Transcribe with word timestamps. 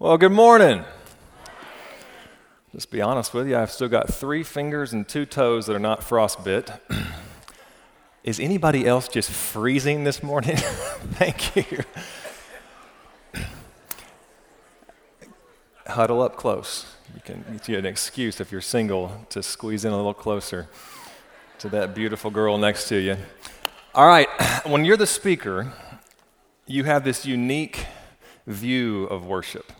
Well, 0.00 0.16
good 0.16 0.32
morning. 0.32 0.82
Just 2.72 2.90
be 2.90 3.02
honest 3.02 3.34
with 3.34 3.46
you, 3.46 3.58
I've 3.58 3.70
still 3.70 3.90
got 3.90 4.08
three 4.08 4.42
fingers 4.42 4.94
and 4.94 5.06
two 5.06 5.26
toes 5.26 5.66
that 5.66 5.76
are 5.76 5.78
not 5.78 6.00
frostbit. 6.00 6.80
Is 8.24 8.40
anybody 8.40 8.86
else 8.86 9.08
just 9.08 9.30
freezing 9.30 10.04
this 10.04 10.22
morning? 10.22 10.56
Thank 10.56 11.54
you. 11.54 11.80
Huddle 15.86 16.22
up 16.22 16.34
close. 16.34 16.94
You 17.14 17.20
can 17.22 17.44
get 17.52 17.68
you 17.68 17.76
an 17.76 17.84
excuse 17.84 18.40
if 18.40 18.50
you're 18.50 18.62
single 18.62 19.26
to 19.28 19.42
squeeze 19.42 19.84
in 19.84 19.92
a 19.92 19.96
little 19.96 20.14
closer 20.14 20.70
to 21.58 21.68
that 21.68 21.94
beautiful 21.94 22.30
girl 22.30 22.56
next 22.56 22.88
to 22.88 22.96
you. 22.96 23.18
All 23.94 24.06
right, 24.06 24.28
when 24.64 24.86
you're 24.86 24.96
the 24.96 25.06
speaker, 25.06 25.74
you 26.66 26.84
have 26.84 27.04
this 27.04 27.26
unique 27.26 27.84
view 28.46 29.04
of 29.04 29.26
worship 29.26 29.70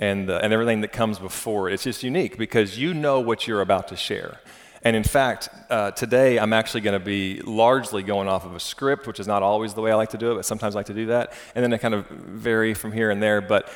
and, 0.00 0.30
uh, 0.30 0.40
and 0.42 0.52
everything 0.52 0.80
that 0.80 0.92
comes 0.92 1.20
before 1.20 1.68
it. 1.68 1.74
It's 1.74 1.84
just 1.84 2.02
unique 2.02 2.36
because 2.36 2.76
you 2.78 2.92
know 2.94 3.20
what 3.20 3.46
you're 3.46 3.60
about 3.60 3.86
to 3.88 3.96
share. 3.96 4.40
And 4.82 4.96
in 4.96 5.04
fact, 5.04 5.50
uh, 5.68 5.90
today 5.90 6.38
I'm 6.38 6.54
actually 6.54 6.80
going 6.80 6.98
to 6.98 7.04
be 7.04 7.42
largely 7.42 8.02
going 8.02 8.26
off 8.26 8.46
of 8.46 8.56
a 8.56 8.60
script, 8.60 9.06
which 9.06 9.20
is 9.20 9.26
not 9.26 9.42
always 9.42 9.74
the 9.74 9.82
way 9.82 9.92
I 9.92 9.94
like 9.94 10.08
to 10.10 10.18
do 10.18 10.32
it, 10.32 10.36
but 10.36 10.46
sometimes 10.46 10.74
I 10.74 10.78
like 10.78 10.86
to 10.86 10.94
do 10.94 11.06
that. 11.06 11.34
And 11.54 11.62
then 11.62 11.74
I 11.74 11.76
kind 11.76 11.92
of 11.92 12.08
vary 12.08 12.72
from 12.72 12.90
here 12.90 13.10
and 13.10 13.22
there. 13.22 13.42
But 13.42 13.70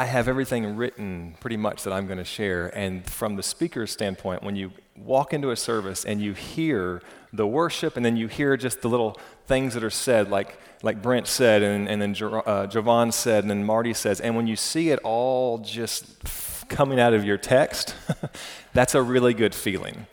I 0.00 0.06
have 0.06 0.28
everything 0.28 0.76
written 0.76 1.36
pretty 1.40 1.58
much 1.58 1.82
that 1.82 1.92
I'm 1.92 2.06
going 2.06 2.16
to 2.16 2.24
share. 2.24 2.68
And 2.74 3.04
from 3.04 3.36
the 3.36 3.42
speaker's 3.42 3.90
standpoint, 3.90 4.42
when 4.42 4.56
you 4.56 4.72
walk 4.96 5.34
into 5.34 5.50
a 5.50 5.56
service 5.56 6.06
and 6.06 6.22
you 6.22 6.32
hear 6.32 7.02
the 7.34 7.46
worship 7.46 7.98
and 7.98 8.06
then 8.06 8.16
you 8.16 8.26
hear 8.26 8.56
just 8.56 8.80
the 8.80 8.88
little 8.88 9.20
things 9.46 9.74
that 9.74 9.84
are 9.84 9.90
said, 9.90 10.30
like, 10.30 10.58
like 10.82 11.02
Brent 11.02 11.26
said, 11.26 11.62
and, 11.62 11.86
and 11.86 12.00
then 12.00 12.16
uh, 12.46 12.66
Jovan 12.66 13.12
said, 13.12 13.44
and 13.44 13.50
then 13.50 13.62
Marty 13.62 13.92
says, 13.92 14.22
and 14.22 14.34
when 14.34 14.46
you 14.46 14.56
see 14.56 14.88
it 14.88 15.00
all 15.00 15.58
just 15.58 16.24
coming 16.70 16.98
out 16.98 17.12
of 17.12 17.22
your 17.22 17.36
text, 17.36 17.94
that's 18.72 18.94
a 18.94 19.02
really 19.02 19.34
good 19.34 19.54
feeling. 19.54 20.06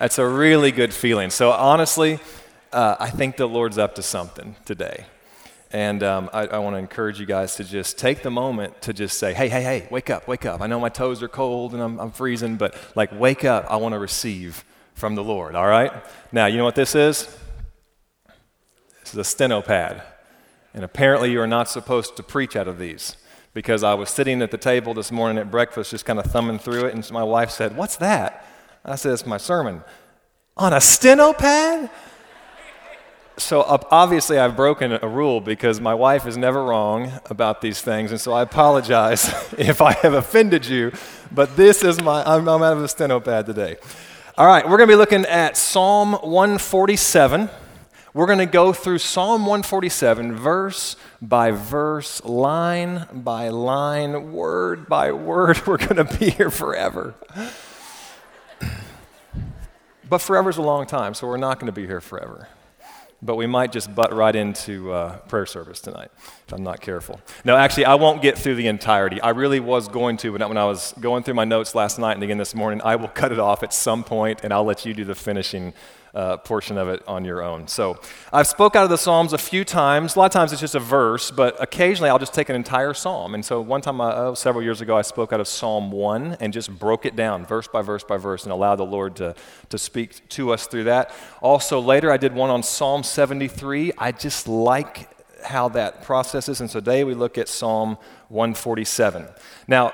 That's 0.00 0.18
a 0.18 0.26
really 0.26 0.72
good 0.72 0.92
feeling. 0.92 1.30
So 1.30 1.52
honestly, 1.52 2.18
uh, 2.72 2.96
I 2.98 3.10
think 3.10 3.36
the 3.36 3.46
Lord's 3.46 3.78
up 3.78 3.94
to 3.94 4.02
something 4.02 4.56
today. 4.64 5.06
And 5.70 6.02
um, 6.02 6.30
I, 6.32 6.46
I 6.46 6.58
want 6.58 6.74
to 6.74 6.78
encourage 6.78 7.20
you 7.20 7.26
guys 7.26 7.56
to 7.56 7.64
just 7.64 7.98
take 7.98 8.22
the 8.22 8.30
moment 8.30 8.80
to 8.82 8.94
just 8.94 9.18
say, 9.18 9.34
hey, 9.34 9.48
hey, 9.48 9.62
hey, 9.62 9.86
wake 9.90 10.08
up, 10.08 10.26
wake 10.26 10.46
up. 10.46 10.62
I 10.62 10.66
know 10.66 10.80
my 10.80 10.88
toes 10.88 11.22
are 11.22 11.28
cold 11.28 11.74
and 11.74 11.82
I'm, 11.82 12.00
I'm 12.00 12.10
freezing, 12.10 12.56
but 12.56 12.74
like, 12.94 13.12
wake 13.12 13.44
up. 13.44 13.66
I 13.68 13.76
want 13.76 13.92
to 13.92 13.98
receive 13.98 14.64
from 14.94 15.14
the 15.14 15.22
Lord, 15.22 15.54
all 15.54 15.66
right? 15.66 15.92
Now, 16.32 16.46
you 16.46 16.56
know 16.56 16.64
what 16.64 16.74
this 16.74 16.94
is? 16.94 17.26
This 19.00 19.12
is 19.12 19.16
a 19.16 19.24
steno 19.24 19.60
pad. 19.60 20.02
And 20.74 20.84
apparently, 20.84 21.30
you 21.30 21.40
are 21.40 21.46
not 21.46 21.68
supposed 21.68 22.16
to 22.16 22.22
preach 22.22 22.56
out 22.56 22.68
of 22.68 22.78
these 22.78 23.16
because 23.54 23.82
I 23.82 23.94
was 23.94 24.10
sitting 24.10 24.42
at 24.42 24.50
the 24.50 24.58
table 24.58 24.94
this 24.94 25.10
morning 25.10 25.38
at 25.38 25.50
breakfast 25.50 25.90
just 25.90 26.04
kind 26.04 26.18
of 26.18 26.26
thumbing 26.26 26.58
through 26.58 26.86
it, 26.86 26.94
and 26.94 27.10
my 27.10 27.24
wife 27.24 27.50
said, 27.50 27.76
What's 27.76 27.96
that? 27.96 28.46
I 28.84 28.96
said, 28.96 29.12
It's 29.12 29.26
my 29.26 29.38
sermon. 29.38 29.82
On 30.56 30.72
a 30.72 30.80
steno 30.80 31.32
pad? 31.32 31.90
So 33.38 33.62
obviously 33.90 34.38
I've 34.38 34.56
broken 34.56 34.98
a 35.00 35.08
rule 35.08 35.40
because 35.40 35.80
my 35.80 35.94
wife 35.94 36.26
is 36.26 36.36
never 36.36 36.64
wrong 36.64 37.12
about 37.30 37.60
these 37.60 37.80
things, 37.80 38.10
and 38.10 38.20
so 38.20 38.32
I 38.32 38.42
apologize 38.42 39.24
if 39.58 39.80
I 39.80 39.92
have 39.92 40.14
offended 40.14 40.66
you. 40.66 40.92
But 41.30 41.56
this 41.56 41.82
is 41.82 42.02
my 42.02 42.22
I'm, 42.24 42.48
I'm 42.48 42.62
out 42.62 42.76
of 42.76 42.82
a 42.82 42.88
steno 42.88 43.20
pad 43.20 43.46
today. 43.46 43.76
All 44.36 44.46
right, 44.46 44.64
we're 44.64 44.76
going 44.76 44.88
to 44.88 44.92
be 44.92 44.98
looking 44.98 45.24
at 45.24 45.56
Psalm 45.56 46.12
147. 46.12 47.48
We're 48.14 48.26
going 48.26 48.38
to 48.38 48.46
go 48.46 48.72
through 48.72 48.98
Psalm 48.98 49.42
147, 49.42 50.34
verse 50.34 50.96
by 51.20 51.50
verse, 51.50 52.24
line 52.24 53.06
by 53.12 53.48
line, 53.48 54.32
word 54.32 54.88
by 54.88 55.12
word. 55.12 55.60
We're 55.66 55.76
going 55.76 56.04
to 56.04 56.18
be 56.18 56.30
here 56.30 56.50
forever. 56.50 57.14
But 60.08 60.18
forever 60.18 60.50
is 60.50 60.56
a 60.56 60.62
long 60.62 60.86
time, 60.86 61.12
so 61.12 61.26
we're 61.26 61.36
not 61.36 61.60
going 61.60 61.66
to 61.66 61.72
be 61.72 61.86
here 61.86 62.00
forever 62.00 62.48
but 63.20 63.36
we 63.36 63.46
might 63.46 63.72
just 63.72 63.94
butt 63.94 64.12
right 64.12 64.34
into 64.34 64.92
uh, 64.92 65.18
prayer 65.28 65.46
service 65.46 65.80
tonight 65.80 66.10
if 66.46 66.52
I'm 66.52 66.62
not 66.62 66.80
careful. 66.80 67.20
No, 67.44 67.56
actually, 67.56 67.84
I 67.84 67.94
won't 67.94 68.22
get 68.22 68.38
through 68.38 68.54
the 68.54 68.68
entirety. 68.68 69.20
I 69.20 69.30
really 69.30 69.60
was 69.60 69.88
going 69.88 70.16
to, 70.18 70.32
but 70.32 70.46
when 70.48 70.56
I 70.56 70.64
was 70.64 70.94
going 71.00 71.24
through 71.24 71.34
my 71.34 71.44
notes 71.44 71.74
last 71.74 71.98
night 71.98 72.12
and 72.12 72.22
again 72.22 72.38
this 72.38 72.54
morning, 72.54 72.80
I 72.82 72.96
will 72.96 73.08
cut 73.08 73.32
it 73.32 73.38
off 73.40 73.62
at 73.62 73.72
some 73.72 74.04
point 74.04 74.40
and 74.44 74.52
I'll 74.52 74.64
let 74.64 74.86
you 74.86 74.94
do 74.94 75.04
the 75.04 75.14
finishing 75.14 75.74
uh, 76.14 76.36
portion 76.38 76.78
of 76.78 76.88
it 76.88 77.02
on 77.06 77.24
your 77.24 77.42
own. 77.42 77.68
So 77.68 78.00
I've 78.32 78.46
spoke 78.46 78.76
out 78.76 78.84
of 78.84 78.90
the 78.90 78.98
Psalms 78.98 79.32
a 79.32 79.38
few 79.38 79.64
times. 79.64 80.16
A 80.16 80.18
lot 80.18 80.26
of 80.26 80.32
times 80.32 80.52
it's 80.52 80.60
just 80.60 80.74
a 80.74 80.80
verse, 80.80 81.30
but 81.30 81.60
occasionally 81.62 82.10
I'll 82.10 82.18
just 82.18 82.34
take 82.34 82.48
an 82.48 82.56
entire 82.56 82.94
psalm. 82.94 83.34
And 83.34 83.44
so 83.44 83.60
one 83.60 83.80
time, 83.80 84.00
uh, 84.00 84.34
several 84.34 84.62
years 84.62 84.80
ago, 84.80 84.96
I 84.96 85.02
spoke 85.02 85.32
out 85.32 85.40
of 85.40 85.48
Psalm 85.48 85.90
1 85.90 86.38
and 86.40 86.52
just 86.52 86.76
broke 86.78 87.06
it 87.06 87.16
down 87.16 87.44
verse 87.44 87.68
by 87.68 87.82
verse 87.82 88.04
by 88.04 88.16
verse 88.16 88.44
and 88.44 88.52
allowed 88.52 88.76
the 88.76 88.86
Lord 88.86 89.16
to, 89.16 89.34
to 89.68 89.78
speak 89.78 90.28
to 90.30 90.52
us 90.52 90.66
through 90.66 90.84
that. 90.84 91.12
Also, 91.40 91.80
later 91.80 92.10
I 92.10 92.16
did 92.16 92.34
one 92.34 92.50
on 92.50 92.62
Psalm 92.62 93.02
73. 93.02 93.92
I 93.98 94.12
just 94.12 94.48
like 94.48 95.10
how 95.44 95.68
that 95.70 96.02
processes. 96.02 96.60
And 96.60 96.70
so 96.70 96.80
today 96.80 97.04
we 97.04 97.14
look 97.14 97.38
at 97.38 97.48
Psalm 97.48 97.96
147. 98.28 99.26
Now, 99.66 99.92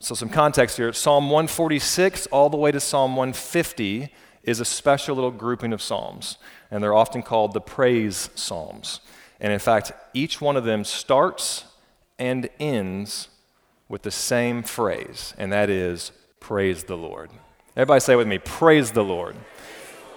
so 0.00 0.16
some 0.16 0.28
context 0.28 0.76
here 0.76 0.92
Psalm 0.92 1.30
146 1.30 2.26
all 2.26 2.50
the 2.50 2.56
way 2.56 2.72
to 2.72 2.80
Psalm 2.80 3.14
150 3.14 4.12
is 4.44 4.60
a 4.60 4.64
special 4.64 5.14
little 5.14 5.30
grouping 5.30 5.72
of 5.72 5.82
psalms, 5.82 6.36
and 6.70 6.82
they're 6.82 6.94
often 6.94 7.22
called 7.22 7.52
the 7.52 7.60
praise 7.60 8.30
psalms. 8.34 9.00
And 9.40 9.52
in 9.52 9.58
fact, 9.58 9.92
each 10.14 10.40
one 10.40 10.56
of 10.56 10.64
them 10.64 10.84
starts 10.84 11.64
and 12.18 12.48
ends 12.60 13.28
with 13.88 14.02
the 14.02 14.10
same 14.10 14.62
phrase, 14.62 15.34
and 15.38 15.52
that 15.52 15.68
is, 15.70 16.12
Praise 16.40 16.84
the 16.84 16.96
Lord. 16.96 17.30
Everybody 17.76 18.00
say 18.00 18.14
it 18.14 18.16
with 18.16 18.26
me, 18.26 18.38
Praise 18.38 18.92
the 18.92 19.04
Lord. 19.04 19.36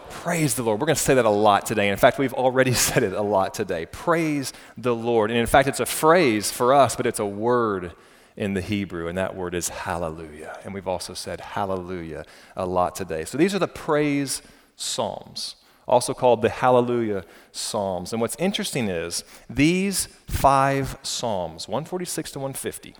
Praise 0.10 0.56
the 0.56 0.64
Lord. 0.64 0.80
We're 0.80 0.88
going 0.88 0.96
to 0.96 1.02
say 1.02 1.16
that 1.16 1.26
a 1.26 1.30
lot 1.30 1.66
today. 1.66 1.90
In 1.90 1.98
fact, 1.98 2.18
we've 2.18 2.34
already 2.34 2.74
said 2.88 3.04
it 3.04 3.14
a 3.14 3.22
lot 3.22 3.54
today. 3.54 3.86
Praise 3.86 4.54
the 4.78 4.96
Lord. 4.96 5.30
And 5.30 5.40
in 5.40 5.46
fact, 5.46 5.68
it's 5.68 5.80
a 5.80 5.86
phrase 5.86 6.52
for 6.52 6.74
us, 6.74 6.96
but 6.96 7.06
it's 7.06 7.20
a 7.20 7.26
word 7.26 7.94
in 8.38 8.54
the 8.54 8.62
Hebrew, 8.62 9.08
and 9.08 9.18
that 9.18 9.36
word 9.36 9.56
is 9.56 9.70
hallelujah. 9.70 10.60
And 10.64 10.74
we've 10.74 10.88
also 10.88 11.14
said 11.14 11.40
hallelujah 11.40 12.26
a 12.56 12.66
lot 12.66 12.96
today. 12.96 13.26
So 13.26 13.38
these 13.38 13.56
are 13.56 13.60
the 13.60 13.68
praise 13.68 14.42
psalms, 14.76 15.56
also 15.88 16.14
called 16.14 16.42
the 16.42 16.50
hallelujah 16.50 17.24
psalms. 17.52 18.12
And 18.12 18.22
what's 18.22 18.36
interesting 18.38 18.90
is 18.90 19.24
these 19.50 20.08
five 20.28 20.98
psalms, 21.02 21.68
146 21.68 22.32
to 22.32 22.40
150, 22.40 22.96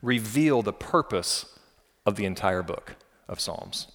reveal 0.00 0.62
the 0.62 0.72
purpose 0.72 1.46
of 2.06 2.16
the 2.16 2.24
entire 2.24 2.62
book 2.62 2.96
of 3.28 3.40
Psalms. 3.40 3.88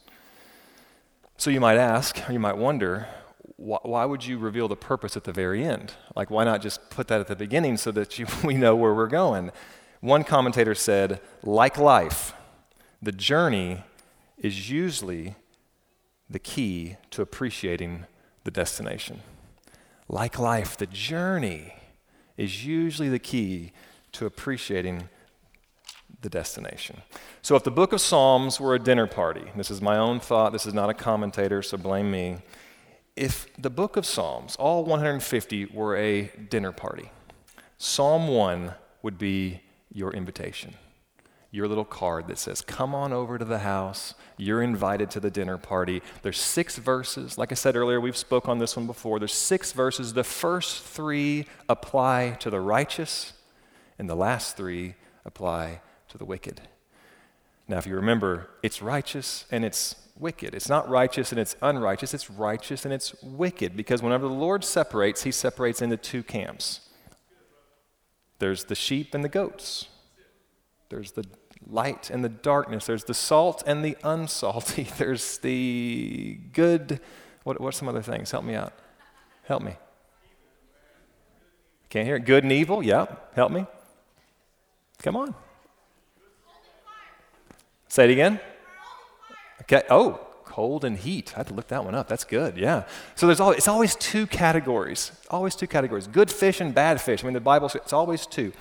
So 1.38 1.50
you 1.50 1.60
might 1.60 1.78
ask, 1.78 2.28
or 2.28 2.34
you 2.34 2.40
might 2.40 2.58
wonder, 2.58 3.08
why 3.56 4.06
would 4.06 4.26
you 4.26 4.38
reveal 4.38 4.68
the 4.68 4.76
purpose 4.76 5.18
at 5.18 5.26
the 5.26 5.34
very 5.34 5.64
end? 5.64 5.94
Like, 6.16 6.30
why 6.30 6.44
not 6.44 6.62
just 6.62 6.90
put 6.90 7.08
that 7.10 7.20
at 7.20 7.28
the 7.28 7.36
beginning 7.36 7.78
so 7.78 7.92
that 7.92 8.18
you, 8.18 8.26
we 8.44 8.56
know 8.56 8.76
where 8.76 8.94
we're 8.94 9.08
going? 9.08 9.52
One 10.02 10.24
commentator 10.24 10.76
said, 10.76 11.20
like 11.44 11.78
life, 11.78 12.34
the 13.02 13.12
journey 13.12 13.84
is 14.38 14.70
usually 14.70 15.36
the 16.30 16.40
key 16.40 16.96
to 17.12 17.22
appreciating 17.22 18.06
the 18.44 18.52
destination. 18.52 19.22
Like 20.08 20.40
life, 20.40 20.78
the 20.78 20.86
journey 20.86 21.74
is 22.38 22.66
usually 22.66 23.10
the 23.10 23.20
key 23.20 23.74
to 24.14 24.26
appreciating 24.26 25.10
the 26.22 26.30
destination. 26.30 27.02
So, 27.42 27.56
if 27.56 27.64
the 27.64 27.72
book 27.72 27.94
of 27.94 28.02
Psalms 28.02 28.60
were 28.60 28.76
a 28.76 28.80
dinner 28.80 29.08
party, 29.08 29.52
this 29.56 29.72
is 29.72 29.82
my 29.82 29.98
own 29.98 30.20
thought, 30.20 30.52
this 30.52 30.66
is 30.66 30.74
not 30.74 30.90
a 30.90 30.94
commentator, 30.94 31.62
so 31.62 31.78
blame 31.78 32.12
me. 32.12 32.38
If 33.16 33.48
the 33.58 33.70
book 33.70 33.98
of 33.98 34.06
Psalms, 34.06 34.56
all 34.56 34.84
150, 34.84 35.66
were 35.68 35.96
a 35.96 36.32
dinner 36.50 36.72
party, 36.72 37.12
Psalm 37.78 38.28
1 38.28 38.74
would 39.04 39.18
be 39.18 39.62
your 39.92 40.12
invitation, 40.14 40.76
your 41.52 41.68
little 41.68 41.86
card 41.86 42.28
that 42.28 42.38
says, 42.38 42.62
Come 42.62 42.94
on 42.94 43.12
over 43.12 43.38
to 43.38 43.46
the 43.46 43.60
house. 43.60 44.14
You're 44.38 44.62
invited 44.62 45.10
to 45.12 45.20
the 45.20 45.32
dinner 45.32 45.58
party. 45.58 46.02
There's 46.22 46.40
six 46.40 46.78
verses. 46.78 47.38
Like 47.38 47.52
I 47.52 47.56
said 47.56 47.76
earlier, 47.76 48.00
we've 48.00 48.18
spoke 48.18 48.48
on 48.48 48.60
this 48.60 48.76
one 48.76 48.88
before. 48.88 49.20
There's 49.20 49.34
six 49.34 49.72
verses. 49.72 50.14
The 50.14 50.24
first 50.24 50.84
three 50.84 51.46
apply 51.68 52.38
to 52.40 52.50
the 52.50 52.62
righteous, 52.62 53.34
and 53.98 54.10
the 54.10 54.16
last 54.16 54.56
three 54.56 54.96
apply 55.26 55.82
to 56.10 56.18
the 56.18 56.26
wicked. 56.26 56.62
Now, 57.68 57.78
if 57.78 57.86
you 57.86 57.96
remember, 57.96 58.50
it's 58.64 58.82
righteous 58.82 59.46
and 59.52 59.64
it's 59.64 59.96
wicked. 60.18 60.54
It's 60.56 60.70
not 60.70 60.90
righteous 60.90 61.32
and 61.32 61.40
it's 61.40 61.56
unrighteous, 61.62 62.14
it's 62.14 62.30
righteous 62.30 62.84
and 62.84 62.94
it's 62.94 63.16
wicked 63.22 63.78
because 63.78 64.02
whenever 64.02 64.28
the 64.28 64.34
Lord 64.34 64.64
separates, 64.64 65.24
he 65.24 65.32
separates 65.32 65.82
into 65.82 65.96
two 65.96 66.24
camps. 66.24 66.82
There's 68.40 68.66
the 68.66 68.76
sheep 68.76 69.14
and 69.14 69.24
the 69.24 69.30
goats. 69.30 69.88
There's 70.90 71.12
the 71.12 71.26
light 71.68 72.10
and 72.10 72.24
the 72.24 72.30
darkness. 72.30 72.86
There's 72.86 73.04
the 73.04 73.14
salt 73.14 73.64
and 73.68 73.84
the 73.84 73.96
unsalty. 74.04 74.84
There's 74.98 75.38
the 75.40 76.40
good. 76.54 77.00
What, 77.44 77.62
what's 77.62 77.78
some 77.78 77.88
other 77.88 78.02
things? 78.02 78.32
Help 78.32 78.44
me 78.44 78.56
out. 78.56 78.74
Help 79.44 79.62
me. 79.62 79.76
Can't 81.90 82.06
hear 82.06 82.16
it. 82.16 82.26
Good 82.26 82.44
and 82.44 82.52
evil. 82.52 82.84
Yeah. 82.84 83.08
Help 83.36 83.52
me. 83.52 83.66
Come 85.00 85.16
on. 85.16 85.36
Say 87.88 88.06
it 88.06 88.12
again. 88.12 88.40
Okay. 89.62 89.84
Oh, 89.90 90.20
cold 90.50 90.84
and 90.84 90.98
heat. 90.98 91.34
I 91.36 91.40
had 91.40 91.48
to 91.48 91.54
look 91.54 91.68
that 91.68 91.86
one 91.86 91.96
up. 91.96 92.08
That's 92.08 92.24
good. 92.24 92.58
Yeah. 92.58 92.84
So 93.16 93.28
there's 93.28 93.40
always, 93.40 93.60
it's 93.60 93.68
always 93.68 93.96
two 93.96 94.26
categories. 94.26 95.12
Always 95.30 95.56
two 95.56 95.68
categories. 95.68 96.08
Good 96.08 96.32
fish 96.32 96.60
and 96.60 96.74
bad 96.74 97.00
fish. 97.00 97.24
I 97.24 97.28
mean, 97.28 97.34
the 97.34 97.40
Bible 97.40 97.72
it's 97.76 97.94
always 97.94 98.26
two. 98.26 98.52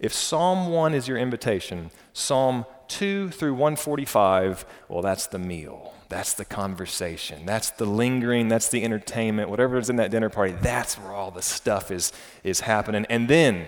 If 0.00 0.12
Psalm 0.12 0.70
1 0.70 0.92
is 0.92 1.06
your 1.06 1.18
invitation, 1.18 1.90
Psalm 2.12 2.66
2 2.88 3.30
through 3.30 3.52
145, 3.52 4.66
well, 4.88 5.02
that's 5.02 5.28
the 5.28 5.38
meal. 5.38 5.94
That's 6.08 6.34
the 6.34 6.44
conversation. 6.44 7.46
That's 7.46 7.70
the 7.70 7.84
lingering. 7.84 8.48
That's 8.48 8.68
the 8.68 8.82
entertainment. 8.82 9.48
Whatever 9.48 9.78
is 9.78 9.88
in 9.88 9.96
that 9.96 10.10
dinner 10.10 10.30
party, 10.30 10.54
that's 10.60 10.98
where 10.98 11.12
all 11.12 11.30
the 11.30 11.42
stuff 11.42 11.92
is, 11.92 12.12
is 12.42 12.60
happening. 12.60 13.06
And 13.08 13.28
then 13.28 13.66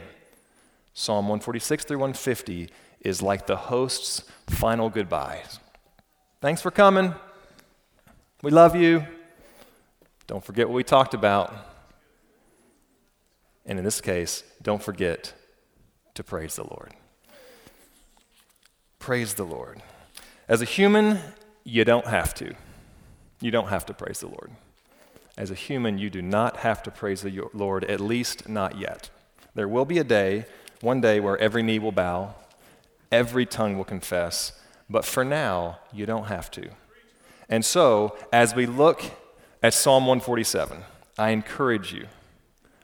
Psalm 0.95 1.27
146 1.27 1.85
through 1.85 1.99
150 1.99 2.71
is 3.03 3.23
like 3.23 3.47
the 3.47 3.57
host's 3.57 4.25
final 4.49 4.91
goodbyes. 4.91 5.61
Thanks 6.41 6.61
for 6.61 6.73
coming. 6.73 7.15
We 8.43 8.51
love 8.51 8.75
you. 8.75 9.07
Don't 10.27 10.45
forget 10.45 10.69
what 10.69 10.75
we 10.75 10.83
talked 10.83 11.15
about. 11.15 11.55
And 13.65 13.79
in 13.79 13.85
this 13.85 14.01
case, 14.01 14.43
don't 14.61 14.83
forget 14.83 15.33
to 16.15 16.25
praise 16.25 16.57
the 16.57 16.65
Lord. 16.65 16.93
Praise 18.99 19.35
the 19.35 19.45
Lord. 19.45 19.81
As 20.49 20.61
a 20.61 20.65
human, 20.65 21.21
you 21.63 21.85
don't 21.85 22.07
have 22.09 22.35
to. 22.35 22.55
You 23.41 23.53
don't 23.53 23.69
have 23.69 23.87
to 23.87 23.95
praise 23.95 24.19
the 24.19 24.27
Lord. 24.27 24.51
As 25.39 25.53
a 25.53 25.55
human, 25.55 25.99
you 25.99 26.11
do 26.11 26.21
not 26.21 26.59
have 26.59 26.83
to 26.83 26.91
praise 26.91 27.23
the 27.23 27.49
Lord, 27.55 27.85
at 27.85 28.01
least 28.01 28.49
not 28.49 28.77
yet. 28.77 29.09
There 29.55 29.69
will 29.69 29.85
be 29.85 29.99
a 29.99 30.05
day, 30.05 30.47
one 30.81 31.01
day, 31.01 31.21
where 31.21 31.39
every 31.39 31.63
knee 31.63 31.79
will 31.79 31.93
bow, 31.93 32.35
every 33.13 33.47
tongue 33.47 33.77
will 33.77 33.85
confess, 33.85 34.61
but 34.91 35.05
for 35.05 35.25
now, 35.25 35.79
you 35.93 36.07
don't 36.07 36.27
have 36.27 36.51
to. 36.53 36.71
And 37.49 37.65
so, 37.65 38.17
as 38.33 38.55
we 38.55 38.67
look 38.67 39.03
at 39.63 39.75
Psalm 39.75 40.07
147, 40.07 40.83
I 41.19 41.31
encourage 41.31 41.93
you 41.93 42.07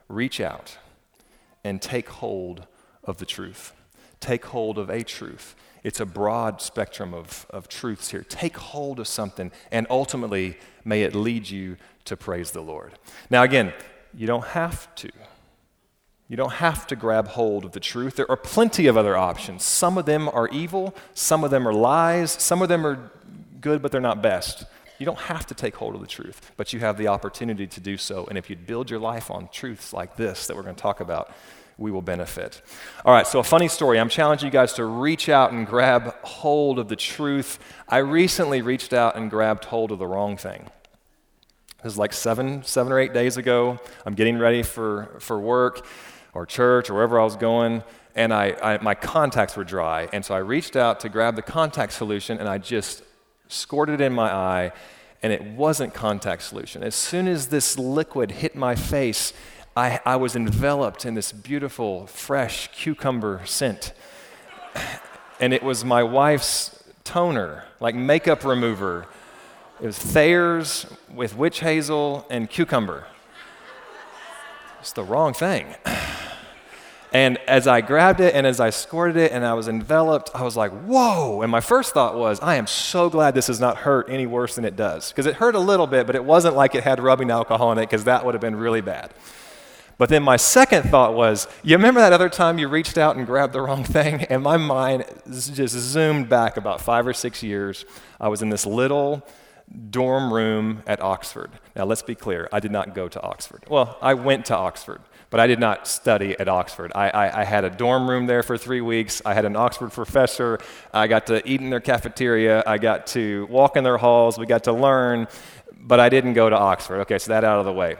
reach 0.09 0.41
out 0.41 0.79
and 1.65 1.83
take 1.83 2.09
hold 2.09 2.67
of 3.05 3.19
the 3.19 3.27
truth. 3.27 3.73
Take 4.21 4.47
hold 4.47 4.79
of 4.79 4.91
a 4.91 5.03
truth. 5.03 5.55
It's 5.85 6.01
a 6.01 6.07
broad 6.07 6.61
spectrum 6.61 7.15
of, 7.15 7.47
of 7.51 7.69
truths 7.69 8.11
here. 8.11 8.25
Take 8.29 8.57
hold 8.57 8.99
of 9.01 9.07
something, 9.07 9.53
and 9.71 9.87
ultimately, 9.91 10.59
may 10.85 11.03
it 11.03 11.15
lead 11.15 11.49
you 11.49 11.77
to 12.05 12.17
praise 12.17 12.51
the 12.51 12.61
Lord. 12.61 12.95
Now, 13.31 13.43
again, 13.43 13.73
you 14.15 14.27
don't 14.27 14.45
have 14.47 14.93
to. 14.97 15.11
You 16.29 16.37
don't 16.37 16.55
have 16.55 16.87
to 16.89 16.97
grab 16.97 17.29
hold 17.29 17.65
of 17.65 17.73
the 17.73 17.81
truth. 17.81 18.17
There 18.17 18.31
are 18.31 18.37
plenty 18.37 18.87
of 18.87 18.97
other 18.97 19.17
options. 19.17 19.65
Some 19.65 19.97
of 19.97 20.05
them 20.05 20.29
are 20.29 20.49
evil, 20.49 20.95
some 21.15 21.43
of 21.43 21.51
them 21.51 21.67
are 21.67 21.73
lies, 21.73 22.33
some 22.33 22.61
of 22.61 22.69
them 22.69 22.87
are 22.87 23.11
good, 23.61 23.83
but 23.83 23.93
they're 23.93 24.01
not 24.01 24.23
best. 24.23 24.65
You 24.99 25.07
don't 25.07 25.19
have 25.19 25.47
to 25.47 25.55
take 25.55 25.77
hold 25.77 25.95
of 25.95 26.01
the 26.01 26.07
truth, 26.07 26.53
but 26.57 26.73
you 26.73 26.81
have 26.81 26.99
the 26.99 27.09
opportunity 27.09 27.67
to 27.69 27.81
do 27.81 27.97
so. 27.97 28.27
And 28.27 28.37
if 28.37 28.51
you 28.51 28.57
build 28.57 28.91
your 28.91 28.99
life 28.99 29.31
on 29.31 29.49
truths 29.53 29.93
like 29.93 30.17
this 30.17 30.47
that 30.47 30.57
we're 30.57 30.65
going 30.65 30.75
to 30.75 30.83
talk 30.83 31.01
about, 31.01 31.33
we 31.79 31.93
will 31.93 32.03
benefit. 32.03 32.61
All 33.05 33.15
right, 33.15 33.27
so 33.27 33.39
a 33.39 33.45
funny 33.45 33.69
story. 33.69 34.01
I'm 34.01 34.09
challenging 34.09 34.47
you 34.47 34.53
guys 34.53 34.73
to 34.75 34.85
reach 34.85 35.29
out 35.29 35.53
and 35.53 35.65
grab 35.65 36.15
hold 36.25 36.81
of 36.81 36.89
the 36.89 36.97
truth. 36.97 37.61
I 37.89 37.99
recently 37.99 38.63
reached 38.63 38.93
out 38.93 39.15
and 39.15 39.31
grabbed 39.31 39.67
hold 39.67 39.93
of 39.93 40.01
the 40.01 40.07
wrong 40.07 40.37
thing. 40.37 40.69
This 41.85 41.93
is 41.93 41.99
like 41.99 42.13
seven, 42.13 42.65
seven 42.65 42.93
or 42.93 42.99
eight 42.99 43.13
days 43.13 43.37
ago. 43.37 43.79
I'm 44.05 44.15
getting 44.15 44.39
ready 44.39 44.65
for, 44.65 45.17
for 45.21 45.39
work 45.39 45.87
or 46.35 46.45
church 46.45 46.91
or 46.91 46.95
wherever 46.95 47.21
I 47.21 47.25
was 47.25 47.37
going, 47.37 47.85
and 48.17 48.35
I, 48.35 48.57
I, 48.61 48.83
my 48.83 48.97
contacts 48.97 49.57
were 49.57 49.63
dry. 49.63 50.09
And 50.13 50.25
so 50.25 50.35
I 50.35 50.39
reached 50.39 50.75
out 50.75 50.99
to 51.01 51.09
grab 51.09 51.37
the 51.37 51.43
contact 51.43 51.93
solution, 51.93 52.39
and 52.39 52.49
I 52.49 52.59
just 52.59 53.05
squirted 53.49 54.01
it 54.01 54.05
in 54.05 54.13
my 54.13 54.33
eye, 54.33 54.73
and 55.23 55.33
it 55.33 55.43
wasn't 55.43 55.95
contact 55.95 56.43
solution. 56.43 56.83
As 56.83 56.95
soon 56.95 57.27
as 57.27 57.49
this 57.49 57.79
liquid 57.79 58.31
hit 58.31 58.55
my 58.55 58.75
face, 58.75 59.33
I, 59.77 60.01
I 60.05 60.17
was 60.17 60.37
enveloped 60.37 61.05
in 61.05 61.15
this 61.15 61.33
beautiful, 61.33 62.07
fresh 62.07 62.69
cucumber 62.73 63.43
scent. 63.45 63.93
And 65.41 65.53
it 65.53 65.63
was 65.63 65.85
my 65.85 66.03
wife's 66.03 66.83
toner, 67.05 67.65
like 67.81 67.95
makeup 67.95 68.45
remover. 68.45 69.07
It 69.81 69.87
was 69.87 69.99
Thayer's 69.99 70.87
with 71.13 71.37
witch 71.37 71.61
hazel 71.61 72.27
and 72.29 72.51
cucumber. 72.51 73.07
It's 74.81 74.93
the 74.93 75.05
wrong 75.05 75.33
thing. 75.33 75.75
And 77.13 77.39
as 77.49 77.67
I 77.67 77.81
grabbed 77.81 78.21
it 78.21 78.35
and 78.35 78.47
as 78.47 78.61
I 78.61 78.71
squirted 78.71 79.17
it 79.17 79.33
and 79.33 79.45
I 79.45 79.55
was 79.55 79.67
enveloped, 79.67 80.31
I 80.35 80.43
was 80.43 80.57
like, 80.57 80.71
whoa. 80.83 81.41
And 81.41 81.51
my 81.51 81.61
first 81.61 81.95
thought 81.95 82.17
was, 82.17 82.39
I 82.41 82.57
am 82.57 82.67
so 82.67 83.09
glad 83.09 83.35
this 83.35 83.47
has 83.47 83.61
not 83.61 83.79
hurt 83.79 84.11
any 84.11 84.27
worse 84.27 84.57
than 84.57 84.65
it 84.65 84.77
does. 84.77 85.11
Because 85.11 85.25
it 85.27 85.37
hurt 85.37 85.55
a 85.55 85.61
little 85.61 85.87
bit, 85.87 86.07
but 86.07 86.15
it 86.15 86.25
wasn't 86.25 86.55
like 86.55 86.75
it 86.75 86.85
had 86.85 87.01
rubbing 87.01 87.31
alcohol 87.31 87.73
in 87.73 87.79
it, 87.79 87.83
because 87.83 88.05
that 88.05 88.25
would 88.27 88.35
have 88.35 88.43
been 88.43 88.57
really 88.57 88.83
bad. 88.83 89.15
But 89.97 90.11
then 90.11 90.23
my 90.23 90.37
second 90.37 90.85
thought 90.85 91.15
was, 91.15 91.49
you 91.65 91.77
remember 91.77 92.01
that 92.01 92.13
other 92.13 92.29
time 92.29 92.59
you 92.59 92.69
reached 92.69 92.97
out 92.97 93.17
and 93.17 93.27
grabbed 93.27 93.53
the 93.53 93.63
wrong 93.63 93.85
thing? 93.85 94.27
And 94.31 94.43
my 94.43 94.57
mind 94.59 95.05
just 95.29 95.71
zoomed 95.71 96.29
back 96.29 96.57
about 96.57 96.81
five 96.81 97.07
or 97.07 97.15
six 97.15 97.43
years. 97.43 97.85
I 98.21 98.29
was 98.29 98.43
in 98.43 98.51
this 98.51 98.67
little 98.67 99.27
dorm 99.91 100.33
room 100.33 100.83
at 100.87 101.01
Oxford. 101.01 101.51
Now, 101.75 101.85
let's 101.85 102.03
be 102.03 102.15
clear, 102.15 102.49
I 102.53 102.61
did 102.61 102.71
not 102.71 102.95
go 102.95 103.09
to 103.09 103.21
Oxford. 103.23 103.65
Well, 103.69 103.97
I 104.01 104.15
went 104.15 104.47
to 104.47 104.57
Oxford, 104.57 105.01
but 105.31 105.41
I 105.41 105.47
did 105.47 105.59
not 105.61 105.87
study 105.87 106.39
at 106.39 106.49
Oxford. 106.49 106.93
I, 106.95 107.11
I, 107.11 107.41
I, 107.41 107.45
had 107.45 107.65
a 107.65 107.71
dorm 107.71 108.09
room 108.09 108.27
there 108.27 108.43
for 108.43 108.57
three 108.57 108.81
weeks. 108.81 109.21
I 109.27 109.35
had 109.35 109.45
an 109.45 109.57
Oxford 109.57 109.93
professor. 109.93 110.59
I 110.93 111.07
got 111.07 111.27
to 111.27 111.47
eat 111.47 111.61
in 111.61 111.71
their 111.71 111.81
cafeteria. 111.81 112.63
I 112.67 112.79
got 112.79 113.07
to 113.09 113.47
walk 113.51 113.77
in 113.77 113.85
their 113.85 113.99
halls. 113.99 114.39
We 114.39 114.47
got 114.47 114.65
to 114.65 114.73
learn, 114.73 115.29
but 115.81 116.01
I 116.01 116.09
didn't 116.09 116.33
go 116.33 116.49
to 116.49 116.57
Oxford. 116.57 117.01
Okay, 117.03 117.19
so 117.19 117.33
that 117.33 117.45
out 117.45 117.59
of 117.59 117.67
the 117.67 117.73
way. 117.73 117.97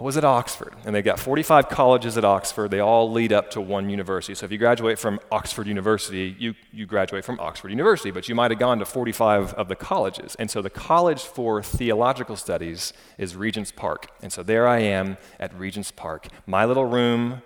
I 0.00 0.02
was 0.02 0.16
at 0.16 0.24
Oxford, 0.24 0.72
and 0.86 0.94
they've 0.94 1.04
got 1.04 1.20
45 1.20 1.68
colleges 1.68 2.16
at 2.16 2.24
Oxford. 2.24 2.70
They 2.70 2.80
all 2.80 3.12
lead 3.12 3.34
up 3.34 3.50
to 3.50 3.60
one 3.60 3.90
university. 3.90 4.34
So 4.34 4.46
if 4.46 4.52
you 4.52 4.56
graduate 4.56 4.98
from 4.98 5.20
Oxford 5.30 5.66
University, 5.66 6.34
you, 6.38 6.54
you 6.72 6.86
graduate 6.86 7.22
from 7.22 7.38
Oxford 7.38 7.68
University, 7.68 8.10
but 8.10 8.26
you 8.26 8.34
might 8.34 8.50
have 8.50 8.58
gone 8.58 8.78
to 8.78 8.86
45 8.86 9.52
of 9.54 9.68
the 9.68 9.76
colleges. 9.76 10.36
And 10.38 10.50
so 10.50 10.62
the 10.62 10.70
College 10.70 11.24
for 11.24 11.62
Theological 11.62 12.36
Studies 12.36 12.94
is 13.18 13.36
Regent's 13.36 13.72
Park. 13.72 14.10
And 14.22 14.32
so 14.32 14.42
there 14.42 14.66
I 14.66 14.78
am 14.78 15.18
at 15.38 15.52
Regent's 15.54 15.90
Park. 15.90 16.28
My 16.46 16.64
little 16.64 16.86
room 16.86 17.42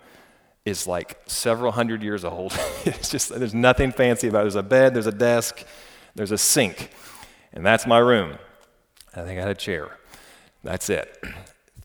is 0.64 0.86
like 0.86 1.18
several 1.26 1.72
hundred 1.72 2.04
years 2.04 2.24
old. 2.24 2.56
it's 2.84 3.10
just, 3.10 3.36
there's 3.36 3.52
nothing 3.52 3.90
fancy 3.90 4.28
about 4.28 4.40
it. 4.40 4.42
There's 4.42 4.54
a 4.54 4.62
bed, 4.62 4.94
there's 4.94 5.08
a 5.08 5.12
desk, 5.12 5.66
there's 6.14 6.30
a 6.30 6.38
sink, 6.38 6.90
and 7.52 7.66
that's 7.66 7.84
my 7.84 7.98
room. 7.98 8.38
I 9.12 9.22
think 9.22 9.38
I 9.38 9.42
had 9.42 9.50
a 9.50 9.56
chair. 9.56 9.98
That's 10.62 10.88
it. 10.88 11.20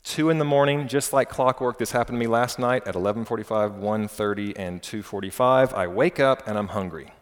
2 0.09 0.31
in 0.31 0.39
the 0.39 0.45
morning, 0.45 0.87
just 0.87 1.13
like 1.13 1.29
clockwork. 1.29 1.77
This 1.77 1.91
happened 1.91 2.15
to 2.15 2.19
me 2.19 2.25
last 2.25 2.57
night 2.57 2.87
at 2.87 2.95
11:45, 2.95 3.75
1:30, 3.75 4.53
and 4.57 4.81
2:45. 4.81 5.73
I 5.73 5.85
wake 5.85 6.19
up 6.19 6.47
and 6.47 6.57
I'm 6.57 6.69
hungry. 6.69 7.13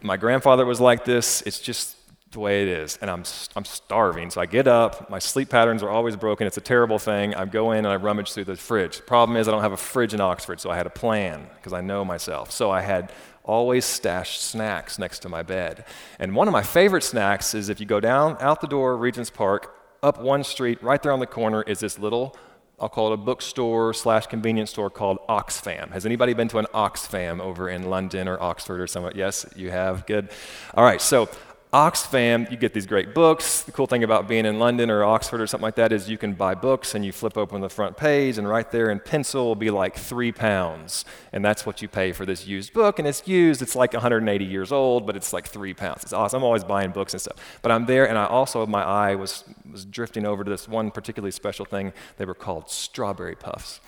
My 0.00 0.16
grandfather 0.16 0.64
was 0.64 0.80
like 0.80 1.04
this. 1.04 1.42
It's 1.42 1.60
just 1.60 1.96
the 2.32 2.40
way 2.40 2.62
it 2.62 2.68
is, 2.68 2.98
and 3.02 3.10
I'm 3.10 3.24
I'm 3.54 3.66
starving. 3.66 4.30
So 4.30 4.40
I 4.40 4.46
get 4.46 4.66
up. 4.66 5.10
My 5.10 5.18
sleep 5.18 5.50
patterns 5.50 5.82
are 5.82 5.90
always 5.90 6.16
broken. 6.16 6.46
It's 6.46 6.56
a 6.56 6.62
terrible 6.62 6.98
thing. 6.98 7.34
I 7.34 7.44
go 7.44 7.72
in 7.72 7.78
and 7.78 7.88
I 7.88 7.96
rummage 7.96 8.32
through 8.32 8.44
the 8.44 8.56
fridge. 8.56 9.04
Problem 9.04 9.36
is, 9.36 9.48
I 9.48 9.50
don't 9.50 9.62
have 9.62 9.72
a 9.72 9.76
fridge 9.76 10.14
in 10.14 10.20
Oxford, 10.22 10.60
so 10.60 10.70
I 10.70 10.76
had 10.76 10.86
a 10.86 10.90
plan 10.90 11.46
because 11.56 11.74
I 11.74 11.82
know 11.82 12.06
myself. 12.06 12.50
So 12.50 12.70
I 12.70 12.80
had 12.80 13.12
always 13.44 13.84
stashed 13.84 14.42
snacks 14.42 14.98
next 14.98 15.20
to 15.20 15.28
my 15.28 15.42
bed. 15.42 15.84
And 16.18 16.34
one 16.34 16.48
of 16.48 16.52
my 16.52 16.62
favorite 16.62 17.04
snacks 17.04 17.54
is 17.54 17.68
if 17.68 17.80
you 17.80 17.86
go 17.86 18.00
down 18.00 18.38
out 18.40 18.62
the 18.62 18.66
door, 18.66 18.96
Regent's 18.96 19.30
Park, 19.30 19.74
up 20.06 20.20
one 20.20 20.44
street, 20.44 20.80
right 20.82 21.02
there 21.02 21.10
on 21.10 21.18
the 21.18 21.26
corner, 21.26 21.62
is 21.62 21.80
this 21.80 21.98
little, 21.98 22.36
I'll 22.78 22.88
call 22.88 23.10
it 23.10 23.14
a 23.14 23.16
bookstore 23.16 23.92
slash 23.92 24.26
convenience 24.26 24.70
store 24.70 24.88
called 24.88 25.18
Oxfam. 25.28 25.90
Has 25.90 26.06
anybody 26.06 26.32
been 26.32 26.46
to 26.48 26.58
an 26.58 26.66
Oxfam 26.72 27.40
over 27.40 27.68
in 27.68 27.90
London 27.90 28.28
or 28.28 28.40
Oxford 28.40 28.80
or 28.80 28.86
somewhere? 28.86 29.12
Yes, 29.16 29.44
you 29.56 29.70
have. 29.72 30.06
Good. 30.06 30.30
All 30.74 30.84
right, 30.84 31.00
so 31.00 31.28
Oxfam, 31.76 32.50
you 32.50 32.56
get 32.56 32.72
these 32.72 32.86
great 32.86 33.12
books. 33.12 33.60
The 33.60 33.70
cool 33.70 33.86
thing 33.86 34.02
about 34.02 34.26
being 34.26 34.46
in 34.46 34.58
London 34.58 34.90
or 34.90 35.04
Oxford 35.04 35.42
or 35.42 35.46
something 35.46 35.62
like 35.62 35.74
that 35.74 35.92
is 35.92 36.08
you 36.08 36.16
can 36.16 36.32
buy 36.32 36.54
books 36.54 36.94
and 36.94 37.04
you 37.04 37.12
flip 37.12 37.36
open 37.36 37.60
the 37.60 37.68
front 37.68 37.98
page, 37.98 38.38
and 38.38 38.48
right 38.48 38.70
there 38.70 38.88
in 38.88 38.98
pencil 38.98 39.44
will 39.44 39.56
be 39.56 39.70
like 39.70 39.94
three 39.94 40.32
pounds. 40.32 41.04
And 41.34 41.44
that's 41.44 41.66
what 41.66 41.82
you 41.82 41.88
pay 41.88 42.12
for 42.12 42.24
this 42.24 42.46
used 42.46 42.72
book. 42.72 42.98
And 42.98 43.06
it's 43.06 43.28
used, 43.28 43.60
it's 43.60 43.76
like 43.76 43.92
180 43.92 44.42
years 44.42 44.72
old, 44.72 45.06
but 45.06 45.16
it's 45.16 45.34
like 45.34 45.48
three 45.48 45.74
pounds. 45.74 46.02
It's 46.02 46.14
awesome. 46.14 46.38
I'm 46.38 46.44
always 46.44 46.64
buying 46.64 46.92
books 46.92 47.12
and 47.12 47.20
stuff. 47.20 47.36
But 47.60 47.72
I'm 47.72 47.84
there, 47.84 48.08
and 48.08 48.16
I 48.16 48.24
also, 48.24 48.64
my 48.64 48.82
eye 48.82 49.14
was, 49.14 49.44
was 49.70 49.84
drifting 49.84 50.24
over 50.24 50.44
to 50.44 50.50
this 50.50 50.66
one 50.66 50.90
particularly 50.90 51.30
special 51.30 51.66
thing. 51.66 51.92
They 52.16 52.24
were 52.24 52.34
called 52.34 52.70
strawberry 52.70 53.34
puffs. 53.34 53.80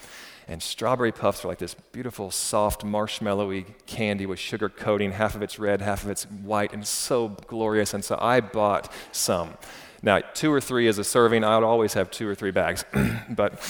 And 0.51 0.63
strawberry 0.63 1.13
puffs 1.13 1.45
are 1.45 1.49
like 1.49 1.59
this 1.59 1.75
beautiful, 1.93 2.31
soft, 2.31 2.83
marshmallowy 2.83 3.67
candy 3.85 4.25
with 4.25 4.39
sugar 4.39 4.71
coating. 4.71 5.13
Half 5.13 5.35
of 5.35 5.43
it's 5.43 5.59
red, 5.59 5.83
half 5.83 6.05
of 6.05 6.11
it's 6.11 6.25
white, 6.25 6.73
and 6.73 6.87
so 6.87 7.29
glorious. 7.29 7.93
And 7.93 8.03
so 8.03 8.19
I 8.19 8.41
bought 8.41 8.91
some. 9.13 9.59
Now, 10.03 10.21
two 10.21 10.51
or 10.51 10.61
three 10.61 10.87
is 10.87 10.97
a 10.97 11.05
serving. 11.05 11.45
I 11.45 11.57
would 11.59 11.65
always 11.65 11.93
have 11.93 12.11
two 12.11 12.27
or 12.27 12.35
three 12.35 12.51
bags. 12.51 12.87
but 13.29 13.63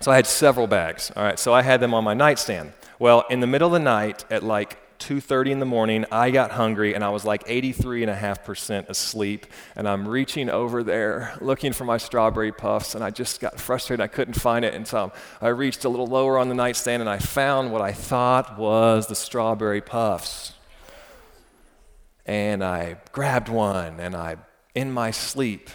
so 0.00 0.10
I 0.10 0.16
had 0.16 0.26
several 0.26 0.66
bags. 0.66 1.12
All 1.14 1.22
right, 1.22 1.38
so 1.38 1.52
I 1.52 1.60
had 1.60 1.80
them 1.80 1.92
on 1.92 2.04
my 2.04 2.14
nightstand. 2.14 2.72
Well, 2.98 3.24
in 3.28 3.40
the 3.40 3.46
middle 3.46 3.66
of 3.66 3.72
the 3.72 3.80
night 3.80 4.24
at 4.30 4.42
like 4.42 4.78
2:30 4.98 5.52
in 5.52 5.58
the 5.58 5.66
morning. 5.66 6.04
I 6.10 6.30
got 6.30 6.50
hungry 6.50 6.94
and 6.94 7.04
I 7.04 7.10
was 7.10 7.24
like 7.24 7.46
83.5% 7.46 8.88
asleep 8.88 9.46
and 9.76 9.88
I'm 9.88 10.06
reaching 10.06 10.50
over 10.50 10.82
there 10.82 11.34
looking 11.40 11.72
for 11.72 11.84
my 11.84 11.96
strawberry 11.96 12.52
puffs 12.52 12.94
and 12.94 13.02
I 13.02 13.10
just 13.10 13.40
got 13.40 13.60
frustrated. 13.60 14.02
I 14.02 14.08
couldn't 14.08 14.34
find 14.34 14.64
it 14.64 14.74
and 14.74 14.86
so 14.86 15.12
I 15.40 15.48
reached 15.48 15.84
a 15.84 15.88
little 15.88 16.06
lower 16.06 16.38
on 16.38 16.48
the 16.48 16.54
nightstand 16.54 17.00
and 17.00 17.08
I 17.08 17.18
found 17.18 17.72
what 17.72 17.80
I 17.80 17.92
thought 17.92 18.58
was 18.58 19.06
the 19.06 19.14
strawberry 19.14 19.80
puffs. 19.80 20.52
And 22.26 22.62
I 22.62 22.98
grabbed 23.12 23.48
one 23.48 24.00
and 24.00 24.14
I 24.14 24.36
in 24.74 24.92
my 24.92 25.10
sleep 25.10 25.70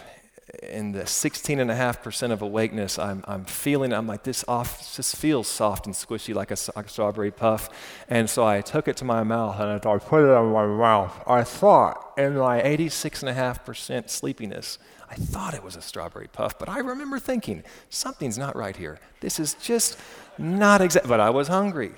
in 0.70 0.92
the 0.92 1.02
16.5% 1.02 2.30
of 2.30 2.42
awakeness, 2.42 2.98
I'm, 2.98 3.24
I'm 3.26 3.44
feeling, 3.44 3.92
I'm 3.92 4.06
like, 4.06 4.22
this 4.22 4.44
off, 4.48 4.94
just 4.94 5.16
feels 5.16 5.48
soft 5.48 5.86
and 5.86 5.94
squishy 5.94 6.34
like 6.34 6.50
a, 6.50 6.56
like 6.76 6.86
a, 6.86 6.88
strawberry 6.88 7.30
puff. 7.30 7.70
And 8.08 8.28
so 8.28 8.46
I 8.46 8.60
took 8.60 8.88
it 8.88 8.96
to 8.98 9.04
my 9.04 9.22
mouth 9.22 9.58
and 9.60 9.70
I 9.70 9.78
thought, 9.78 10.04
put 10.06 10.24
it 10.24 10.32
in 10.32 10.52
my 10.52 10.66
mouth. 10.66 11.22
I 11.26 11.42
thought, 11.44 12.12
in 12.16 12.36
my 12.36 12.60
86.5% 12.60 14.08
sleepiness, 14.08 14.78
I 15.10 15.14
thought 15.14 15.54
it 15.54 15.62
was 15.62 15.76
a 15.76 15.82
strawberry 15.82 16.28
puff, 16.28 16.58
but 16.58 16.68
I 16.68 16.78
remember 16.78 17.18
thinking, 17.18 17.62
something's 17.90 18.38
not 18.38 18.56
right 18.56 18.76
here. 18.76 18.98
This 19.20 19.38
is 19.38 19.54
just 19.54 19.98
not 20.38 20.80
exact. 20.80 21.06
But 21.06 21.20
I 21.20 21.30
was 21.30 21.48
hungry. 21.48 21.92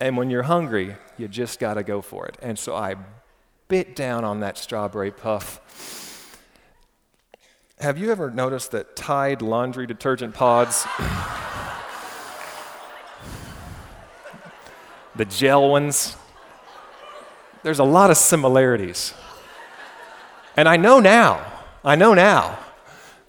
And 0.00 0.16
when 0.16 0.30
you're 0.30 0.44
hungry, 0.44 0.96
you 1.18 1.28
just 1.28 1.60
got 1.60 1.74
to 1.74 1.82
go 1.82 2.00
for 2.02 2.26
it. 2.26 2.36
And 2.42 2.58
so 2.58 2.74
I 2.74 2.96
bit 3.68 3.94
down 3.94 4.24
on 4.24 4.40
that 4.40 4.58
strawberry 4.58 5.12
puff 5.12 5.60
have 7.80 7.96
you 7.96 8.12
ever 8.12 8.30
noticed 8.30 8.72
that 8.72 8.94
Tide 8.94 9.40
laundry 9.40 9.86
detergent 9.86 10.34
pods, 10.34 10.86
the 15.16 15.24
gel 15.24 15.70
ones, 15.70 16.16
there's 17.62 17.78
a 17.78 17.84
lot 17.84 18.10
of 18.10 18.18
similarities. 18.18 19.14
And 20.56 20.68
I 20.68 20.76
know 20.76 21.00
now, 21.00 21.46
I 21.82 21.96
know 21.96 22.12
now, 22.12 22.58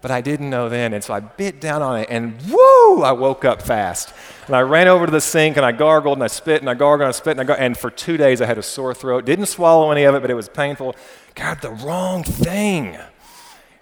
but 0.01 0.11
I 0.11 0.19
didn't 0.19 0.49
know 0.49 0.67
then. 0.67 0.93
And 0.93 1.01
so 1.01 1.13
I 1.13 1.21
bit 1.21 1.61
down 1.61 1.81
on 1.81 1.99
it 1.99 2.07
and 2.09 2.41
whoo, 2.49 3.03
I 3.03 3.13
woke 3.13 3.45
up 3.45 3.61
fast. 3.61 4.13
And 4.47 4.55
I 4.55 4.61
ran 4.61 4.89
over 4.89 5.05
to 5.05 5.11
the 5.11 5.21
sink 5.21 5.55
and 5.55 5.65
I 5.65 5.71
gargled 5.71 6.17
and 6.17 6.23
I 6.23 6.27
spit 6.27 6.59
and 6.59 6.69
I 6.69 6.73
gargled 6.73 7.07
and 7.07 7.09
I 7.09 7.17
spit 7.17 7.31
and 7.31 7.41
I 7.41 7.43
gargled. 7.45 7.65
And 7.65 7.77
for 7.77 7.89
two 7.89 8.17
days 8.17 8.41
I 8.41 8.47
had 8.47 8.57
a 8.57 8.63
sore 8.63 8.93
throat. 8.93 9.23
Didn't 9.23 9.45
swallow 9.45 9.91
any 9.91 10.03
of 10.03 10.13
it, 10.13 10.21
but 10.21 10.29
it 10.29 10.35
was 10.35 10.49
painful. 10.49 10.95
Grabbed 11.35 11.61
the 11.61 11.71
wrong 11.71 12.23
thing. 12.23 12.97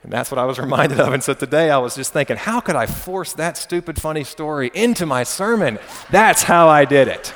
And 0.04 0.12
that's 0.12 0.32
what 0.32 0.38
I 0.38 0.46
was 0.46 0.60
reminded 0.60 1.00
of. 1.00 1.14
And 1.14 1.24
so 1.24 1.34
today 1.34 1.70
I 1.70 1.78
was 1.78 1.96
just 1.96 2.14
thinking, 2.14 2.38
how 2.38 2.60
could 2.62 2.76
I 2.76 2.86
force 2.86 3.34
that 3.34 3.58
stupid, 3.58 4.00
funny 4.00 4.24
story 4.24 4.72
into 4.74 5.06
my 5.06 5.24
sermon? 5.24 5.78
That's 6.10 6.44
how 6.44 6.70
I 6.70 6.86
did 6.86 7.08
it. 7.08 7.34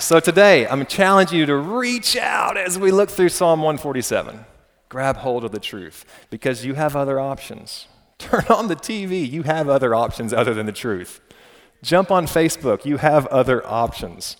so 0.00 0.20
today 0.20 0.66
I'm 0.68 0.84
challenging 0.86 1.38
you 1.38 1.46
to 1.46 1.56
reach 1.56 2.16
out 2.16 2.56
as 2.56 2.78
we 2.78 2.90
look 2.90 3.08
through 3.08 3.30
Psalm 3.30 3.60
147. 3.60 4.44
Grab 4.88 5.16
hold 5.16 5.44
of 5.44 5.52
the 5.52 5.58
truth 5.58 6.04
because 6.30 6.64
you 6.64 6.74
have 6.74 6.94
other 6.94 7.18
options. 7.18 7.86
Turn 8.18 8.44
on 8.48 8.68
the 8.68 8.76
TV, 8.76 9.28
you 9.28 9.42
have 9.42 9.68
other 9.68 9.94
options 9.94 10.32
other 10.32 10.54
than 10.54 10.66
the 10.66 10.72
truth. 10.72 11.20
Jump 11.82 12.10
on 12.10 12.26
Facebook, 12.26 12.84
you 12.84 12.98
have 12.98 13.26
other 13.28 13.66
options. 13.66 14.36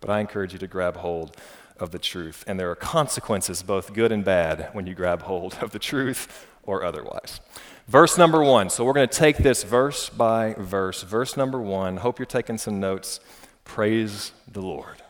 But 0.00 0.10
I 0.10 0.20
encourage 0.20 0.52
you 0.52 0.58
to 0.58 0.66
grab 0.66 0.96
hold 0.96 1.36
of 1.82 1.90
the 1.90 1.98
truth. 1.98 2.44
And 2.46 2.58
there 2.58 2.70
are 2.70 2.76
consequences, 2.76 3.62
both 3.62 3.92
good 3.92 4.12
and 4.12 4.24
bad, 4.24 4.70
when 4.72 4.86
you 4.86 4.94
grab 4.94 5.22
hold 5.22 5.58
of 5.60 5.72
the 5.72 5.78
truth 5.78 6.46
or 6.62 6.84
otherwise. 6.84 7.40
Verse 7.88 8.16
number 8.16 8.42
one. 8.42 8.70
So 8.70 8.84
we're 8.84 8.92
going 8.92 9.08
to 9.08 9.18
take 9.18 9.38
this 9.38 9.64
verse 9.64 10.08
by 10.08 10.54
verse. 10.56 11.02
Verse 11.02 11.36
number 11.36 11.60
one. 11.60 11.98
Hope 11.98 12.18
you're 12.18 12.26
taking 12.26 12.56
some 12.56 12.78
notes. 12.78 13.20
Praise 13.64 14.32
the 14.50 14.62
Lord. 14.62 15.02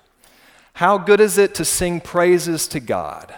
How 0.75 0.97
good 0.97 1.21
is 1.21 1.37
it 1.37 1.55
to 1.57 1.65
sing 1.65 2.01
praises 2.01 2.67
to 2.69 2.81
God? 2.81 3.35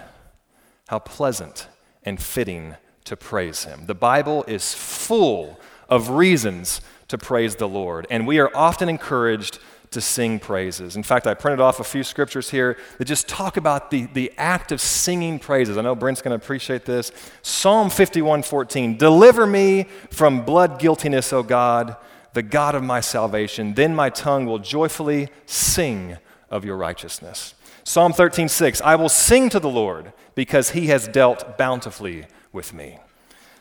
How 0.86 1.00
pleasant 1.00 1.66
and 2.04 2.22
fitting 2.22 2.76
to 3.04 3.16
praise 3.16 3.64
Him. 3.64 3.86
The 3.86 3.94
Bible 3.94 4.44
is 4.46 4.72
full 4.72 5.58
of 5.88 6.10
reasons 6.10 6.80
to 7.08 7.18
praise 7.18 7.56
the 7.56 7.68
Lord, 7.68 8.06
and 8.10 8.26
we 8.26 8.38
are 8.38 8.50
often 8.56 8.88
encouraged 8.88 9.58
to 9.94 10.00
sing 10.00 10.38
praises. 10.38 10.96
In 10.96 11.02
fact, 11.02 11.26
I 11.26 11.34
printed 11.34 11.60
off 11.60 11.80
a 11.80 11.84
few 11.84 12.04
scriptures 12.04 12.50
here 12.50 12.76
that 12.98 13.06
just 13.06 13.26
talk 13.26 13.56
about 13.56 13.90
the, 13.90 14.06
the 14.12 14.32
act 14.36 14.70
of 14.70 14.80
singing 14.80 15.38
praises. 15.38 15.76
I 15.76 15.82
know 15.82 15.94
Brent's 15.94 16.22
going 16.22 16.38
to 16.38 16.44
appreciate 16.44 16.84
this. 16.84 17.10
Psalm 17.42 17.90
51 17.90 18.42
14. 18.42 18.96
Deliver 18.96 19.46
me 19.46 19.86
from 20.10 20.44
blood 20.44 20.78
guiltiness, 20.78 21.32
O 21.32 21.42
God, 21.42 21.96
the 22.34 22.42
God 22.42 22.74
of 22.74 22.82
my 22.82 23.00
salvation. 23.00 23.74
Then 23.74 23.94
my 23.94 24.10
tongue 24.10 24.46
will 24.46 24.58
joyfully 24.58 25.28
sing 25.46 26.18
of 26.50 26.64
your 26.64 26.76
righteousness. 26.76 27.54
Psalm 27.84 28.12
13 28.12 28.48
6. 28.48 28.80
I 28.82 28.96
will 28.96 29.08
sing 29.08 29.48
to 29.50 29.60
the 29.60 29.68
Lord 29.68 30.12
because 30.34 30.70
he 30.70 30.88
has 30.88 31.08
dealt 31.08 31.56
bountifully 31.56 32.26
with 32.52 32.72
me. 32.72 32.98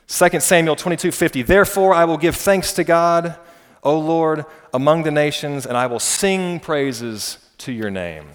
2 0.08 0.40
Samuel 0.40 0.76
22 0.76 1.12
50. 1.12 1.42
Therefore, 1.44 1.94
I 1.94 2.06
will 2.06 2.18
give 2.18 2.36
thanks 2.36 2.74
to 2.74 2.84
God 2.84 3.38
O 3.84 3.98
Lord, 3.98 4.46
among 4.74 5.04
the 5.04 5.12
nations, 5.12 5.66
and 5.66 5.78
I 5.78 5.88
will 5.88 6.00
sing 6.00 6.60
praises 6.60 7.38
to 7.60 7.72
your 7.72 7.90
name. 7.90 8.26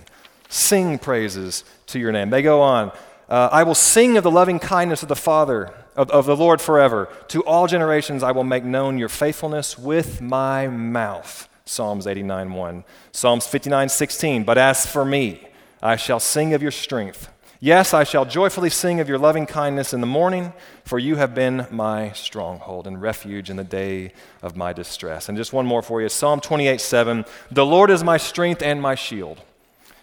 Sing 0.49 0.99
praises 0.99 1.65
to 1.87 1.99
your 1.99 2.13
name. 2.13 2.31
They 2.31 2.43
go 2.43 2.61
on. 2.61 2.93
Uh, 3.29 3.49
I 3.53 3.63
will 3.63 3.75
sing 3.75 4.17
of 4.17 4.25
the 4.25 4.31
loving 4.31 4.59
kindness 4.59 5.03
of 5.03 5.09
the 5.09 5.17
Father, 5.17 5.75
of, 5.97 6.11
of 6.11 6.27
the 6.27 6.37
Lord 6.37 6.61
forever. 6.61 7.09
To 7.29 7.43
all 7.45 7.67
generations 7.67 8.23
I 8.23 8.33
will 8.33 8.45
make 8.45 8.65
known 8.65 8.99
your 8.99 9.11
faithfulness 9.11 9.79
with 9.79 10.21
my 10.21 10.69
mouth. 10.69 11.49
Psalms 11.67 12.07
89 12.07 12.53
1. 12.53 12.85
Psalms 13.13 13.47
59 13.47 13.89
16. 13.91 14.45
But 14.45 14.57
as 14.57 14.87
for 14.87 15.05
me, 15.05 15.47
I 15.83 15.97
shall 15.97 16.21
sing 16.21 16.55
of 16.55 16.63
your 16.63 16.71
strength. 16.71 17.29
Yes, 17.61 17.93
I 17.93 18.05
shall 18.05 18.25
joyfully 18.25 18.71
sing 18.71 19.01
of 19.01 19.09
your 19.09 19.19
loving 19.19 19.45
kindness 19.45 19.93
in 19.93 20.01
the 20.01 20.07
morning, 20.07 20.53
for 20.85 20.97
you 20.97 21.17
have 21.17 21.35
been 21.35 21.67
my 21.73 22.13
stronghold 22.13 22.87
and 22.87 23.03
refuge 23.03 23.51
in 23.51 23.57
the 23.57 23.65
day 23.65 24.13
of 24.43 24.57
my 24.57 24.73
distress. 24.73 25.29
And 25.29 25.37
just 25.37 25.53
one 25.53 25.67
more 25.67 25.83
for 25.83 26.01
you 26.01 26.09
Psalm 26.09 26.41
28 26.41 26.81
7. 26.81 27.25
The 27.51 27.67
Lord 27.67 27.91
is 27.91 28.05
my 28.05 28.17
strength 28.17 28.63
and 28.63 28.81
my 28.81 28.95
shield. 28.95 29.43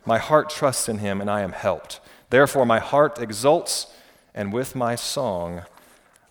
My 0.06 0.18
heart 0.18 0.50
trusts 0.50 0.90
in 0.90 0.98
him, 0.98 1.22
and 1.22 1.32
I 1.32 1.42
am 1.42 1.54
helped. 1.54 2.02
Therefore, 2.30 2.66
my 2.66 2.80
heart 2.80 3.20
exults, 3.20 3.88
and 4.34 4.52
with 4.52 4.76
my 4.76 4.96
song 4.96 5.62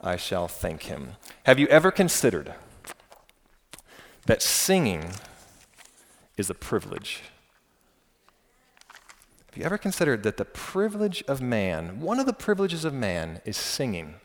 I 0.03 0.17
shall 0.17 0.47
thank 0.47 0.83
him. 0.83 1.13
Have 1.45 1.59
you 1.59 1.67
ever 1.69 1.91
considered 1.91 2.53
that 4.27 4.43
singing 4.43 5.13
is 6.37 6.51
a 6.51 6.55
privilege? 6.55 7.23
Have 9.55 9.61
you 9.61 9.67
ever 9.67 9.79
considered 9.79 10.25
that 10.25 10.37
the 10.37 10.45
privilege 10.45 11.23
of 11.29 11.41
man, 11.41 12.01
one 12.01 12.19
of 12.19 12.27
the 12.27 12.33
privileges 12.33 12.85
of 12.85 12.93
man, 12.93 13.41
is 13.45 13.57
singing? 13.57 14.17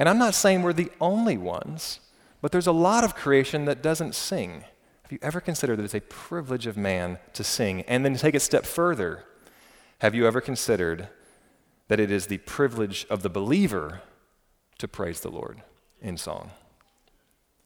And 0.00 0.08
I'm 0.08 0.18
not 0.18 0.34
saying 0.34 0.62
we're 0.62 0.72
the 0.72 0.90
only 1.00 1.38
ones, 1.38 2.00
but 2.40 2.50
there's 2.50 2.66
a 2.66 2.72
lot 2.72 3.04
of 3.04 3.14
creation 3.14 3.66
that 3.66 3.84
doesn't 3.84 4.16
sing. 4.16 4.64
Have 5.04 5.12
you 5.12 5.20
ever 5.22 5.40
considered 5.40 5.76
that 5.76 5.84
it's 5.84 5.94
a 5.94 6.00
privilege 6.00 6.66
of 6.66 6.76
man 6.76 7.20
to 7.34 7.44
sing? 7.44 7.82
And 7.82 8.04
then 8.04 8.14
to 8.14 8.18
take 8.18 8.34
it 8.34 8.38
a 8.38 8.40
step 8.40 8.66
further, 8.66 9.22
have 10.00 10.12
you 10.12 10.26
ever 10.26 10.40
considered 10.40 11.06
that 11.86 12.00
it 12.00 12.10
is 12.10 12.26
the 12.26 12.38
privilege 12.38 13.06
of 13.08 13.22
the 13.22 13.30
believer 13.30 14.02
to 14.78 14.88
praise 14.88 15.20
the 15.20 15.30
Lord 15.30 15.62
in 16.00 16.16
song? 16.16 16.50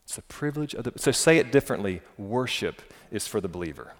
It's 0.04 0.16
the 0.16 0.20
privilege 0.20 0.74
of 0.74 0.84
the. 0.84 0.92
So 0.96 1.10
say 1.10 1.38
it 1.38 1.50
differently 1.50 2.02
worship 2.18 2.82
is 3.10 3.26
for 3.26 3.40
the 3.40 3.48
believer 3.48 3.94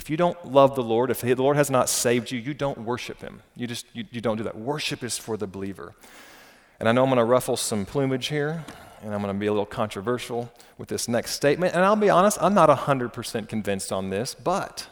if 0.00 0.08
you 0.08 0.16
don't 0.16 0.50
love 0.50 0.76
the 0.76 0.82
Lord, 0.82 1.10
if 1.10 1.20
the 1.20 1.34
Lord 1.34 1.58
has 1.58 1.70
not 1.70 1.86
saved 1.90 2.30
you, 2.30 2.40
you 2.40 2.54
don't 2.54 2.78
worship 2.78 3.20
him. 3.20 3.42
You 3.54 3.66
just 3.66 3.84
you, 3.92 4.06
you 4.10 4.22
don't 4.22 4.38
do 4.38 4.44
that. 4.44 4.56
Worship 4.56 5.04
is 5.04 5.18
for 5.18 5.36
the 5.36 5.46
believer. 5.46 5.94
And 6.78 6.88
I 6.88 6.92
know 6.92 7.02
I'm 7.02 7.10
going 7.10 7.18
to 7.18 7.24
ruffle 7.24 7.54
some 7.58 7.84
plumage 7.84 8.28
here, 8.28 8.64
and 9.02 9.12
I'm 9.12 9.20
going 9.20 9.34
to 9.34 9.38
be 9.38 9.44
a 9.44 9.52
little 9.52 9.66
controversial 9.66 10.50
with 10.78 10.88
this 10.88 11.06
next 11.06 11.32
statement. 11.32 11.74
And 11.74 11.84
I'll 11.84 11.96
be 11.96 12.08
honest, 12.08 12.38
I'm 12.40 12.54
not 12.54 12.70
100% 12.70 13.46
convinced 13.46 13.92
on 13.92 14.08
this, 14.08 14.34
but 14.34 14.88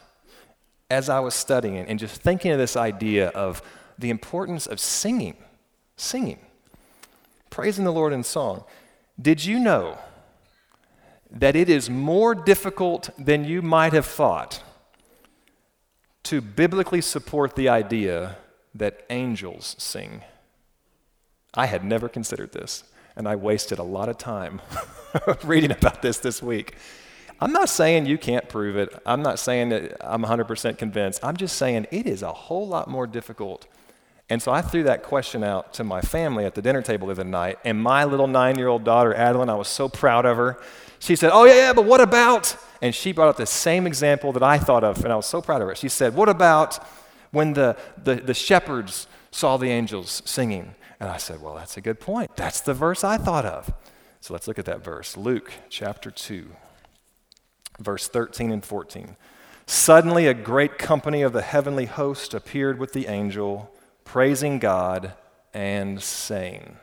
as 0.91 1.09
I 1.09 1.19
was 1.21 1.33
studying 1.33 1.77
and 1.77 1.97
just 1.97 2.21
thinking 2.21 2.51
of 2.51 2.59
this 2.59 2.77
idea 2.77 3.29
of 3.29 3.63
the 3.97 4.11
importance 4.11 4.67
of 4.67 4.79
singing, 4.79 5.37
singing, 5.97 6.37
praising 7.49 7.83
the 7.83 7.91
Lord 7.91 8.13
in 8.13 8.23
song, 8.23 8.63
did 9.19 9.43
you 9.43 9.57
know 9.57 9.97
that 11.31 11.55
it 11.55 11.67
is 11.67 11.89
more 11.89 12.35
difficult 12.35 13.09
than 13.17 13.43
you 13.43 13.63
might 13.63 13.93
have 13.93 14.05
thought 14.05 14.61
to 16.29 16.41
biblically 16.41 17.01
support 17.01 17.55
the 17.55 17.67
idea 17.67 18.37
that 18.75 19.03
angels 19.09 19.75
sing. 19.79 20.21
I 21.55 21.65
had 21.65 21.83
never 21.83 22.07
considered 22.07 22.51
this, 22.51 22.83
and 23.15 23.27
I 23.27 23.35
wasted 23.35 23.79
a 23.79 23.83
lot 23.83 24.09
of 24.09 24.19
time 24.19 24.61
reading 25.43 25.71
about 25.71 26.03
this 26.03 26.19
this 26.19 26.39
week. 26.43 26.75
I'm 27.39 27.51
not 27.51 27.67
saying 27.67 28.05
you 28.05 28.19
can't 28.19 28.47
prove 28.47 28.77
it. 28.77 28.89
I'm 29.07 29.23
not 29.23 29.39
saying 29.39 29.69
that 29.69 29.97
I'm 30.01 30.21
100% 30.21 30.77
convinced. 30.77 31.19
I'm 31.23 31.35
just 31.35 31.57
saying 31.57 31.87
it 31.89 32.05
is 32.05 32.21
a 32.21 32.31
whole 32.31 32.67
lot 32.67 32.87
more 32.87 33.07
difficult. 33.07 33.65
And 34.29 34.41
so 34.41 34.51
I 34.51 34.61
threw 34.61 34.83
that 34.83 35.01
question 35.01 35.43
out 35.43 35.73
to 35.73 35.83
my 35.83 36.01
family 36.01 36.45
at 36.45 36.53
the 36.53 36.61
dinner 36.61 36.81
table 36.81 37.07
the 37.07 37.13
other 37.13 37.23
night, 37.23 37.57
and 37.63 37.81
my 37.81 38.03
little 38.03 38.27
nine 38.27 38.57
year 38.57 38.67
old 38.67 38.83
daughter, 38.83 39.13
Adeline, 39.13 39.49
I 39.49 39.55
was 39.55 39.67
so 39.67 39.89
proud 39.89 40.25
of 40.25 40.37
her. 40.37 40.59
She 40.99 41.15
said, 41.15 41.31
Oh, 41.33 41.45
yeah, 41.45 41.55
yeah, 41.55 41.73
but 41.73 41.85
what 41.85 42.01
about 42.01 42.55
and 42.81 42.95
she 42.95 43.11
brought 43.11 43.29
up 43.29 43.37
the 43.37 43.45
same 43.45 43.85
example 43.85 44.31
that 44.33 44.43
I 44.43 44.57
thought 44.57 44.83
of, 44.83 45.03
and 45.03 45.11
I 45.11 45.15
was 45.15 45.25
so 45.25 45.41
proud 45.41 45.61
of 45.61 45.67
her. 45.67 45.75
She 45.75 45.89
said, 45.89 46.15
What 46.15 46.29
about 46.29 46.79
when 47.31 47.53
the, 47.53 47.77
the, 48.01 48.15
the 48.15 48.33
shepherds 48.33 49.07
saw 49.31 49.57
the 49.57 49.69
angels 49.69 50.21
singing? 50.25 50.75
And 50.99 51.09
I 51.09 51.17
said, 51.17 51.41
Well, 51.41 51.55
that's 51.55 51.77
a 51.77 51.81
good 51.81 51.99
point. 51.99 52.35
That's 52.35 52.61
the 52.61 52.73
verse 52.73 53.03
I 53.03 53.17
thought 53.17 53.45
of. 53.45 53.73
So 54.21 54.33
let's 54.33 54.47
look 54.47 54.59
at 54.59 54.65
that 54.65 54.83
verse 54.83 55.17
Luke 55.17 55.51
chapter 55.69 56.11
2, 56.11 56.49
verse 57.79 58.07
13 58.07 58.51
and 58.51 58.63
14. 58.63 59.17
Suddenly, 59.65 60.25
a 60.25 60.33
great 60.33 60.79
company 60.79 61.21
of 61.21 61.33
the 61.33 61.43
heavenly 61.43 61.85
host 61.85 62.33
appeared 62.33 62.79
with 62.79 62.93
the 62.93 63.07
angel, 63.07 63.71
praising 64.11 64.57
God 64.57 65.13
and 65.53 66.01
saying, 66.01 66.77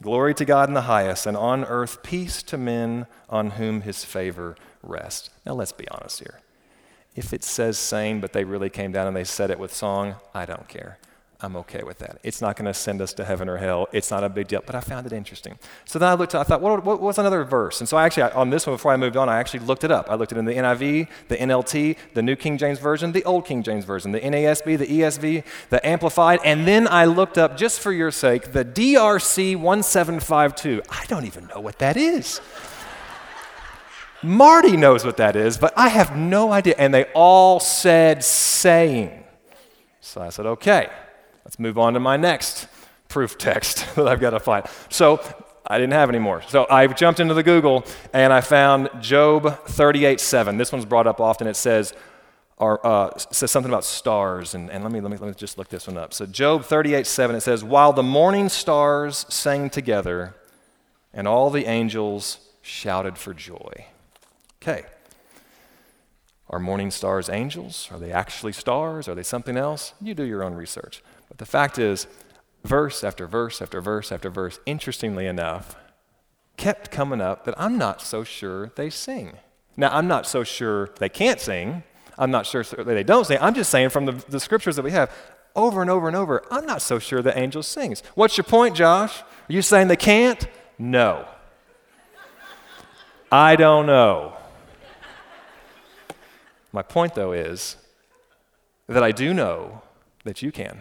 Glory 0.00 0.32
to 0.34 0.44
God 0.44 0.68
in 0.68 0.74
the 0.74 0.82
highest, 0.82 1.26
and 1.26 1.36
on 1.36 1.64
earth 1.64 2.04
peace 2.04 2.40
to 2.44 2.56
men 2.56 3.08
on 3.28 3.50
whom 3.50 3.80
his 3.80 4.04
favor 4.04 4.54
rests. 4.80 5.30
Now, 5.44 5.54
let's 5.54 5.72
be 5.72 5.88
honest 5.88 6.20
here. 6.20 6.38
If 7.16 7.32
it 7.32 7.42
says 7.42 7.78
saying, 7.78 8.20
but 8.20 8.32
they 8.32 8.44
really 8.44 8.70
came 8.70 8.92
down 8.92 9.08
and 9.08 9.16
they 9.16 9.24
said 9.24 9.50
it 9.50 9.58
with 9.58 9.74
song, 9.74 10.14
I 10.32 10.46
don't 10.46 10.68
care. 10.68 10.98
I'm 11.44 11.56
okay 11.56 11.82
with 11.82 11.98
that. 11.98 12.18
It's 12.22 12.40
not 12.40 12.56
going 12.56 12.64
to 12.64 12.74
send 12.74 13.02
us 13.02 13.12
to 13.14 13.24
heaven 13.24 13.48
or 13.48 13.58
hell. 13.58 13.86
It's 13.92 14.10
not 14.10 14.24
a 14.24 14.28
big 14.30 14.48
deal, 14.48 14.62
but 14.64 14.74
I 14.74 14.80
found 14.80 15.06
it 15.06 15.12
interesting. 15.12 15.58
So 15.84 15.98
then 15.98 16.08
I 16.08 16.14
looked, 16.14 16.34
I 16.34 16.42
thought, 16.42 16.62
what, 16.62 16.82
what 16.84 17.00
was 17.00 17.18
another 17.18 17.44
verse? 17.44 17.80
And 17.80 17.88
so 17.88 17.98
I 17.98 18.06
actually, 18.06 18.24
on 18.32 18.48
this 18.48 18.66
one, 18.66 18.74
before 18.74 18.92
I 18.92 18.96
moved 18.96 19.16
on, 19.16 19.28
I 19.28 19.38
actually 19.38 19.60
looked 19.60 19.84
it 19.84 19.90
up. 19.90 20.10
I 20.10 20.14
looked 20.14 20.32
it 20.32 20.38
in 20.38 20.46
the 20.46 20.54
NIV, 20.54 21.08
the 21.28 21.36
NLT, 21.36 21.96
the 22.14 22.22
New 22.22 22.34
King 22.34 22.56
James 22.56 22.78
Version, 22.78 23.12
the 23.12 23.22
Old 23.24 23.44
King 23.44 23.62
James 23.62 23.84
Version, 23.84 24.12
the 24.12 24.20
NASB, 24.20 24.78
the 24.78 24.86
ESV, 24.86 25.44
the 25.68 25.86
Amplified, 25.86 26.40
and 26.44 26.66
then 26.66 26.88
I 26.88 27.04
looked 27.04 27.36
up, 27.36 27.58
just 27.58 27.80
for 27.80 27.92
your 27.92 28.10
sake, 28.10 28.52
the 28.52 28.64
DRC 28.64 29.56
1752. 29.56 30.82
I 30.88 31.04
don't 31.06 31.26
even 31.26 31.46
know 31.48 31.60
what 31.60 31.78
that 31.78 31.98
is. 31.98 32.40
Marty 34.22 34.78
knows 34.78 35.04
what 35.04 35.18
that 35.18 35.36
is, 35.36 35.58
but 35.58 35.74
I 35.76 35.88
have 35.88 36.16
no 36.16 36.52
idea. 36.52 36.74
And 36.78 36.94
they 36.94 37.04
all 37.14 37.60
said 37.60 38.24
saying. 38.24 39.24
So 40.00 40.22
I 40.22 40.30
said, 40.30 40.46
okay. 40.46 40.90
Let's 41.44 41.58
move 41.58 41.78
on 41.78 41.94
to 41.94 42.00
my 42.00 42.16
next 42.16 42.68
proof 43.08 43.38
text 43.38 43.86
that 43.96 44.08
I've 44.08 44.20
got 44.20 44.30
to 44.30 44.40
find. 44.40 44.66
So 44.88 45.20
I 45.66 45.78
didn't 45.78 45.92
have 45.92 46.08
any 46.08 46.18
more. 46.18 46.42
So 46.42 46.66
I 46.68 46.86
jumped 46.86 47.20
into 47.20 47.34
the 47.34 47.42
Google 47.42 47.84
and 48.12 48.32
I 48.32 48.40
found 48.40 48.90
Job 49.00 49.64
38 49.66 50.20
7. 50.20 50.56
This 50.56 50.72
one's 50.72 50.84
brought 50.84 51.06
up 51.06 51.20
often. 51.20 51.46
It 51.46 51.56
says, 51.56 51.94
uh, 52.58 53.10
says 53.18 53.50
something 53.50 53.70
about 53.70 53.84
stars. 53.84 54.54
And, 54.54 54.70
and 54.70 54.82
let, 54.82 54.92
me, 54.92 55.00
let, 55.00 55.10
me, 55.10 55.18
let 55.18 55.28
me 55.28 55.34
just 55.34 55.58
look 55.58 55.68
this 55.68 55.86
one 55.86 55.96
up. 55.96 56.14
So, 56.14 56.26
Job 56.26 56.64
38 56.64 57.06
7, 57.06 57.36
it 57.36 57.40
says, 57.40 57.64
While 57.64 57.92
the 57.92 58.02
morning 58.02 58.48
stars 58.48 59.26
sang 59.28 59.70
together, 59.70 60.34
and 61.12 61.28
all 61.28 61.50
the 61.50 61.66
angels 61.66 62.38
shouted 62.60 63.16
for 63.16 63.32
joy. 63.32 63.86
Okay. 64.60 64.84
Are 66.50 66.58
morning 66.58 66.90
stars 66.90 67.28
angels? 67.28 67.88
Are 67.90 67.98
they 67.98 68.12
actually 68.12 68.52
stars? 68.52 69.08
Are 69.08 69.14
they 69.14 69.22
something 69.22 69.56
else? 69.56 69.94
You 70.00 70.14
do 70.14 70.24
your 70.24 70.42
own 70.42 70.54
research. 70.54 71.02
But 71.34 71.38
the 71.40 71.50
fact 71.50 71.80
is, 71.80 72.06
verse 72.62 73.02
after 73.02 73.26
verse 73.26 73.60
after 73.60 73.80
verse 73.80 74.12
after 74.12 74.30
verse, 74.30 74.60
interestingly 74.66 75.26
enough, 75.26 75.74
kept 76.56 76.92
coming 76.92 77.20
up 77.20 77.44
that 77.44 77.56
I'm 77.58 77.76
not 77.76 78.00
so 78.00 78.22
sure 78.22 78.70
they 78.76 78.88
sing. 78.88 79.32
Now, 79.76 79.88
I'm 79.92 80.06
not 80.06 80.28
so 80.28 80.44
sure 80.44 80.90
they 81.00 81.08
can't 81.08 81.40
sing. 81.40 81.82
I'm 82.16 82.30
not 82.30 82.46
sure 82.46 82.62
they 82.62 83.02
don't 83.02 83.26
sing. 83.26 83.38
I'm 83.40 83.54
just 83.54 83.68
saying 83.68 83.88
from 83.88 84.06
the, 84.06 84.12
the 84.28 84.38
scriptures 84.38 84.76
that 84.76 84.84
we 84.84 84.92
have, 84.92 85.10
over 85.56 85.82
and 85.82 85.90
over 85.90 86.06
and 86.06 86.16
over, 86.16 86.44
I'm 86.52 86.66
not 86.66 86.80
so 86.82 87.00
sure 87.00 87.20
the 87.20 87.36
angel 87.36 87.64
sings. 87.64 88.04
What's 88.14 88.36
your 88.36 88.44
point, 88.44 88.76
Josh? 88.76 89.20
Are 89.20 89.52
you 89.52 89.60
saying 89.60 89.88
they 89.88 89.96
can't? 89.96 90.46
No. 90.78 91.26
I 93.32 93.56
don't 93.56 93.86
know. 93.86 94.36
My 96.70 96.82
point, 96.82 97.16
though, 97.16 97.32
is 97.32 97.76
that 98.86 99.02
I 99.02 99.10
do 99.10 99.34
know 99.34 99.82
that 100.22 100.40
you 100.40 100.52
can. 100.52 100.80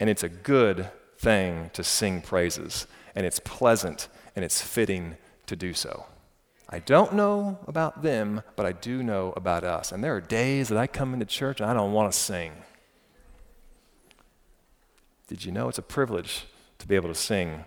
And 0.00 0.10
it's 0.10 0.24
a 0.24 0.28
good 0.28 0.90
thing 1.18 1.70
to 1.74 1.84
sing 1.84 2.22
praises, 2.22 2.86
and 3.14 3.26
it's 3.26 3.38
pleasant 3.38 4.08
and 4.34 4.44
it's 4.44 4.62
fitting 4.62 5.16
to 5.46 5.54
do 5.54 5.74
so. 5.74 6.06
I 6.68 6.78
don't 6.78 7.14
know 7.14 7.58
about 7.66 8.02
them, 8.02 8.42
but 8.56 8.64
I 8.64 8.72
do 8.72 9.02
know 9.02 9.34
about 9.36 9.64
us. 9.64 9.90
And 9.90 10.02
there 10.02 10.14
are 10.14 10.20
days 10.20 10.68
that 10.68 10.78
I 10.78 10.86
come 10.86 11.12
into 11.12 11.26
church 11.26 11.60
and 11.60 11.68
I 11.68 11.74
don't 11.74 11.92
want 11.92 12.12
to 12.12 12.18
sing. 12.18 12.52
Did 15.26 15.44
you 15.44 15.50
know 15.50 15.68
it's 15.68 15.78
a 15.78 15.82
privilege 15.82 16.46
to 16.78 16.86
be 16.86 16.94
able 16.94 17.08
to 17.08 17.14
sing 17.14 17.64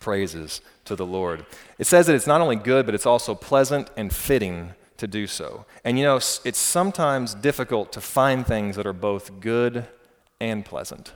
praises 0.00 0.62
to 0.86 0.96
the 0.96 1.06
Lord? 1.06 1.44
It 1.78 1.86
says 1.86 2.06
that 2.06 2.14
it's 2.14 2.26
not 2.26 2.40
only 2.40 2.56
good, 2.56 2.86
but 2.86 2.94
it's 2.94 3.06
also 3.06 3.34
pleasant 3.34 3.90
and 3.98 4.12
fitting 4.12 4.72
to 4.96 5.06
do 5.06 5.26
so. 5.26 5.66
And 5.84 5.98
you 5.98 6.04
know, 6.04 6.16
it's 6.16 6.58
sometimes 6.58 7.34
difficult 7.34 7.92
to 7.92 8.00
find 8.00 8.46
things 8.46 8.76
that 8.76 8.86
are 8.86 8.94
both 8.94 9.40
good 9.40 9.86
and 10.40 10.64
pleasant. 10.64 11.12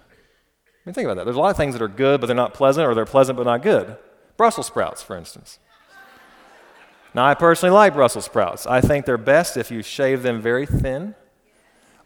I 0.67 0.89
mean, 0.89 0.95
think 0.95 1.05
about 1.05 1.17
that. 1.17 1.25
There's 1.25 1.37
a 1.37 1.41
lot 1.41 1.51
of 1.51 1.57
things 1.57 1.75
that 1.75 1.83
are 1.83 1.89
good, 1.89 2.21
but 2.21 2.27
they're 2.27 2.37
not 2.37 2.55
pleasant, 2.55 2.89
or 2.89 2.95
they're 2.95 3.05
pleasant, 3.05 3.37
but 3.37 3.45
not 3.45 3.63
good. 3.63 3.97
Brussels 4.37 4.67
sprouts, 4.67 5.03
for 5.03 5.17
instance. 5.17 5.59
Now, 7.15 7.27
I 7.27 7.35
personally 7.35 7.75
like 7.75 7.95
Brussels 7.95 8.25
sprouts. 8.25 8.67
I 8.67 8.81
think 8.81 9.05
they're 9.05 9.19
best 9.19 9.57
if 9.57 9.71
you 9.71 9.83
shave 9.83 10.23
them 10.23 10.41
very 10.41 10.65
thin, 10.65 11.15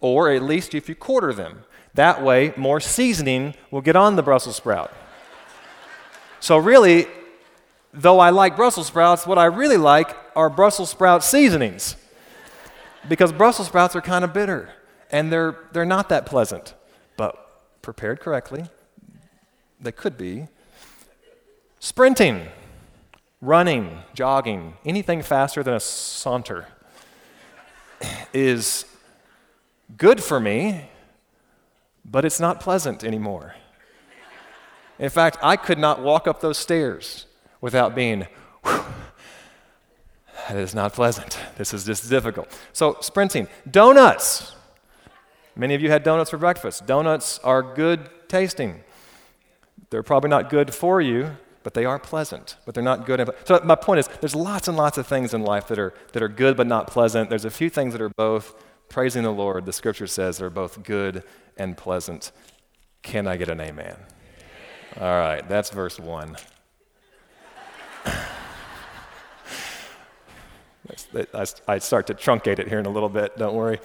or 0.01 0.31
at 0.33 0.43
least 0.43 0.75
if 0.75 0.89
you 0.89 0.95
quarter 0.95 1.33
them. 1.33 1.61
That 1.95 2.23
way, 2.23 2.53
more 2.57 2.81
seasoning 2.81 3.55
will 3.71 3.83
get 3.83 3.95
on 3.95 4.17
the 4.17 4.23
Brussels 4.23 4.57
sprout. 4.57 4.93
So, 6.41 6.57
really, 6.57 7.07
though 7.93 8.19
I 8.19 8.31
like 8.31 8.57
Brussels 8.57 8.89
sprouts, 8.89 9.27
what 9.27 9.39
I 9.39 9.45
really 9.45 9.77
like 9.77 10.17
are 10.35 10.51
Brussels 10.51 10.91
sprout 10.91 11.23
seasonings. 11.23 11.95
Because 13.09 13.31
Brussels 13.31 13.69
sprouts 13.69 13.95
are 13.95 14.01
kind 14.01 14.25
of 14.25 14.33
bitter, 14.33 14.71
and 15.13 15.31
they're, 15.31 15.57
they're 15.73 15.85
not 15.85 16.09
that 16.09 16.27
pleasant 16.27 16.75
prepared 17.85 18.19
correctly, 18.19 18.65
they 19.79 19.93
could 19.93 20.17
be. 20.17 20.49
Sprinting, 21.79 22.49
running, 23.43 23.99
jogging, 24.15 24.75
anything 24.87 25.21
faster 25.21 25.63
than 25.63 25.75
a 25.75 25.81
saunter 25.81 26.67
is 28.33 28.87
good 29.99 30.23
for 30.23 30.41
me, 30.41 30.89
but 32.05 32.25
it's 32.25 32.41
not 32.41 32.59
pleasant 32.59 33.05
anymore. 33.05 33.55
In 34.99 35.11
fact, 35.11 35.37
I 35.43 35.57
could 35.57 35.79
not 35.79 36.01
walk 36.01 36.27
up 36.27 36.41
those 36.41 36.57
stairs 36.57 37.27
without 37.61 37.95
being, 37.95 38.27
that 38.65 40.57
is 40.57 40.75
not 40.75 40.95
pleasant. 40.95 41.39
This 41.59 41.75
is 41.75 41.85
just 41.85 42.09
difficult. 42.09 42.49
So, 42.73 42.97
sprinting. 43.01 43.49
Donuts. 43.71 44.55
Many 45.57 45.75
of 45.75 45.83
you 45.83 45.91
had 45.91 46.03
donuts 46.03 46.31
for 46.31 46.39
breakfast. 46.39 46.87
Donuts 46.87 47.39
are 47.41 47.63
good 47.63 48.11
tasting. 48.29 48.83
They're 49.91 50.03
probably 50.03 50.31
not 50.31 50.51
good 50.51 50.75
for 50.75 51.01
you, 51.01 51.37
but 51.63 51.75
they 51.75 51.85
are 51.85 51.99
pleasant. 51.99 52.57
But 52.67 52.75
they're 52.75 52.83
not 52.83 53.07
good. 53.07 53.31
So 53.45 53.61
my 53.65 53.77
point 53.77 54.01
is, 54.01 54.09
there's 54.21 54.35
lots 54.35 54.67
and 54.67 54.77
lots 54.77 54.99
of 54.99 55.07
things 55.07 55.33
in 55.33 55.43
life 55.43 55.69
that 55.69 55.79
are 55.79 55.95
that 56.13 56.23
are 56.23 56.29
good 56.29 56.57
but 56.57 56.67
not 56.67 56.89
pleasant. 56.89 57.31
There's 57.31 57.45
a 57.45 57.51
few 57.51 57.71
things 57.71 57.93
that 57.93 58.03
are 58.03 58.11
both 58.11 58.55
praising 58.89 59.23
the 59.23 59.31
Lord. 59.31 59.67
The 59.67 59.73
Scripture 59.73 60.07
says 60.07 60.39
they're 60.39 60.51
both 60.51 60.83
good 60.83 61.23
and 61.57 61.77
pleasant. 61.77 62.33
Can 63.03 63.27
I 63.27 63.37
get 63.37 63.49
an 63.49 63.61
amen? 63.61 63.97
All 65.01 65.07
right, 65.07 65.49
that's 65.49 65.71
verse 65.71 66.01
one. 66.01 66.37
I 71.67 71.79
start 71.79 72.07
to 72.09 72.15
truncate 72.15 72.59
it 72.59 72.69
here 72.69 72.79
in 72.79 72.87
a 72.87 72.91
little 72.91 73.09
bit. 73.09 73.37
Don't 73.39 73.55
worry. 73.55 73.79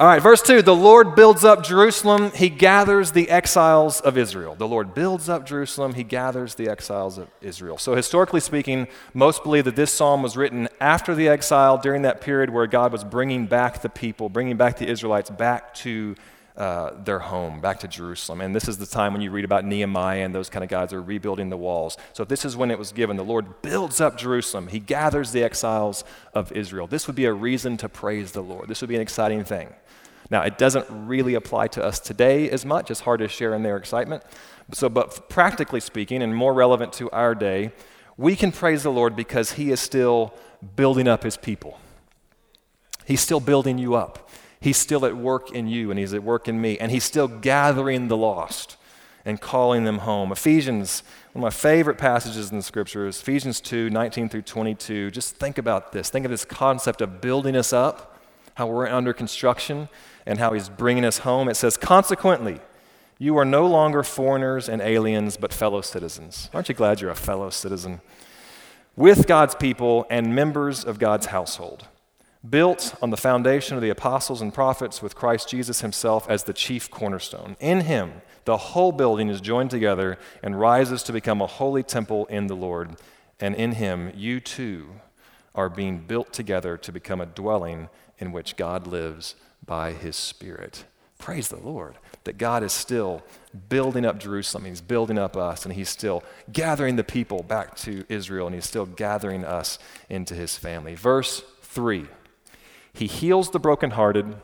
All 0.00 0.06
right, 0.06 0.22
verse 0.22 0.40
2 0.40 0.62
The 0.62 0.74
Lord 0.74 1.14
builds 1.14 1.44
up 1.44 1.62
Jerusalem, 1.62 2.30
he 2.34 2.48
gathers 2.48 3.12
the 3.12 3.28
exiles 3.28 4.00
of 4.00 4.16
Israel. 4.16 4.54
The 4.54 4.66
Lord 4.66 4.94
builds 4.94 5.28
up 5.28 5.44
Jerusalem, 5.44 5.92
he 5.92 6.04
gathers 6.04 6.54
the 6.54 6.70
exiles 6.70 7.18
of 7.18 7.28
Israel. 7.42 7.76
So, 7.76 7.94
historically 7.94 8.40
speaking, 8.40 8.88
most 9.12 9.42
believe 9.42 9.66
that 9.66 9.76
this 9.76 9.92
psalm 9.92 10.22
was 10.22 10.38
written 10.38 10.70
after 10.80 11.14
the 11.14 11.28
exile, 11.28 11.76
during 11.76 12.00
that 12.00 12.22
period 12.22 12.48
where 12.48 12.66
God 12.66 12.92
was 12.92 13.04
bringing 13.04 13.44
back 13.44 13.82
the 13.82 13.90
people, 13.90 14.30
bringing 14.30 14.56
back 14.56 14.78
the 14.78 14.88
Israelites 14.88 15.28
back 15.28 15.74
to 15.74 16.16
uh, 16.56 16.92
their 17.04 17.18
home, 17.18 17.60
back 17.60 17.80
to 17.80 17.88
Jerusalem. 17.88 18.40
And 18.40 18.56
this 18.56 18.68
is 18.68 18.78
the 18.78 18.86
time 18.86 19.12
when 19.12 19.20
you 19.20 19.30
read 19.30 19.44
about 19.44 19.66
Nehemiah 19.66 20.24
and 20.24 20.34
those 20.34 20.48
kind 20.48 20.64
of 20.64 20.70
guys 20.70 20.94
are 20.94 21.02
rebuilding 21.02 21.50
the 21.50 21.58
walls. 21.58 21.98
So, 22.14 22.24
this 22.24 22.46
is 22.46 22.56
when 22.56 22.70
it 22.70 22.78
was 22.78 22.92
given. 22.92 23.18
The 23.18 23.22
Lord 23.22 23.60
builds 23.60 24.00
up 24.00 24.16
Jerusalem, 24.16 24.68
He 24.68 24.78
gathers 24.78 25.32
the 25.32 25.44
exiles 25.44 26.04
of 26.32 26.52
Israel. 26.52 26.86
This 26.86 27.06
would 27.06 27.16
be 27.16 27.26
a 27.26 27.34
reason 27.34 27.76
to 27.76 27.88
praise 27.90 28.32
the 28.32 28.42
Lord. 28.42 28.68
This 28.68 28.80
would 28.80 28.88
be 28.88 28.96
an 28.96 29.02
exciting 29.02 29.44
thing. 29.44 29.68
Now, 30.30 30.42
it 30.42 30.58
doesn't 30.58 30.86
really 30.90 31.34
apply 31.34 31.66
to 31.68 31.84
us 31.84 31.98
today 31.98 32.48
as 32.50 32.64
much. 32.64 32.90
It's 32.90 33.00
hard 33.00 33.18
to 33.20 33.28
share 33.28 33.52
in 33.52 33.62
their 33.62 33.76
excitement. 33.76 34.22
So, 34.72 34.88
but 34.88 35.28
practically 35.28 35.80
speaking, 35.80 36.22
and 36.22 36.34
more 36.34 36.54
relevant 36.54 36.92
to 36.94 37.10
our 37.10 37.34
day, 37.34 37.72
we 38.16 38.36
can 38.36 38.52
praise 38.52 38.84
the 38.84 38.92
Lord 38.92 39.16
because 39.16 39.52
He 39.52 39.72
is 39.72 39.80
still 39.80 40.32
building 40.76 41.08
up 41.08 41.24
His 41.24 41.36
people. 41.36 41.80
He's 43.04 43.20
still 43.20 43.40
building 43.40 43.78
you 43.78 43.94
up. 43.94 44.30
He's 44.60 44.76
still 44.76 45.04
at 45.04 45.16
work 45.16 45.50
in 45.50 45.66
you, 45.66 45.90
and 45.90 45.98
He's 45.98 46.14
at 46.14 46.22
work 46.22 46.46
in 46.46 46.60
me, 46.60 46.78
and 46.78 46.92
He's 46.92 47.04
still 47.04 47.26
gathering 47.26 48.08
the 48.08 48.16
lost. 48.16 48.76
and 49.22 49.38
calling 49.38 49.84
them 49.84 49.98
home. 49.98 50.32
Ephesians, 50.32 51.02
one 51.32 51.42
of 51.42 51.46
my 51.46 51.50
favorite 51.50 51.98
passages 51.98 52.50
in 52.50 52.56
the 52.56 52.62
scriptures, 52.62 53.20
Ephesians 53.20 53.60
2 53.60 53.90
19 53.90 54.30
through 54.30 54.40
22. 54.40 55.10
Just 55.10 55.36
think 55.36 55.58
about 55.58 55.92
this. 55.92 56.08
Think 56.08 56.24
of 56.24 56.30
this 56.30 56.46
concept 56.46 57.02
of 57.02 57.20
building 57.20 57.54
us 57.54 57.70
up, 57.70 58.18
how 58.54 58.66
we're 58.66 58.88
under 58.88 59.12
construction, 59.12 59.90
and 60.26 60.38
how 60.38 60.52
he's 60.52 60.68
bringing 60.68 61.04
us 61.04 61.18
home. 61.18 61.48
It 61.48 61.56
says, 61.56 61.76
Consequently, 61.76 62.60
you 63.18 63.36
are 63.36 63.44
no 63.44 63.66
longer 63.66 64.02
foreigners 64.02 64.68
and 64.68 64.80
aliens, 64.80 65.36
but 65.36 65.52
fellow 65.52 65.82
citizens. 65.82 66.48
Aren't 66.54 66.68
you 66.68 66.74
glad 66.74 67.00
you're 67.00 67.10
a 67.10 67.14
fellow 67.14 67.50
citizen? 67.50 68.00
With 68.96 69.26
God's 69.26 69.54
people 69.54 70.06
and 70.10 70.34
members 70.34 70.84
of 70.84 70.98
God's 70.98 71.26
household 71.26 71.86
built 72.48 72.94
on 73.02 73.10
the 73.10 73.16
foundation 73.16 73.76
of 73.76 73.82
the 73.82 73.90
apostles 73.90 74.40
and 74.40 74.54
prophets 74.54 75.02
with 75.02 75.14
Christ 75.14 75.48
Jesus 75.48 75.82
himself 75.82 76.28
as 76.30 76.44
the 76.44 76.52
chief 76.52 76.90
cornerstone. 76.90 77.56
In 77.60 77.82
him, 77.82 78.22
the 78.46 78.56
whole 78.56 78.92
building 78.92 79.28
is 79.28 79.40
joined 79.40 79.70
together 79.70 80.18
and 80.42 80.58
rises 80.58 81.02
to 81.04 81.12
become 81.12 81.42
a 81.42 81.46
holy 81.46 81.82
temple 81.82 82.26
in 82.26 82.46
the 82.46 82.56
Lord. 82.56 82.96
And 83.38 83.54
in 83.54 83.72
him, 83.72 84.12
you 84.14 84.40
too 84.40 84.88
are 85.54 85.68
being 85.68 85.98
built 85.98 86.32
together 86.32 86.76
to 86.78 86.92
become 86.92 87.20
a 87.20 87.26
dwelling 87.26 87.88
in 88.18 88.32
which 88.32 88.56
God 88.56 88.86
lives 88.86 89.34
by 89.70 89.92
his 89.92 90.16
Spirit. 90.16 90.84
Praise 91.18 91.48
the 91.48 91.60
Lord 91.60 91.94
that 92.24 92.36
God 92.38 92.62
is 92.62 92.72
still 92.72 93.22
building 93.68 94.04
up 94.04 94.18
Jerusalem. 94.18 94.64
He's 94.64 94.80
building 94.80 95.18
up 95.18 95.36
us, 95.36 95.64
and 95.64 95.74
He's 95.74 95.88
still 95.88 96.22
gathering 96.50 96.96
the 96.96 97.04
people 97.04 97.42
back 97.42 97.76
to 97.76 98.04
Israel, 98.08 98.46
and 98.46 98.54
He's 98.54 98.66
still 98.66 98.86
gathering 98.86 99.44
us 99.44 99.78
into 100.08 100.34
His 100.34 100.56
family. 100.56 100.94
Verse 100.94 101.42
3 101.62 102.08
he 102.92 103.06
heals 103.06 103.50
the 103.50 103.60
brokenhearted 103.60 104.34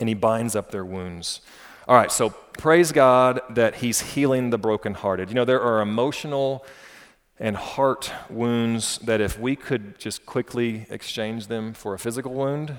and 0.00 0.08
he 0.08 0.14
binds 0.14 0.56
up 0.56 0.70
their 0.70 0.84
wounds. 0.84 1.40
All 1.86 1.96
right, 1.96 2.12
so 2.12 2.30
praise 2.30 2.92
God 2.92 3.40
that 3.50 3.76
he's 3.76 4.00
healing 4.00 4.50
the 4.50 4.58
brokenhearted. 4.58 5.28
You 5.28 5.34
know, 5.34 5.44
there 5.44 5.60
are 5.60 5.80
emotional 5.80 6.64
and 7.38 7.56
heart 7.56 8.12
wounds 8.28 8.98
that 8.98 9.20
if 9.20 9.38
we 9.38 9.54
could 9.56 9.98
just 9.98 10.26
quickly 10.26 10.86
exchange 10.90 11.46
them 11.46 11.72
for 11.72 11.94
a 11.94 11.98
physical 11.98 12.32
wound, 12.32 12.74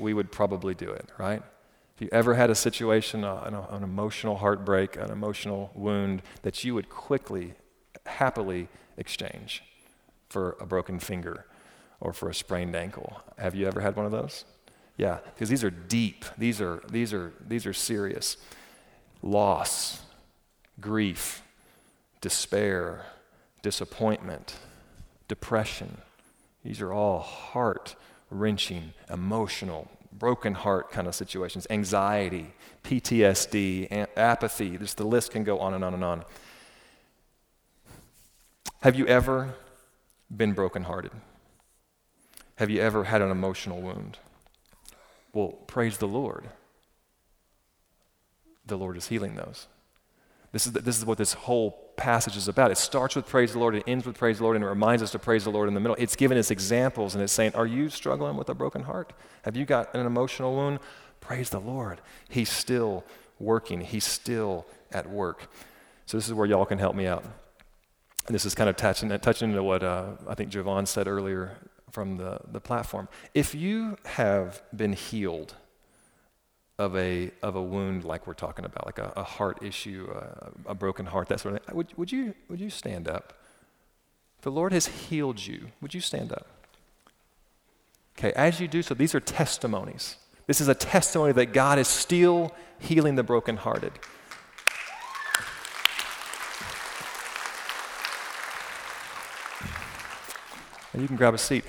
we 0.00 0.14
would 0.14 0.32
probably 0.32 0.74
do 0.74 0.90
it, 0.90 1.08
right? 1.18 1.42
If 1.94 2.02
you 2.02 2.08
ever 2.12 2.34
had 2.34 2.50
a 2.50 2.54
situation, 2.54 3.24
uh, 3.24 3.42
an, 3.44 3.54
an 3.54 3.84
emotional 3.84 4.38
heartbreak, 4.38 4.96
an 4.96 5.10
emotional 5.10 5.70
wound 5.74 6.22
that 6.42 6.64
you 6.64 6.74
would 6.74 6.88
quickly, 6.88 7.54
happily 8.06 8.68
exchange 8.96 9.62
for 10.28 10.56
a 10.60 10.66
broken 10.66 10.98
finger 10.98 11.44
or 12.00 12.12
for 12.12 12.30
a 12.30 12.34
sprained 12.34 12.74
ankle. 12.74 13.20
Have 13.36 13.54
you 13.54 13.66
ever 13.66 13.80
had 13.80 13.96
one 13.96 14.06
of 14.06 14.12
those? 14.12 14.44
Yeah, 14.96 15.18
because 15.34 15.48
these 15.48 15.64
are 15.64 15.70
deep. 15.70 16.24
These 16.38 16.60
are, 16.60 16.82
these 16.90 17.12
are, 17.12 17.32
these 17.46 17.66
are 17.66 17.72
serious. 17.72 18.36
Loss, 19.22 20.02
grief, 20.80 21.42
despair, 22.20 23.04
disappointment, 23.62 24.54
depression. 25.28 25.98
These 26.64 26.80
are 26.80 26.92
all 26.92 27.20
heart 27.20 27.94
wrenching, 28.30 28.92
emotional, 29.10 29.90
broken 30.12 30.54
heart 30.54 30.90
kind 30.90 31.06
of 31.06 31.14
situations. 31.14 31.66
Anxiety, 31.70 32.52
PTSD, 32.84 34.06
apathy. 34.16 34.76
Just 34.78 34.96
the 34.96 35.04
list 35.04 35.32
can 35.32 35.44
go 35.44 35.58
on 35.58 35.74
and 35.74 35.84
on 35.84 35.94
and 35.94 36.04
on. 36.04 36.24
Have 38.82 38.96
you 38.96 39.06
ever 39.06 39.54
been 40.34 40.52
brokenhearted? 40.52 41.12
Have 42.56 42.70
you 42.70 42.80
ever 42.80 43.04
had 43.04 43.22
an 43.22 43.30
emotional 43.30 43.80
wound? 43.80 44.18
Well, 45.32 45.48
praise 45.66 45.98
the 45.98 46.08
Lord. 46.08 46.48
The 48.66 48.76
Lord 48.76 48.96
is 48.96 49.08
healing 49.08 49.34
those. 49.34 49.66
This 50.52 50.66
is, 50.66 50.72
the, 50.72 50.80
this 50.80 50.98
is 50.98 51.04
what 51.04 51.18
this 51.18 51.32
whole 51.32 51.89
passage 52.00 52.36
is 52.36 52.48
about. 52.48 52.70
It 52.70 52.78
starts 52.78 53.14
with 53.14 53.26
praise 53.26 53.52
the 53.52 53.58
Lord, 53.58 53.74
it 53.76 53.84
ends 53.86 54.06
with 54.06 54.18
praise 54.18 54.38
the 54.38 54.44
Lord, 54.44 54.56
and 54.56 54.64
it 54.64 54.68
reminds 54.68 55.02
us 55.02 55.12
to 55.12 55.18
praise 55.18 55.44
the 55.44 55.50
Lord 55.50 55.68
in 55.68 55.74
the 55.74 55.80
middle. 55.80 55.96
It's 55.98 56.16
giving 56.16 56.38
us 56.38 56.50
examples, 56.50 57.14
and 57.14 57.22
it's 57.22 57.32
saying, 57.32 57.54
Are 57.54 57.66
you 57.66 57.90
struggling 57.90 58.36
with 58.36 58.48
a 58.48 58.54
broken 58.54 58.82
heart? 58.82 59.12
Have 59.44 59.56
you 59.56 59.64
got 59.64 59.94
an 59.94 60.06
emotional 60.06 60.56
wound? 60.56 60.80
Praise 61.20 61.50
the 61.50 61.60
Lord. 61.60 62.00
He's 62.28 62.48
still 62.48 63.04
working, 63.38 63.82
He's 63.82 64.04
still 64.04 64.66
at 64.90 65.08
work. 65.08 65.48
So, 66.06 66.16
this 66.16 66.26
is 66.26 66.34
where 66.34 66.46
y'all 66.46 66.66
can 66.66 66.78
help 66.78 66.96
me 66.96 67.06
out. 67.06 67.24
And 68.26 68.34
this 68.34 68.44
is 68.44 68.54
kind 68.54 68.68
of 68.68 68.76
touching, 68.76 69.10
touching 69.18 69.50
into 69.50 69.62
what 69.62 69.82
uh, 69.82 70.12
I 70.26 70.34
think 70.34 70.50
Javon 70.50 70.88
said 70.88 71.06
earlier 71.06 71.56
from 71.90 72.16
the, 72.16 72.40
the 72.50 72.60
platform. 72.60 73.08
If 73.34 73.54
you 73.54 73.96
have 74.04 74.62
been 74.74 74.92
healed 74.92 75.54
of 76.80 76.96
a, 76.96 77.30
of 77.42 77.56
a 77.56 77.62
wound 77.62 78.04
like 78.04 78.26
we're 78.26 78.32
talking 78.32 78.64
about, 78.64 78.86
like 78.86 78.98
a, 78.98 79.12
a 79.14 79.22
heart 79.22 79.62
issue, 79.62 80.10
a, 80.14 80.70
a, 80.70 80.74
broken 80.74 81.04
heart, 81.04 81.28
that 81.28 81.38
sort 81.38 81.54
of 81.54 81.62
thing, 81.62 81.76
would, 81.76 81.88
would, 81.98 82.10
you, 82.10 82.34
would 82.48 82.58
you 82.58 82.70
stand 82.70 83.06
up? 83.06 83.34
The 84.40 84.50
Lord 84.50 84.72
has 84.72 84.86
healed 84.86 85.46
you. 85.46 85.66
Would 85.82 85.92
you 85.92 86.00
stand 86.00 86.32
up? 86.32 86.46
Okay, 88.18 88.32
as 88.32 88.60
you 88.60 88.66
do 88.66 88.80
so, 88.82 88.94
these 88.94 89.14
are 89.14 89.20
testimonies. 89.20 90.16
This 90.46 90.58
is 90.58 90.68
a 90.68 90.74
testimony 90.74 91.34
that 91.34 91.52
God 91.52 91.78
is 91.78 91.86
still 91.86 92.50
healing 92.78 93.14
the 93.14 93.22
brokenhearted. 93.22 93.92
And 100.94 101.02
you 101.02 101.08
can 101.08 101.18
grab 101.18 101.34
a 101.34 101.38
seat. 101.38 101.66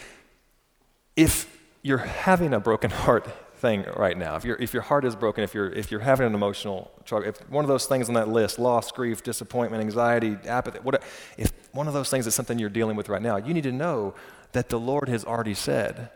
If 1.17 1.59
you're 1.81 1.97
having 1.97 2.53
a 2.53 2.61
broken 2.61 2.91
heart 2.91 3.27
thing 3.61 3.85
right 3.95 4.17
now, 4.17 4.35
if, 4.35 4.43
if 4.43 4.73
your 4.73 4.81
heart 4.81 5.05
is 5.05 5.15
broken, 5.15 5.43
if 5.43 5.53
you're, 5.53 5.69
if 5.69 5.91
you're 5.91 6.01
having 6.01 6.25
an 6.25 6.33
emotional 6.33 6.91
struggle, 7.05 7.29
if 7.29 7.49
one 7.49 7.63
of 7.63 7.69
those 7.69 7.85
things 7.85 8.09
on 8.09 8.15
that 8.15 8.27
list, 8.27 8.59
loss, 8.59 8.91
grief, 8.91 9.23
disappointment, 9.23 9.81
anxiety, 9.81 10.37
apathy, 10.47 10.79
whatever, 10.79 11.03
if 11.37 11.53
one 11.71 11.87
of 11.87 11.93
those 11.93 12.09
things 12.09 12.27
is 12.27 12.35
something 12.35 12.59
you're 12.59 12.69
dealing 12.69 12.97
with 12.97 13.07
right 13.07 13.21
now, 13.21 13.37
you 13.37 13.53
need 13.53 13.63
to 13.63 13.71
know 13.71 14.13
that 14.51 14.69
the 14.69 14.79
Lord 14.79 15.07
has 15.07 15.23
already 15.23 15.53
said, 15.53 16.09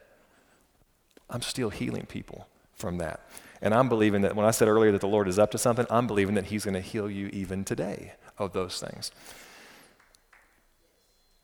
I'm 1.29 1.41
still 1.41 1.69
healing 1.69 2.07
people 2.07 2.47
from 2.73 2.97
that. 2.97 3.21
And 3.61 3.73
I'm 3.73 3.87
believing 3.87 4.21
that 4.21 4.35
when 4.35 4.45
I 4.45 4.51
said 4.51 4.67
earlier 4.67 4.91
that 4.91 5.01
the 5.01 5.07
Lord 5.07 5.27
is 5.27 5.39
up 5.39 5.51
to 5.51 5.57
something, 5.57 5.85
I'm 5.89 6.07
believing 6.07 6.35
that 6.35 6.45
He's 6.45 6.65
going 6.65 6.73
to 6.73 6.81
heal 6.81 7.09
you 7.09 7.27
even 7.27 7.63
today 7.63 8.13
of 8.37 8.53
those 8.53 8.79
things. 8.79 9.11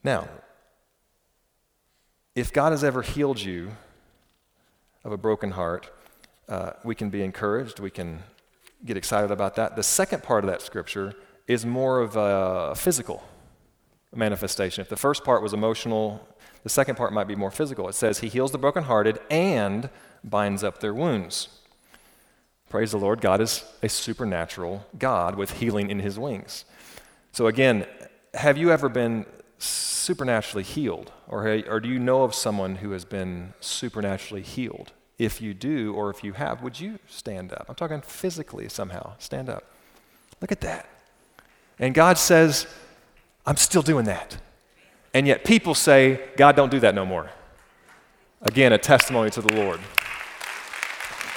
Now, 0.04 0.28
if 2.36 2.52
God 2.52 2.72
has 2.72 2.84
ever 2.84 3.02
healed 3.02 3.40
you 3.40 3.72
of 5.04 5.12
a 5.12 5.18
broken 5.18 5.52
heart, 5.52 5.90
uh, 6.50 6.72
we 6.84 6.96
can 6.96 7.10
be 7.10 7.24
encouraged. 7.24 7.80
We 7.80 7.90
can 7.90 8.24
get 8.86 8.98
excited 8.98 9.32
about 9.32 9.56
that. 9.56 9.76
The 9.76 9.84
second 9.84 10.24
part 10.24 10.44
of 10.44 10.50
that 10.50 10.62
scripture 10.62 11.14
is 11.48 11.66
more 11.66 12.00
of 12.00 12.16
a 12.16 12.76
physical 12.76 13.24
manifestation. 14.14 14.82
If 14.82 14.90
the 14.90 14.98
first 14.98 15.24
part 15.24 15.42
was 15.42 15.54
emotional, 15.54 16.28
the 16.64 16.70
second 16.70 16.96
part 16.96 17.14
might 17.14 17.28
be 17.28 17.36
more 17.36 17.52
physical. 17.52 17.88
It 17.88 17.96
says, 17.96 18.20
He 18.20 18.28
heals 18.28 18.52
the 18.52 18.58
brokenhearted 18.58 19.20
and 19.30 19.90
binds 20.24 20.64
up 20.64 20.80
their 20.80 20.94
wounds. 20.94 21.48
Praise 22.70 22.92
the 22.92 22.98
Lord, 22.98 23.22
God 23.22 23.42
is 23.42 23.66
a 23.84 23.90
supernatural 23.90 24.86
God 24.98 25.36
with 25.36 25.60
healing 25.60 25.90
in 25.90 26.00
His 26.00 26.18
wings. 26.18 26.66
So, 27.32 27.48
again, 27.48 27.86
have 28.34 28.58
you 28.58 28.72
ever 28.72 28.88
been 28.90 29.26
supernaturally 29.62 30.64
healed? 30.64 31.12
Or, 31.28 31.48
or 31.68 31.80
do 31.80 31.90
you 31.90 32.00
know 32.00 32.24
of 32.24 32.34
someone 32.34 32.78
who 32.78 32.92
has 32.92 33.06
been 33.06 33.54
supernaturally 33.60 34.42
healed? 34.42 34.92
If 35.18 35.42
you 35.42 35.54
do, 35.54 35.94
or 35.94 36.10
if 36.10 36.24
you 36.24 36.34
have, 36.34 36.64
would 36.64 36.80
you 36.80 37.00
stand 37.08 37.54
up? 37.54 37.66
I'm 37.70 37.76
talking 37.76 38.02
physically 38.02 38.68
somehow. 38.70 39.14
Stand 39.20 39.50
up. 39.50 39.64
Look 40.42 40.52
at 40.52 40.62
that. 40.62 40.90
And 41.78 41.94
God 41.94 42.18
says, 42.18 42.66
I'm 43.46 43.58
still 43.58 43.82
doing 43.82 44.06
that. 44.06 44.38
And 45.14 45.28
yet 45.28 45.44
people 45.44 45.76
say, 45.76 46.22
God, 46.38 46.56
don't 46.56 46.72
do 46.72 46.80
that 46.80 46.96
no 46.96 47.06
more. 47.06 47.30
Again, 48.42 48.74
a 48.74 48.78
testimony 48.78 49.30
to 49.32 49.42
the 49.42 49.54
Lord. 49.54 49.80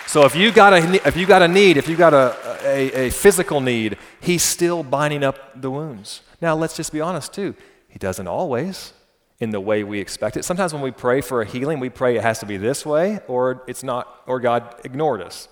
So 0.06 0.24
if 0.24 0.37
you 0.37 0.52
got 0.52 0.72
a, 0.72 1.06
if 1.06 1.16
you 1.16 1.26
got 1.26 1.42
a 1.42 1.48
need, 1.48 1.76
if 1.76 1.88
you 1.88 1.96
got 1.96 2.14
a, 2.14 2.37
a, 2.64 3.06
a 3.06 3.10
physical 3.10 3.60
need, 3.60 3.98
He's 4.20 4.42
still 4.42 4.82
binding 4.82 5.24
up 5.24 5.60
the 5.60 5.70
wounds. 5.70 6.22
Now, 6.40 6.54
let's 6.54 6.76
just 6.76 6.92
be 6.92 7.00
honest, 7.00 7.32
too. 7.32 7.54
He 7.94 7.98
doesn't 8.00 8.26
always 8.26 8.92
in 9.38 9.50
the 9.50 9.61
way 9.61 9.85
we 9.85 10.00
expect 10.00 10.37
it. 10.37 10.44
Sometimes 10.44 10.72
when 10.72 10.83
we 10.83 10.90
pray 10.90 11.20
for 11.20 11.42
a 11.42 11.44
healing, 11.44 11.78
we 11.78 11.88
pray 11.88 12.16
it 12.16 12.22
has 12.22 12.40
to 12.40 12.46
be 12.46 12.57
this 12.57 12.85
way 12.85 13.20
or 13.28 13.62
it's 13.68 13.85
not 13.85 14.20
or 14.26 14.40
God 14.40 14.74
ignored 14.83 15.22
us. 15.22 15.46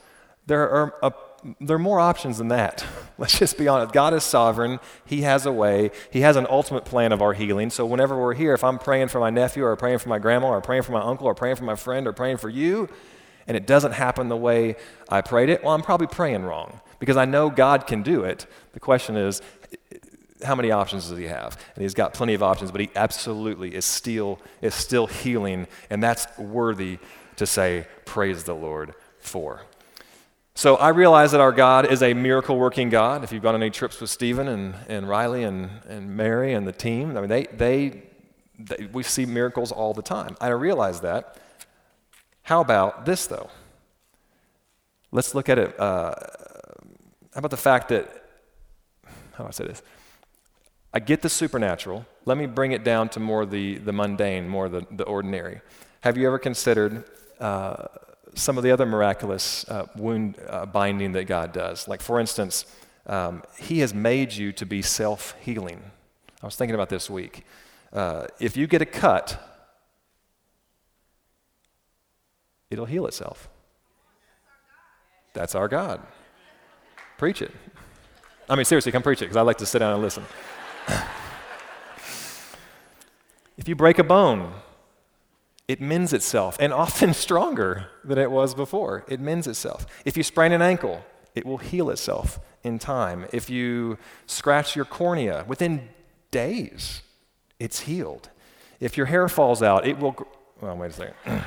There 0.47 0.69
are 0.69 0.95
a, 1.05 1.13
there 1.61 1.77
are 1.77 1.79
more 1.79 2.01
options 2.01 2.39
than 2.39 2.49
that. 2.49 2.85
Let's 3.17 3.39
just 3.39 3.57
be 3.57 3.69
honest. 3.69 3.95
God 3.95 4.13
is 4.13 4.25
sovereign. 4.25 4.81
He 5.07 5.23
has 5.23 5.47
a 5.47 5.53
way. 5.53 5.93
He 6.11 6.23
has 6.23 6.35
an 6.35 6.49
ultimate 6.51 6.85
plan 6.85 7.13
of 7.13 7.23
our 7.23 7.33
healing. 7.33 7.71
So 7.71 7.87
whenever 7.87 8.21
we're 8.21 8.35
here, 8.35 8.55
if 8.55 8.65
I'm 8.65 8.81
praying 8.81 9.07
for 9.07 9.21
my 9.21 9.31
nephew 9.31 9.63
or 9.63 9.77
praying 9.77 9.99
for 9.99 10.09
my 10.09 10.19
grandma 10.19 10.49
or 10.49 10.61
praying 10.61 10.83
for 10.83 10.91
my 10.91 11.03
uncle 11.03 11.29
or 11.29 11.37
praying 11.37 11.55
for 11.55 11.65
my 11.65 11.77
friend 11.77 12.09
or 12.09 12.13
praying 12.13 12.39
for 12.39 12.49
you, 12.49 12.89
and 13.47 13.57
it 13.57 13.69
doesn't 13.69 13.93
happen 13.93 14.29
the 14.29 14.37
way 14.37 14.75
I 15.09 15.21
prayed 15.21 15.49
it, 15.49 15.63
well, 15.63 15.75
I'm 15.75 15.83
probably 15.83 16.09
praying 16.09 16.43
wrong 16.43 16.81
because 16.99 17.17
I 17.17 17.25
know 17.25 17.51
God 17.51 17.87
can 17.87 18.03
do 18.03 18.25
it. 18.25 18.47
The 18.73 18.81
question 18.81 19.17
is, 19.17 19.43
how 20.43 20.55
many 20.55 20.71
options 20.71 21.09
does 21.09 21.19
he 21.19 21.25
have? 21.25 21.59
And 21.75 21.83
he's 21.83 21.95
got 21.95 22.15
plenty 22.15 22.35
of 22.35 22.43
options, 22.43 22.71
but 22.71 22.81
he 22.81 22.91
absolutely 22.97 23.75
is 23.75 23.85
still, 23.85 24.39
is 24.61 24.75
still 24.75 25.07
healing, 25.07 25.67
and 25.91 26.03
that's 26.03 26.27
worthy 26.39 26.99
to 27.37 27.47
say, 27.47 27.87
Praise 28.05 28.45
the 28.45 28.55
Lord 28.55 28.95
for. 29.19 29.63
So 30.55 30.77
I 30.77 30.91
realize 30.91 31.33
that 31.33 31.41
our 31.41 31.53
God 31.53 31.91
is 31.91 32.03
a 32.03 32.13
miracle 32.13 32.59
working 32.59 32.91
God. 32.91 33.25
If 33.25 33.33
you've 33.33 33.43
gone 33.43 33.55
on 33.55 33.63
any 33.63 33.71
trips 33.71 34.01
with 34.01 34.11
Stephen 34.11 34.49
and, 34.49 34.75
and 34.87 35.09
Riley 35.09 35.45
and, 35.45 35.71
and 35.89 36.15
Mary 36.15 36.53
and 36.53 36.67
the 36.67 36.73
team, 36.73 37.17
I 37.17 37.21
mean, 37.21 37.31
they, 37.31 37.45
they, 37.45 38.03
they, 38.59 38.89
we 38.93 39.03
see 39.03 39.25
miracles 39.25 39.73
all 39.73 39.95
the 39.95 40.03
time. 40.03 40.37
I 40.41 40.49
realize 40.49 41.01
that. 41.01 41.39
How 42.43 42.61
about 42.61 43.07
this, 43.07 43.27
though? 43.27 43.49
Let's 45.11 45.35
look 45.35 45.49
at 45.49 45.59
it. 45.59 45.79
Uh, 45.81 46.15
how 47.35 47.39
about 47.39 47.51
the 47.51 47.57
fact 47.57 47.89
that, 47.89 48.25
how 49.33 49.45
do 49.45 49.49
I 49.49 49.53
say 49.53 49.67
this? 49.67 49.83
I 50.95 51.01
get 51.01 51.23
the 51.23 51.29
supernatural. 51.29 52.05
Let 52.27 52.37
me 52.37 52.47
bring 52.47 52.73
it 52.73 52.85
down 52.85 53.09
to 53.11 53.21
more 53.21 53.47
the, 53.47 53.79
the 53.79 53.93
mundane, 53.93 54.49
more 54.49 54.69
the, 54.69 54.87
the 54.91 55.05
ordinary. 55.05 55.61
Have 56.03 56.19
you 56.19 56.27
ever 56.27 56.39
considered 56.39 57.05
uh, 57.41 57.87
some 58.35 58.59
of 58.59 58.65
the 58.65 58.71
other 58.71 58.85
miraculous 58.85 59.67
uh, 59.69 59.87
wound 59.97 60.37
uh, 60.49 60.67
binding 60.67 61.13
that 61.13 61.25
God 61.25 61.53
does? 61.53 61.89
Like, 61.89 62.03
for 62.03 62.21
instance, 62.21 62.67
um, 63.07 63.43
He 63.59 63.79
has 63.79 63.95
made 63.95 64.35
you 64.35 64.53
to 64.53 64.67
be 64.67 64.83
self 64.83 65.35
healing. 65.41 65.81
I 66.43 66.47
was 66.47 66.57
thinking 66.57 66.75
about 66.75 66.91
this 66.91 67.09
week. 67.09 67.47
Uh, 67.93 68.27
if 68.39 68.57
you 68.57 68.67
get 68.67 68.83
a 68.83 68.87
cut, 68.87 69.41
it'll 72.71 72.87
heal 72.87 73.07
itself. 73.07 73.49
That's 75.35 75.55
our 75.55 75.69
God. 75.69 76.01
Preach 77.17 77.41
it. 77.41 77.53
I 78.49 78.57
mean, 78.57 78.65
seriously, 78.67 78.93
come 78.93 79.03
preach 79.03 79.23
it 79.23 79.27
because 79.27 79.37
I 79.37 79.43
like 79.43 79.59
to 79.59 79.67
sit 79.67 79.79
down 79.79 79.95
and 79.95 80.03
listen. 80.03 80.25
if 83.57 83.67
you 83.67 83.75
break 83.75 83.99
a 83.99 84.05
bone, 84.05 84.53
it 85.69 85.81
mends 85.81 86.13
itself, 86.13 86.57
and 86.61 86.73
often 86.73 87.15
stronger 87.25 87.87
than 88.05 88.19
it 88.19 88.31
was 88.31 88.55
before. 88.55 89.05
It 89.09 89.21
mends 89.21 89.47
itself. 89.47 89.87
If 90.05 90.17
you 90.17 90.23
sprain 90.23 90.53
an 90.53 90.63
ankle, 90.63 91.05
it 91.35 91.47
will 91.47 91.59
heal 91.59 91.91
itself 91.91 92.41
in 92.63 92.79
time. 92.79 93.27
If 93.33 93.49
you 93.49 93.99
scratch 94.27 94.77
your 94.77 94.85
cornea, 94.85 95.45
within 95.49 95.89
days, 96.31 97.03
it's 97.59 97.81
healed. 97.81 98.29
If 98.81 98.97
your 98.97 99.07
hair 99.07 99.29
falls 99.29 99.63
out, 99.63 99.87
it 99.87 99.99
will. 99.99 100.13
Gr- 100.13 100.25
well, 100.61 100.77
wait 100.77 100.91
a 100.91 100.93
second. 100.93 101.15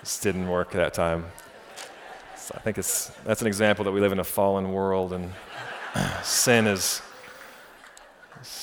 this 0.00 0.18
didn't 0.20 0.48
work 0.48 0.72
that 0.72 0.94
time. 0.94 1.26
So 2.36 2.54
I 2.56 2.60
think 2.60 2.78
it's, 2.78 3.08
that's 3.24 3.40
an 3.40 3.46
example 3.46 3.84
that 3.84 3.92
we 3.92 4.00
live 4.00 4.12
in 4.12 4.20
a 4.20 4.24
fallen 4.24 4.72
world 4.72 5.12
and 5.12 5.32
sin 6.22 6.66
is 6.66 7.02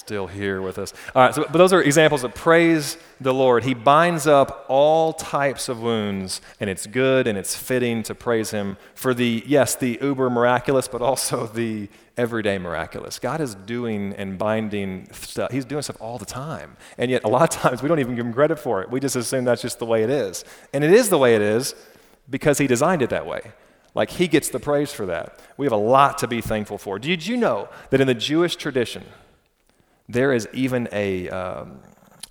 still 0.03 0.27
here 0.27 0.61
with 0.61 0.77
us. 0.77 0.93
All 1.15 1.23
right, 1.23 1.33
so, 1.33 1.43
but 1.43 1.57
those 1.57 1.71
are 1.71 1.81
examples 1.81 2.23
of 2.23 2.33
praise 2.35 2.97
the 3.21 3.33
Lord. 3.33 3.63
He 3.63 3.73
binds 3.73 4.27
up 4.27 4.65
all 4.67 5.13
types 5.13 5.69
of 5.69 5.81
wounds, 5.81 6.41
and 6.59 6.69
it's 6.69 6.85
good 6.87 7.27
and 7.27 7.37
it's 7.37 7.55
fitting 7.55 8.03
to 8.03 8.15
praise 8.15 8.51
Him 8.51 8.77
for 8.95 9.13
the, 9.13 9.43
yes, 9.45 9.75
the 9.75 9.97
uber 10.01 10.29
miraculous, 10.29 10.87
but 10.87 11.01
also 11.01 11.47
the 11.53 11.89
everyday 12.17 12.57
miraculous. 12.57 13.17
God 13.19 13.41
is 13.41 13.55
doing 13.55 14.13
and 14.13 14.37
binding 14.37 15.07
stuff. 15.13 15.51
He's 15.51 15.65
doing 15.65 15.81
stuff 15.81 16.01
all 16.01 16.17
the 16.17 16.25
time. 16.25 16.75
And 16.97 17.09
yet, 17.09 17.23
a 17.23 17.29
lot 17.29 17.55
of 17.55 17.61
times, 17.61 17.81
we 17.81 17.89
don't 17.89 17.99
even 17.99 18.15
give 18.15 18.25
Him 18.25 18.33
credit 18.33 18.59
for 18.59 18.81
it. 18.81 18.89
We 18.89 18.99
just 18.99 19.15
assume 19.15 19.45
that's 19.45 19.61
just 19.61 19.79
the 19.79 19.85
way 19.85 20.03
it 20.03 20.09
is. 20.09 20.43
And 20.73 20.83
it 20.83 20.91
is 20.91 21.09
the 21.09 21.17
way 21.17 21.35
it 21.35 21.41
is 21.41 21.75
because 22.29 22.57
He 22.57 22.67
designed 22.67 23.01
it 23.01 23.09
that 23.09 23.25
way. 23.25 23.53
Like 23.95 24.09
he 24.11 24.27
gets 24.27 24.49
the 24.49 24.59
praise 24.59 24.91
for 24.91 25.05
that. 25.05 25.39
We 25.57 25.65
have 25.65 25.73
a 25.73 25.77
lot 25.77 26.17
to 26.19 26.27
be 26.27 26.41
thankful 26.41 26.77
for. 26.77 26.97
Did 26.99 27.25
you 27.25 27.37
know 27.37 27.69
that 27.91 28.01
in 28.01 28.07
the 28.07 28.15
Jewish 28.15 28.55
tradition, 28.55 29.03
there 30.09 30.33
is 30.33 30.47
even 30.53 30.87
a, 30.91 31.29
um, 31.29 31.79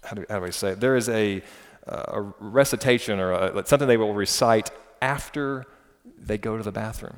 how, 0.05 0.15
do, 0.17 0.25
how 0.29 0.41
do 0.41 0.47
I 0.47 0.51
say 0.51 0.71
it? 0.71 0.81
There 0.81 0.97
is 0.97 1.09
a, 1.09 1.43
uh, 1.87 2.05
a 2.09 2.21
recitation 2.41 3.21
or 3.21 3.33
a, 3.33 3.67
something 3.67 3.89
they 3.89 3.97
will 3.97 4.15
recite 4.15 4.71
after 5.01 5.67
they 6.19 6.39
go 6.39 6.57
to 6.57 6.63
the 6.63 6.73
bathroom. 6.73 7.17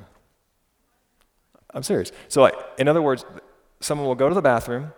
I'm 1.73 1.83
serious. 1.83 2.11
So, 2.29 2.41
like, 2.41 2.55
in 2.77 2.87
other 2.87 3.01
words, 3.01 3.25
someone 3.79 4.07
will 4.07 4.15
go 4.15 4.29
to 4.29 4.35
the 4.35 4.41
bathroom, 4.41 4.93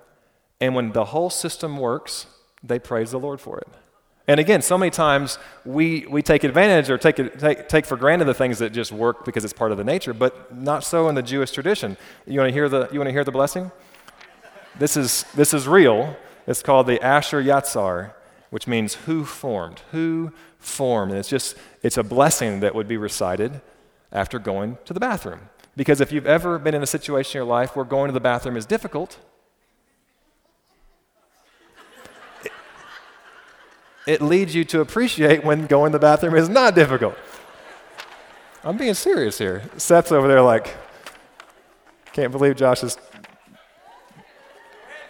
and 0.62 0.76
when 0.76 0.92
the 0.92 1.06
whole 1.06 1.30
system 1.30 1.78
works, 1.78 2.28
they 2.62 2.80
praise 2.80 3.12
the 3.12 3.20
Lord 3.20 3.42
for 3.42 3.58
it. 3.58 3.68
And 4.28 4.42
again, 4.42 4.62
so 4.62 4.78
many 4.78 4.90
times 4.92 5.40
we, 5.64 6.06
we 6.08 6.22
take 6.22 6.44
advantage 6.44 6.90
or 6.90 6.98
take, 6.98 7.16
take, 7.40 7.70
take 7.70 7.86
for 7.86 7.96
granted 7.96 8.26
the 8.26 8.34
things 8.34 8.60
that 8.60 8.74
just 8.74 8.92
work 8.92 9.24
because 9.24 9.46
it's 9.46 9.54
part 9.54 9.72
of 9.72 9.78
the 9.78 9.86
nature, 9.86 10.14
but 10.14 10.54
not 10.54 10.84
so 10.84 11.08
in 11.08 11.16
the 11.16 11.24
Jewish 11.24 11.52
tradition. 11.52 11.96
You 12.26 12.40
want 12.40 12.50
to 12.50 12.54
hear 12.54 12.68
the, 12.68 12.90
you 12.92 13.00
want 13.00 13.08
to 13.08 13.14
hear 13.14 13.24
the 13.24 13.32
blessing? 13.32 13.72
This 14.78 14.98
is, 14.98 15.24
this 15.34 15.54
is 15.54 15.66
real. 15.66 16.18
It's 16.46 16.62
called 16.62 16.88
the 16.88 17.02
Asher 17.02 17.42
Yatzar, 17.42 18.12
which 18.50 18.68
means 18.68 18.96
who 18.96 19.24
formed. 19.24 19.82
Who 19.92 20.34
formed. 20.60 21.12
And 21.12 21.20
it's 21.20 21.30
just, 21.30 21.56
it's 21.82 21.98
a 21.98 22.04
blessing 22.04 22.60
that 22.60 22.76
would 22.76 22.88
be 22.88 22.98
recited 22.98 23.62
after 24.12 24.40
going 24.40 24.78
to 24.86 24.94
the 24.94 25.00
bathroom. 25.00 25.40
Because 25.78 26.02
if 26.02 26.12
you've 26.12 26.28
ever 26.28 26.60
been 26.60 26.74
in 26.74 26.84
a 26.84 26.88
situation 26.88 27.38
in 27.38 27.46
your 27.46 27.54
life 27.54 27.76
where 27.78 27.86
going 27.86 28.10
to 28.10 28.14
the 28.14 28.20
bathroom 28.20 28.58
is 28.58 28.66
difficult, 28.66 29.20
it 34.08 34.22
leads 34.22 34.56
you 34.56 34.64
to 34.64 34.80
appreciate 34.80 35.44
when 35.44 35.68
going 35.68 35.92
to 35.92 35.98
the 35.98 36.02
bathroom 36.02 36.34
is 36.36 36.48
not 36.48 36.74
difficult. 36.74 37.16
I'm 38.64 38.78
being 38.78 38.94
serious 38.94 39.38
here. 39.38 39.70
Seth's 39.76 40.12
over 40.12 40.28
there 40.28 40.42
like, 40.42 40.76
can't 42.14 42.32
believe 42.32 42.56
Josh 42.56 42.84
is. 42.84 42.98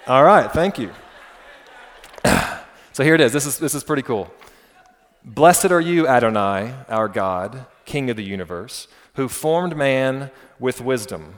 All 0.08 0.24
right, 0.24 0.52
thank 0.52 0.80
you. 0.80 0.92
so 2.92 3.04
here 3.04 3.14
it 3.14 3.22
is. 3.22 3.32
This 3.32 3.46
is, 3.46 3.60
this 3.60 3.76
is 3.76 3.84
pretty 3.84 4.02
cool. 4.02 4.34
Blessed 5.24 5.72
are 5.72 5.82
you, 5.82 6.08
Adonai, 6.08 6.74
our 6.90 7.08
God, 7.08 7.68
King 7.86 8.10
of 8.10 8.18
the 8.18 8.24
universe, 8.24 8.88
who 9.14 9.28
formed 9.28 9.78
man 9.78 10.32
with 10.60 10.82
wisdom 10.82 11.36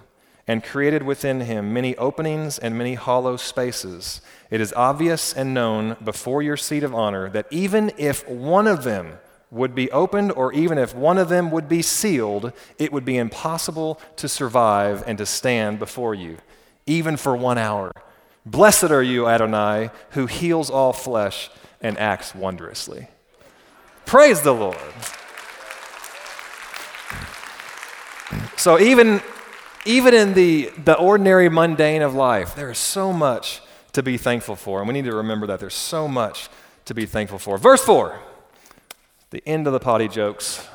and 0.49 0.63
created 0.63 1.03
within 1.03 1.41
him 1.41 1.71
many 1.71 1.95
openings 1.97 2.57
and 2.57 2.75
many 2.75 2.95
hollow 2.95 3.37
spaces. 3.37 4.19
It 4.49 4.59
is 4.59 4.73
obvious 4.73 5.31
and 5.31 5.53
known 5.53 5.95
before 6.03 6.41
your 6.41 6.57
seat 6.57 6.81
of 6.81 6.95
honor 6.95 7.29
that 7.29 7.45
even 7.51 7.91
if 7.99 8.27
one 8.27 8.65
of 8.65 8.83
them 8.83 9.19
would 9.51 9.75
be 9.75 9.91
opened, 9.91 10.31
or 10.31 10.51
even 10.51 10.79
if 10.79 10.95
one 10.95 11.19
of 11.19 11.29
them 11.29 11.51
would 11.51 11.69
be 11.69 11.83
sealed, 11.83 12.51
it 12.79 12.91
would 12.91 13.05
be 13.05 13.15
impossible 13.15 14.01
to 14.15 14.27
survive 14.27 15.03
and 15.05 15.19
to 15.19 15.25
stand 15.25 15.77
before 15.77 16.15
you, 16.15 16.37
even 16.87 17.15
for 17.15 17.35
one 17.35 17.59
hour. 17.59 17.91
Blessed 18.43 18.85
are 18.85 19.03
you, 19.03 19.27
Adonai, 19.27 19.91
who 20.11 20.25
heals 20.25 20.71
all 20.71 20.93
flesh 20.93 21.51
and 21.79 21.95
acts 21.99 22.33
wondrously. 22.33 23.07
Praise 24.07 24.41
the 24.41 24.53
Lord. 24.53 24.77
So, 28.57 28.79
even 28.79 29.21
even 29.85 30.13
in 30.13 30.33
the, 30.33 30.71
the 30.83 30.97
ordinary 30.97 31.49
mundane 31.49 32.01
of 32.01 32.13
life, 32.13 32.55
there 32.55 32.69
is 32.69 32.77
so 32.77 33.13
much 33.13 33.61
to 33.93 34.03
be 34.03 34.17
thankful 34.17 34.55
for. 34.55 34.79
And 34.79 34.87
we 34.87 34.93
need 34.93 35.05
to 35.05 35.15
remember 35.15 35.47
that 35.47 35.59
there's 35.59 35.75
so 35.75 36.07
much 36.07 36.49
to 36.85 36.93
be 36.93 37.05
thankful 37.05 37.39
for. 37.39 37.57
Verse 37.57 37.83
4, 37.83 38.19
the 39.29 39.43
end 39.45 39.67
of 39.67 39.73
the 39.73 39.79
potty 39.79 40.07
jokes. 40.07 40.67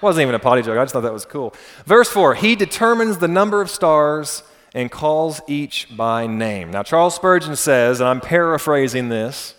Wasn't 0.00 0.22
even 0.22 0.34
a 0.34 0.38
potty 0.38 0.62
joke, 0.62 0.78
I 0.78 0.84
just 0.84 0.92
thought 0.92 1.02
that 1.02 1.12
was 1.12 1.24
cool. 1.24 1.54
Verse 1.86 2.08
4, 2.08 2.34
he 2.34 2.54
determines 2.54 3.18
the 3.18 3.28
number 3.28 3.60
of 3.60 3.70
stars 3.70 4.42
and 4.74 4.90
calls 4.90 5.40
each 5.46 5.96
by 5.96 6.26
name. 6.26 6.70
Now, 6.70 6.82
Charles 6.82 7.14
Spurgeon 7.14 7.56
says, 7.56 8.00
and 8.00 8.08
I'm 8.08 8.20
paraphrasing 8.20 9.08
this, 9.08 9.54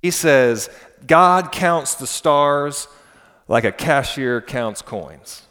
he 0.00 0.10
says, 0.10 0.70
God 1.06 1.50
counts 1.50 1.96
the 1.96 2.06
stars 2.06 2.86
like 3.48 3.64
a 3.64 3.72
cashier 3.72 4.40
counts 4.40 4.82
coins. 4.82 5.42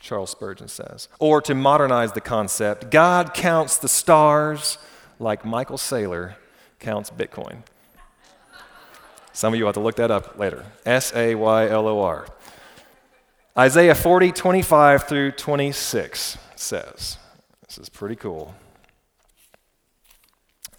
Charles 0.00 0.30
Spurgeon 0.30 0.68
says. 0.68 1.08
Or 1.18 1.40
to 1.42 1.54
modernize 1.54 2.12
the 2.12 2.20
concept, 2.20 2.90
God 2.90 3.34
counts 3.34 3.76
the 3.76 3.88
stars 3.88 4.78
like 5.18 5.44
Michael 5.44 5.78
Saylor 5.78 6.34
counts 6.78 7.10
Bitcoin. 7.10 7.58
Some 9.32 9.52
of 9.52 9.58
you 9.58 9.66
have 9.66 9.74
to 9.74 9.80
look 9.80 9.96
that 9.96 10.10
up 10.10 10.38
later. 10.38 10.64
S 10.84 11.14
A 11.14 11.34
Y 11.34 11.68
L 11.68 11.86
O 11.86 12.00
R. 12.00 12.26
Isaiah 13.56 13.94
40, 13.94 14.32
25 14.32 15.04
through 15.04 15.32
26 15.32 16.38
says, 16.54 17.18
this 17.66 17.78
is 17.78 17.88
pretty 17.88 18.16
cool. 18.16 18.54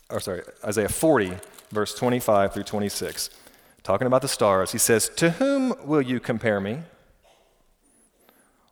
Or 0.09 0.19
sorry, 0.19 0.41
Isaiah 0.65 0.89
40, 0.89 1.33
verse 1.71 1.93
25 1.93 2.53
through 2.53 2.63
26. 2.63 3.29
Talking 3.83 4.07
about 4.07 4.21
the 4.21 4.27
stars, 4.27 4.71
he 4.71 4.77
says, 4.77 5.09
To 5.17 5.31
whom 5.31 5.73
will 5.85 6.01
you 6.01 6.19
compare 6.19 6.59
me? 6.59 6.79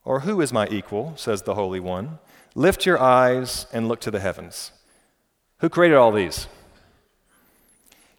Or 0.08 0.22
who 0.22 0.40
is 0.40 0.54
my 0.54 0.70
equal, 0.70 1.12
says 1.18 1.42
the 1.42 1.56
Holy 1.56 1.82
One? 1.82 2.20
Lift 2.56 2.86
your 2.86 2.98
eyes 2.98 3.68
and 3.74 3.90
look 3.90 4.00
to 4.00 4.10
the 4.10 4.22
heavens. 4.22 4.72
Who 5.60 5.68
created 5.68 5.98
all 5.98 6.14
these? 6.14 6.48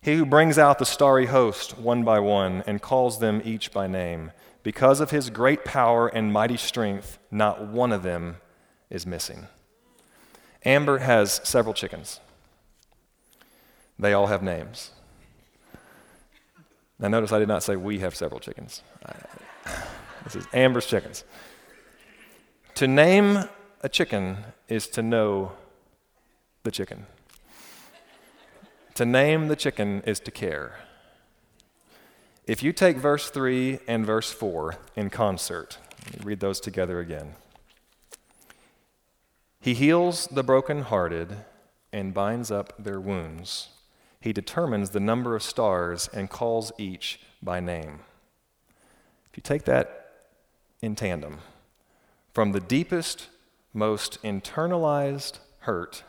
He 0.03 0.15
who 0.17 0.27
brings 0.27 0.59
out 0.59 0.79
the 0.79 0.85
starry 0.85 1.25
host 1.25 1.79
one 1.79 2.05
by 2.05 2.19
one 2.19 2.63
and 2.67 2.83
calls 2.83 3.21
them 3.21 3.41
each 3.43 3.73
by 3.73 3.87
name. 3.87 4.33
Because 4.63 5.01
of 5.01 5.13
his 5.13 5.31
great 5.31 5.65
power 5.65 6.09
and 6.09 6.31
mighty 6.31 6.59
strength, 6.59 7.19
not 7.31 7.67
one 7.67 7.93
of 7.93 8.03
them 8.03 8.37
is 8.91 9.07
missing. 9.07 9.47
Amber 10.67 10.99
has 10.99 11.41
several 11.43 11.73
chickens. 11.73 12.21
They 13.99 14.13
all 14.13 14.27
have 14.27 14.43
names. 14.43 14.91
Now, 16.99 17.09
notice 17.09 17.33
I 17.33 17.39
did 17.39 17.49
not 17.49 17.63
say 17.63 17.77
we 17.77 18.01
have 18.01 18.15
several 18.15 18.41
chickens. 18.41 18.83
This 20.25 20.37
is 20.37 20.47
Amber's 20.53 20.85
chickens. 20.85 21.25
To 22.79 22.87
name 22.87 23.43
a 23.81 23.89
chicken 23.89 24.37
is 24.69 24.87
to 24.91 25.03
know 25.03 25.51
the 26.63 26.71
chicken. 26.71 27.07
To 28.95 29.05
name 29.05 29.49
the 29.49 29.57
chicken 29.57 30.01
is 30.07 30.21
to 30.21 30.31
care. 30.31 30.79
If 32.47 32.63
you 32.63 32.73
take 32.73 32.97
verse 32.97 33.31
3 33.31 33.81
and 33.89 34.07
verse 34.07 34.31
4 34.31 34.77
in 34.95 35.11
concert, 35.11 35.79
read 36.23 36.39
those 36.39 36.61
together 36.61 37.01
again. 37.01 37.35
He 39.61 39.75
heals 39.75 40.29
the 40.29 40.45
brokenhearted 40.45 41.35
and 41.93 42.15
binds 42.15 42.53
up 42.53 42.75
their 42.79 43.01
wounds. 43.01 43.71
He 44.21 44.33
determines 44.33 44.91
the 44.91 45.01
number 45.01 45.35
of 45.35 45.43
stars 45.43 46.09
and 46.15 46.31
calls 46.31 46.71
each 46.79 47.19
by 47.43 47.59
name. 47.59 48.03
If 49.29 49.37
you 49.37 49.43
take 49.43 49.65
that 49.65 50.13
in 50.81 50.95
tandem, 50.95 51.41
from 52.39 52.53
the 52.53 52.61
deepest, 52.61 53.27
most 53.75 54.23
internalized 54.23 55.41
hurt 55.63 56.05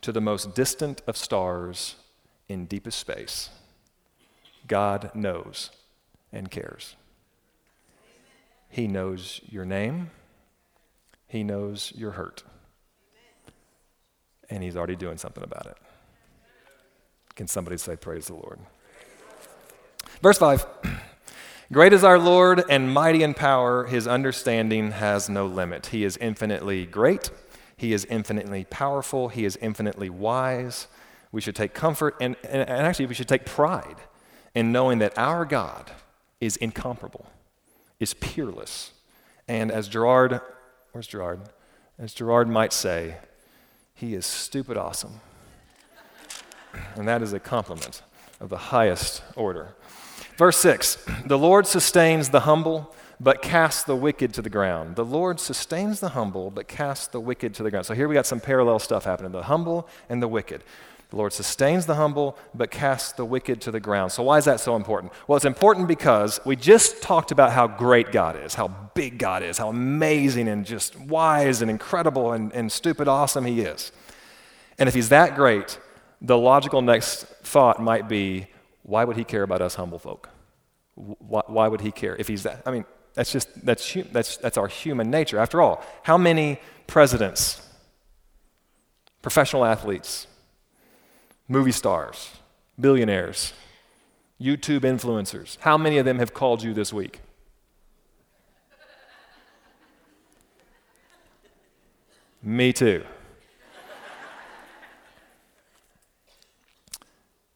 to 0.00 0.12
the 0.12 0.20
most 0.22 0.54
distant 0.54 1.02
of 1.06 1.14
stars 1.14 1.96
in 2.48 2.64
deepest 2.64 2.98
space, 2.98 3.50
God 4.66 5.10
knows 5.14 5.72
and 6.32 6.50
cares. 6.50 6.96
He 8.70 8.88
knows 8.88 9.42
your 9.46 9.66
name. 9.66 10.10
He 11.28 11.44
knows 11.44 11.92
your 11.94 12.12
hurt. 12.12 12.42
And 14.48 14.62
He's 14.62 14.74
already 14.74 14.96
doing 14.96 15.18
something 15.18 15.44
about 15.44 15.66
it. 15.66 15.76
Can 17.34 17.46
somebody 17.46 17.76
say, 17.76 17.94
Praise 17.94 18.28
the 18.28 18.36
Lord? 18.36 18.58
Verse 20.22 20.38
5 20.38 20.64
Great 21.72 21.92
is 21.92 22.02
our 22.02 22.18
Lord 22.18 22.64
and 22.68 22.92
mighty 22.92 23.22
in 23.22 23.32
power. 23.32 23.86
His 23.86 24.08
understanding 24.08 24.90
has 24.90 25.28
no 25.28 25.46
limit. 25.46 25.86
He 25.86 26.02
is 26.02 26.16
infinitely 26.16 26.84
great. 26.84 27.30
He 27.76 27.92
is 27.92 28.04
infinitely 28.06 28.64
powerful. 28.64 29.28
He 29.28 29.44
is 29.44 29.56
infinitely 29.62 30.10
wise. 30.10 30.88
We 31.30 31.40
should 31.40 31.54
take 31.54 31.72
comfort 31.72 32.16
and, 32.20 32.34
and, 32.42 32.68
and 32.68 32.84
actually, 32.84 33.06
we 33.06 33.14
should 33.14 33.28
take 33.28 33.44
pride 33.46 33.98
in 34.52 34.72
knowing 34.72 34.98
that 34.98 35.16
our 35.16 35.44
God 35.44 35.92
is 36.40 36.56
incomparable, 36.56 37.26
is 38.00 38.14
peerless. 38.14 38.90
And 39.46 39.70
as 39.70 39.86
Gerard, 39.86 40.40
where's 40.90 41.06
Gerard? 41.06 41.40
As 42.00 42.12
Gerard 42.12 42.48
might 42.48 42.72
say, 42.72 43.18
he 43.94 44.14
is 44.14 44.26
stupid 44.26 44.76
awesome. 44.76 45.20
And 46.96 47.06
that 47.06 47.22
is 47.22 47.32
a 47.32 47.38
compliment 47.38 48.02
of 48.40 48.48
the 48.48 48.58
highest 48.58 49.22
order. 49.36 49.76
Verse 50.40 50.56
6 50.56 50.96
The 51.26 51.36
Lord 51.36 51.66
sustains 51.66 52.30
the 52.30 52.40
humble, 52.40 52.94
but 53.20 53.42
casts 53.42 53.84
the 53.84 53.94
wicked 53.94 54.32
to 54.32 54.40
the 54.40 54.48
ground. 54.48 54.96
The 54.96 55.04
Lord 55.04 55.38
sustains 55.38 56.00
the 56.00 56.08
humble, 56.08 56.50
but 56.50 56.66
casts 56.66 57.08
the 57.08 57.20
wicked 57.20 57.52
to 57.56 57.62
the 57.62 57.70
ground. 57.70 57.84
So 57.84 57.92
here 57.92 58.08
we 58.08 58.14
got 58.14 58.24
some 58.24 58.40
parallel 58.40 58.78
stuff 58.78 59.04
happening 59.04 59.32
the 59.32 59.42
humble 59.42 59.86
and 60.08 60.22
the 60.22 60.28
wicked. 60.28 60.64
The 61.10 61.16
Lord 61.16 61.34
sustains 61.34 61.84
the 61.84 61.96
humble, 61.96 62.38
but 62.54 62.70
casts 62.70 63.12
the 63.12 63.24
wicked 63.26 63.60
to 63.60 63.70
the 63.70 63.80
ground. 63.80 64.12
So, 64.12 64.22
why 64.22 64.38
is 64.38 64.46
that 64.46 64.60
so 64.60 64.76
important? 64.76 65.12
Well, 65.28 65.36
it's 65.36 65.44
important 65.44 65.88
because 65.88 66.40
we 66.46 66.56
just 66.56 67.02
talked 67.02 67.32
about 67.32 67.52
how 67.52 67.66
great 67.66 68.10
God 68.10 68.42
is, 68.42 68.54
how 68.54 68.68
big 68.94 69.18
God 69.18 69.42
is, 69.42 69.58
how 69.58 69.68
amazing 69.68 70.48
and 70.48 70.64
just 70.64 70.98
wise 70.98 71.60
and 71.60 71.70
incredible 71.70 72.32
and, 72.32 72.50
and 72.54 72.72
stupid 72.72 73.08
awesome 73.08 73.44
He 73.44 73.60
is. 73.60 73.92
And 74.78 74.88
if 74.88 74.94
He's 74.94 75.10
that 75.10 75.34
great, 75.34 75.78
the 76.22 76.38
logical 76.38 76.80
next 76.80 77.24
thought 77.42 77.82
might 77.82 78.08
be 78.08 78.46
why 78.82 79.04
would 79.04 79.16
He 79.16 79.24
care 79.24 79.42
about 79.42 79.62
us 79.62 79.74
humble 79.74 79.98
folk? 79.98 80.30
Why, 80.94 81.42
why 81.46 81.68
would 81.68 81.80
He 81.80 81.92
care? 81.92 82.16
If 82.16 82.28
He's 82.28 82.42
that, 82.44 82.62
I 82.66 82.70
mean, 82.70 82.84
that's 83.14 83.32
just, 83.32 83.48
that's, 83.64 83.94
that's, 84.12 84.36
that's 84.36 84.56
our 84.56 84.68
human 84.68 85.10
nature. 85.10 85.38
After 85.38 85.60
all, 85.60 85.84
how 86.04 86.16
many 86.16 86.60
presidents, 86.86 87.66
professional 89.22 89.64
athletes, 89.64 90.26
movie 91.48 91.72
stars, 91.72 92.30
billionaires, 92.78 93.52
YouTube 94.40 94.80
influencers. 94.80 95.58
How 95.60 95.76
many 95.76 95.98
of 95.98 96.06
them 96.06 96.18
have 96.18 96.32
called 96.32 96.62
you 96.62 96.72
this 96.72 96.92
week? 96.92 97.20
Me 102.42 102.72
too. 102.72 103.04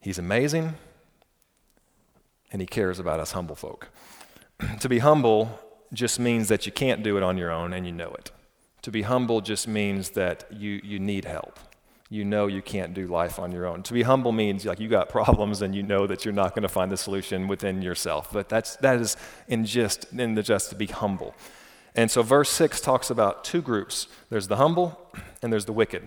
He's 0.00 0.18
amazing, 0.18 0.74
and 2.54 2.62
he 2.62 2.66
cares 2.66 2.98
about 2.98 3.20
us 3.20 3.32
humble 3.32 3.54
folk. 3.54 3.90
to 4.80 4.88
be 4.88 5.00
humble 5.00 5.60
just 5.92 6.18
means 6.18 6.48
that 6.48 6.64
you 6.64 6.72
can't 6.72 7.02
do 7.02 7.18
it 7.18 7.22
on 7.22 7.36
your 7.36 7.50
own 7.50 7.74
and 7.74 7.84
you 7.84 7.92
know 7.92 8.14
it. 8.14 8.30
To 8.82 8.90
be 8.90 9.02
humble 9.02 9.42
just 9.42 9.68
means 9.68 10.10
that 10.10 10.46
you, 10.50 10.80
you 10.82 10.98
need 10.98 11.26
help 11.26 11.58
you 12.14 12.24
know 12.24 12.46
you 12.46 12.62
can't 12.62 12.94
do 12.94 13.08
life 13.08 13.40
on 13.40 13.50
your 13.50 13.66
own. 13.66 13.82
To 13.82 13.92
be 13.92 14.02
humble 14.02 14.30
means 14.30 14.64
like 14.64 14.78
you 14.78 14.88
got 14.88 15.08
problems 15.18 15.62
and 15.62 15.74
you 15.74 15.82
know 15.82 16.06
that 16.06 16.24
you're 16.24 16.34
not 16.34 16.54
going 16.54 16.62
to 16.62 16.68
find 16.68 16.90
the 16.90 16.96
solution 16.96 17.48
within 17.48 17.82
yourself. 17.82 18.32
But 18.32 18.48
that's 18.48 18.76
that 18.76 19.00
is 19.00 19.16
in 19.48 19.64
just 19.64 20.12
in 20.12 20.34
the 20.34 20.42
just 20.42 20.70
to 20.70 20.76
be 20.76 20.86
humble. 20.86 21.34
And 21.96 22.10
so 22.10 22.22
verse 22.22 22.50
6 22.50 22.80
talks 22.80 23.08
about 23.10 23.44
two 23.44 23.62
groups. 23.62 24.08
There's 24.28 24.48
the 24.48 24.56
humble 24.56 25.10
and 25.42 25.52
there's 25.52 25.64
the 25.64 25.72
wicked. 25.72 26.02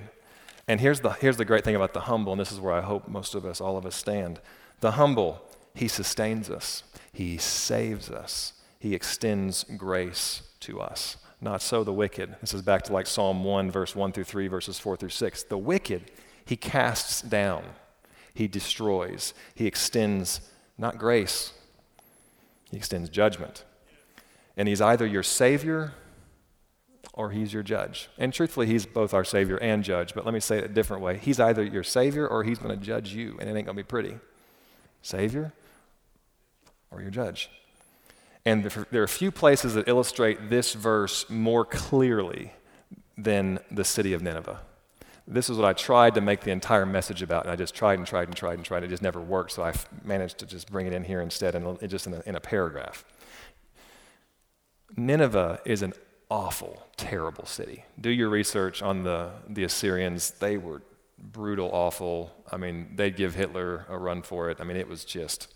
And 0.67 0.79
here's 0.79 1.01
the 1.01 1.11
here's 1.11 1.37
the 1.37 1.45
great 1.45 1.63
thing 1.63 1.75
about 1.75 1.93
the 1.93 2.01
humble 2.01 2.31
and 2.31 2.39
this 2.39 2.51
is 2.51 2.59
where 2.59 2.73
I 2.73 2.81
hope 2.81 3.07
most 3.07 3.35
of 3.35 3.45
us 3.45 3.59
all 3.59 3.77
of 3.77 3.85
us 3.85 3.95
stand. 3.95 4.39
The 4.79 4.91
humble, 4.91 5.41
he 5.77 5.87
sustains 5.87 6.49
us. 6.49 6.83
He 7.13 7.37
saves 7.37 8.09
us. 8.09 8.53
He 8.79 8.95
extends 8.95 9.63
grace 9.63 10.41
to 10.61 10.81
us. 10.81 11.17
Not 11.39 11.61
so 11.61 11.83
the 11.83 11.93
wicked. 11.93 12.35
This 12.41 12.53
is 12.53 12.63
back 12.63 12.83
to 12.83 12.93
like 12.93 13.05
Psalm 13.05 13.43
1, 13.43 13.69
verse 13.69 13.95
1 13.95 14.11
through 14.11 14.23
3, 14.23 14.47
verses 14.47 14.79
4 14.79 14.97
through 14.97 15.09
6. 15.09 15.43
The 15.43 15.57
wicked, 15.57 16.11
he 16.45 16.55
casts 16.55 17.21
down, 17.21 17.63
he 18.33 18.47
destroys, 18.47 19.35
he 19.53 19.67
extends 19.67 20.41
not 20.79 20.97
grace, 20.97 21.53
he 22.71 22.77
extends 22.77 23.09
judgment. 23.09 23.63
And 24.55 24.67
he's 24.67 24.81
either 24.81 25.05
your 25.05 25.21
Savior 25.21 25.93
or 27.13 27.29
he's 27.29 27.53
your 27.53 27.61
judge. 27.61 28.09
And 28.17 28.33
truthfully, 28.33 28.65
he's 28.65 28.87
both 28.87 29.13
our 29.13 29.23
Savior 29.23 29.57
and 29.57 29.83
judge, 29.83 30.15
but 30.15 30.25
let 30.25 30.33
me 30.33 30.39
say 30.39 30.57
it 30.57 30.63
a 30.63 30.67
different 30.67 31.03
way. 31.03 31.17
He's 31.17 31.39
either 31.39 31.63
your 31.63 31.83
Savior 31.83 32.27
or 32.27 32.43
he's 32.43 32.57
going 32.57 32.77
to 32.77 32.83
judge 32.83 33.13
you, 33.13 33.37
and 33.39 33.47
it 33.47 33.55
ain't 33.55 33.65
going 33.65 33.77
to 33.77 33.83
be 33.83 33.83
pretty. 33.83 34.17
Savior 35.03 35.53
or 36.91 37.01
your 37.01 37.11
judge. 37.11 37.49
And 38.45 38.63
there 38.91 39.01
are 39.01 39.05
a 39.05 39.09
few 39.09 39.31
places 39.31 39.73
that 39.73 39.87
illustrate 39.87 40.49
this 40.49 40.73
verse 40.73 41.29
more 41.29 41.65
clearly 41.65 42.53
than 43.17 43.59
the 43.69 43.83
city 43.83 44.13
of 44.13 44.21
Nineveh. 44.21 44.61
This 45.27 45.49
is 45.49 45.57
what 45.57 45.67
I 45.67 45.73
tried 45.73 46.15
to 46.15 46.21
make 46.21 46.41
the 46.41 46.51
entire 46.51 46.85
message 46.85 47.21
about, 47.21 47.43
and 47.43 47.51
I 47.51 47.57
just 47.57 47.75
tried 47.75 47.99
and 47.99 48.07
tried 48.07 48.29
and 48.29 48.37
tried 48.37 48.53
and 48.53 48.63
tried. 48.63 48.83
It 48.83 48.87
just 48.87 49.03
never 49.03 49.19
worked, 49.19 49.51
so 49.51 49.63
I 49.63 49.73
managed 50.05 50.37
to 50.37 50.45
just 50.45 50.71
bring 50.71 50.87
it 50.87 50.93
in 50.93 51.03
here 51.03 51.19
instead, 51.19 51.55
and 51.55 51.77
just 51.89 52.07
in 52.07 52.13
a, 52.13 52.23
in 52.25 52.35
a 52.35 52.39
paragraph. 52.39 53.03
Nineveh 54.95 55.59
is 55.65 55.81
an 55.81 55.93
awful, 56.29 56.87
terrible 56.95 57.45
city. 57.45 57.83
Do 57.99 58.09
your 58.09 58.29
research 58.29 58.81
on 58.81 59.03
the, 59.03 59.31
the 59.49 59.65
Assyrians. 59.65 60.31
They 60.31 60.55
were 60.55 60.81
brutal, 61.17 61.69
awful. 61.73 62.31
I 62.49 62.55
mean, 62.55 62.93
they'd 62.95 63.17
give 63.17 63.35
Hitler 63.35 63.85
a 63.89 63.97
run 63.97 64.21
for 64.21 64.49
it. 64.49 64.61
I 64.61 64.63
mean, 64.63 64.77
it 64.77 64.87
was 64.87 65.03
just, 65.03 65.53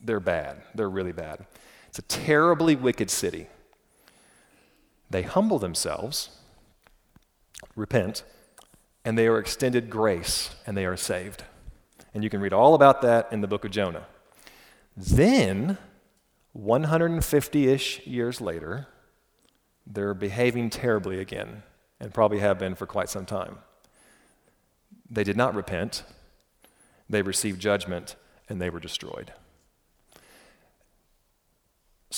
they're 0.00 0.20
bad. 0.20 0.62
They're 0.74 0.90
really 0.90 1.12
bad. 1.12 1.46
It's 1.88 1.98
a 1.98 2.02
terribly 2.02 2.76
wicked 2.76 3.10
city. 3.10 3.48
They 5.08 5.22
humble 5.22 5.58
themselves, 5.58 6.30
repent, 7.74 8.24
and 9.04 9.16
they 9.16 9.26
are 9.28 9.38
extended 9.38 9.88
grace 9.88 10.54
and 10.66 10.76
they 10.76 10.84
are 10.84 10.96
saved. 10.96 11.44
And 12.12 12.24
you 12.24 12.30
can 12.30 12.40
read 12.40 12.52
all 12.52 12.74
about 12.74 13.02
that 13.02 13.28
in 13.30 13.40
the 13.40 13.46
book 13.46 13.64
of 13.64 13.70
Jonah. 13.70 14.06
Then, 14.96 15.78
150 16.52 17.68
ish 17.68 18.06
years 18.06 18.40
later, 18.40 18.88
they're 19.86 20.14
behaving 20.14 20.70
terribly 20.70 21.20
again, 21.20 21.62
and 22.00 22.12
probably 22.12 22.40
have 22.40 22.58
been 22.58 22.74
for 22.74 22.86
quite 22.86 23.08
some 23.08 23.26
time. 23.26 23.58
They 25.08 25.22
did 25.22 25.36
not 25.36 25.54
repent, 25.54 26.02
they 27.08 27.22
received 27.22 27.60
judgment, 27.60 28.16
and 28.48 28.60
they 28.60 28.70
were 28.70 28.80
destroyed. 28.80 29.32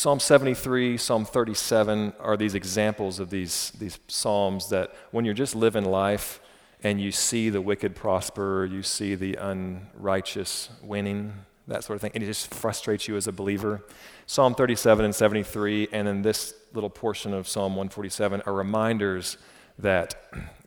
Psalm 0.00 0.20
73, 0.20 0.96
Psalm 0.96 1.24
37 1.24 2.12
are 2.20 2.36
these 2.36 2.54
examples 2.54 3.18
of 3.18 3.30
these, 3.30 3.72
these 3.80 3.98
psalms 4.06 4.68
that 4.68 4.94
when 5.10 5.24
you're 5.24 5.34
just 5.34 5.56
living 5.56 5.84
life 5.84 6.38
and 6.84 7.00
you 7.00 7.10
see 7.10 7.50
the 7.50 7.60
wicked 7.60 7.96
prosper, 7.96 8.64
you 8.64 8.80
see 8.84 9.16
the 9.16 9.34
unrighteous 9.34 10.68
winning, 10.84 11.32
that 11.66 11.82
sort 11.82 11.96
of 11.96 12.00
thing, 12.00 12.12
and 12.14 12.22
it 12.22 12.26
just 12.28 12.54
frustrates 12.54 13.08
you 13.08 13.16
as 13.16 13.26
a 13.26 13.32
believer. 13.32 13.82
Psalm 14.26 14.54
37 14.54 15.04
and 15.04 15.12
73, 15.12 15.88
and 15.90 16.06
then 16.06 16.22
this 16.22 16.54
little 16.72 16.90
portion 16.90 17.34
of 17.34 17.48
Psalm 17.48 17.72
147 17.72 18.42
are 18.46 18.52
reminders 18.52 19.36
that 19.80 20.14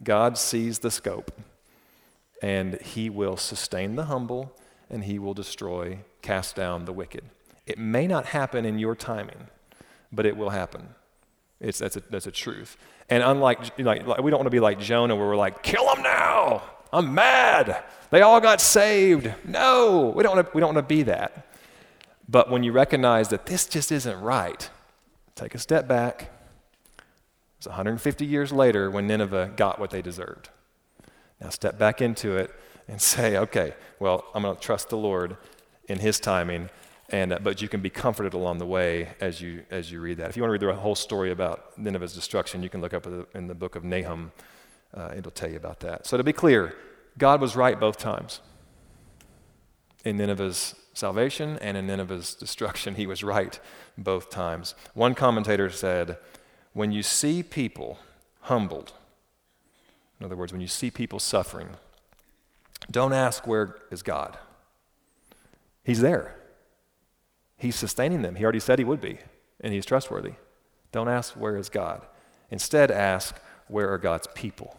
God 0.04 0.38
sees 0.38 0.80
the 0.80 0.92
scope 0.92 1.32
and 2.42 2.82
he 2.82 3.10
will 3.10 3.38
sustain 3.38 3.96
the 3.96 4.08
humble 4.08 4.52
and 4.90 5.06
he 5.06 5.18
will 5.18 5.34
destroy, 5.34 6.00
cast 6.22 6.58
down 6.58 6.84
the 6.84 6.92
wicked. 6.92 7.24
It 7.66 7.78
may 7.78 8.08
not 8.08 8.28
happen 8.28 8.66
in 8.66 8.80
your 8.80 8.96
timing, 8.96 9.48
but 10.12 10.26
it 10.26 10.36
will 10.36 10.50
happen. 10.50 10.96
It's, 11.60 11.80
that's, 11.80 11.96
a, 11.96 12.02
that's 12.10 12.26
a 12.26 12.32
truth. 12.32 12.76
And 13.10 13.24
unlike, 13.24 13.78
like, 13.78 14.06
we 14.06 14.32
don't 14.32 14.40
want 14.40 14.46
to 14.46 14.50
be 14.50 14.60
like 14.60 14.80
Jonah 14.80 15.16
where 15.16 15.28
we're 15.28 15.36
like, 15.36 15.62
kill 15.62 15.86
them 15.94 16.04
now. 16.04 16.64
I'm 16.92 17.14
mad. 17.14 17.84
They 18.10 18.22
all 18.22 18.42
got 18.42 18.60
saved. 18.60 19.32
No, 19.46 20.12
we 20.16 20.24
don't 20.24 20.36
want 20.36 20.48
to, 20.48 20.52
we 20.54 20.60
don't 20.60 20.74
want 20.74 20.88
to 20.88 20.96
be 20.96 21.04
that. 21.04 21.48
But 22.28 22.50
when 22.50 22.64
you 22.64 22.72
recognize 22.72 23.30
that 23.30 23.46
this 23.46 23.66
just 23.66 23.92
isn't 23.92 24.20
right, 24.20 24.70
take 25.36 25.54
a 25.54 25.60
step 25.60 25.88
back. 25.88 26.32
It's 27.58 27.68
150 27.68 28.26
years 28.26 28.52
later 28.52 28.90
when 28.90 29.06
Nineveh 29.06 29.52
got 29.56 29.80
what 29.80 29.92
they 29.92 30.02
deserved. 30.02 30.50
Now 31.40 31.50
step 31.50 31.78
back 31.78 32.02
into 32.02 32.36
it 32.38 32.52
and 32.88 33.02
say, 33.14 33.38
okay, 33.38 33.76
well, 34.00 34.26
I'm 34.34 34.44
going 34.44 34.56
to 34.56 34.62
trust 34.62 34.90
the 34.90 34.98
Lord 34.98 35.38
in 35.88 36.00
His 36.00 36.20
timing. 36.20 36.70
And, 37.12 37.34
uh, 37.34 37.40
but 37.44 37.62
you 37.62 37.68
can 37.68 37.82
be 37.82 37.90
comforted 37.90 38.34
along 38.34 38.60
the 38.60 38.66
way 38.66 39.10
as 39.20 39.42
you, 39.42 39.64
as 39.70 39.92
you 39.92 40.00
read 40.00 40.18
that. 40.18 40.30
If 40.30 40.38
you 40.38 40.44
want 40.44 40.50
to 40.50 40.66
read 40.66 40.76
the 40.76 40.80
whole 40.80 40.96
story 40.96 41.32
about 41.32 41.78
Nineveh's 41.78 42.14
destruction, 42.14 42.64
you 42.64 42.70
can 42.70 42.80
look 42.80 42.94
up 42.94 43.06
in 43.36 43.48
the 43.48 43.54
book 43.54 43.76
of 43.76 43.84
Nahum. 43.84 44.32
Uh, 44.94 45.14
it'll 45.16 45.32
tell 45.32 45.50
you 45.50 45.58
about 45.58 45.82
that. 45.82 46.08
So 46.08 46.16
to 46.18 46.24
be 46.24 46.34
clear, 46.34 46.74
God 47.18 47.42
was 47.42 47.56
right 47.56 47.78
both 47.78 47.98
times. 47.98 48.40
In 50.06 50.18
Nineveh's 50.18 50.74
salvation 50.94 51.58
and 51.60 51.78
in 51.78 51.86
Nineveh's 51.86 52.34
destruction, 52.34 52.96
he 52.96 53.06
was 53.06 53.24
right 53.24 53.60
both 53.98 54.30
times. 54.30 54.74
One 54.94 55.14
commentator 55.14 55.70
said, 55.70 56.18
When 56.74 56.92
you 56.92 57.04
see 57.04 57.44
people 57.44 58.00
humbled, 58.42 58.94
in 60.20 60.26
other 60.26 60.38
words, 60.38 60.52
when 60.52 60.62
you 60.62 60.68
see 60.68 60.90
people 60.90 61.20
suffering, 61.20 61.70
don't 62.90 63.14
ask, 63.14 63.46
Where 63.46 63.76
is 63.92 64.02
God? 64.02 64.38
He's 65.84 66.02
there. 66.02 66.36
He's 67.62 67.76
sustaining 67.76 68.24
them. 68.24 68.36
He 68.36 68.44
already 68.44 68.60
said 68.60 68.80
he 68.80 68.86
would 68.86 69.00
be, 69.00 69.20
and 69.60 69.72
he's 69.72 69.86
trustworthy. 69.86 70.34
Don't 70.92 71.08
ask, 71.08 71.34
Where 71.34 71.56
is 71.58 71.70
God? 71.70 72.02
Instead, 72.50 72.90
ask, 72.90 73.40
Where 73.68 73.88
are 73.94 74.00
God's 74.00 74.28
people? 74.34 74.78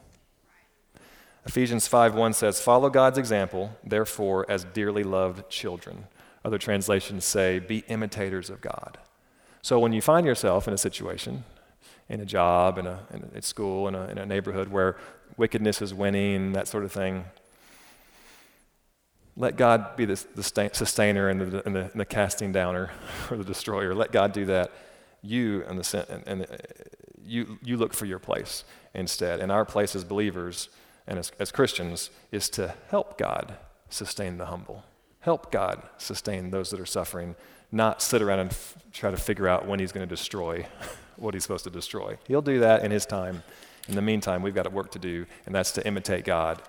Ephesians 1.47 1.89
5:1 1.89 2.35
says, 2.35 2.61
"Follow 2.61 2.91
God's 2.91 3.19
example, 3.19 3.77
therefore, 3.85 4.47
as 4.49 4.65
dearly 4.65 5.05
loved 5.05 5.49
children." 5.49 6.09
Other 6.45 6.59
translations 6.59 7.25
say, 7.25 7.61
"Be 7.61 7.85
imitators 7.87 8.51
of 8.51 8.61
God." 8.61 8.99
So 9.61 9.79
when 9.79 9.93
you 9.93 10.03
find 10.03 10.27
yourself 10.27 10.67
in 10.67 10.75
a 10.75 10.79
situation, 10.79 11.45
in 12.09 12.21
a 12.21 12.25
job, 12.25 12.79
in 12.79 12.87
a, 12.89 13.07
in 13.13 13.31
a 13.35 13.43
school, 13.43 13.87
in 13.87 13.95
a, 13.95 14.07
in 14.07 14.19
a 14.19 14.27
neighborhood 14.27 14.69
where 14.69 14.97
wickedness 15.37 15.81
is 15.83 15.95
winning, 15.95 16.53
that 16.53 16.67
sort 16.67 16.85
of 16.85 16.91
thing, 16.91 17.27
let 19.37 19.57
God 19.57 19.97
be 19.97 20.05
the, 20.05 20.23
the 20.35 20.43
sustainer 20.43 21.29
and 21.29 21.41
the, 21.41 21.67
and, 21.67 21.75
the, 21.75 21.91
and 21.91 22.01
the, 22.01 22.05
casting 22.05 22.53
downer 22.53 22.91
or 23.31 23.39
the 23.39 23.45
destroyer. 23.45 23.95
Let 23.95 24.13
God 24.13 24.33
do 24.33 24.45
that. 24.47 24.71
You 25.23 25.65
and 25.69 25.79
the 25.79 26.07
and, 26.11 26.23
and 26.27 26.43
uh, 26.43 26.57
you 27.25 27.59
you 27.63 27.77
look 27.77 27.95
for 27.95 28.07
your 28.07 28.19
place 28.19 28.65
instead. 28.93 29.41
And 29.41 29.53
our 29.53 29.65
place 29.65 29.95
as 29.95 30.05
believers 30.05 30.69
and 31.07 31.19
as, 31.19 31.33
as 31.39 31.53
Christians 31.53 32.11
is 32.31 32.49
to 32.51 32.75
help 32.89 33.19
God 33.19 33.57
sustain 33.89 34.39
the 34.39 34.47
humble, 34.47 34.85
help 35.21 35.53
God 35.53 35.83
sustain 35.99 36.51
those 36.51 36.71
that 36.71 36.81
are 36.81 36.87
suffering, 36.87 37.37
not 37.71 38.03
sit 38.03 38.21
around 38.21 38.41
and 38.41 38.51
f- 38.51 38.77
try 38.93 39.11
to 39.11 39.17
figure 39.17 39.49
out 39.49 39.67
when 39.67 39.79
He's 39.79 39.93
going 39.93 40.07
to 40.07 40.13
destroy 40.13 40.67
what 41.17 41.35
He's 41.35 41.45
supposed 41.45 41.65
to 41.65 41.71
destroy. 41.71 42.19
He'll 42.27 42.43
do 42.43 42.61
that 42.61 42.85
in 42.85 42.91
His 42.91 43.07
time. 43.07 43.43
In 43.89 43.95
the 43.95 44.03
meantime, 44.03 44.43
we've 44.43 44.55
got 44.55 44.67
a 44.67 44.71
work 44.71 44.91
to 44.93 44.99
do, 44.99 45.27
and 45.47 45.55
that's 45.55 45.73
to 45.73 45.87
imitate 45.87 46.25
God, 46.25 46.63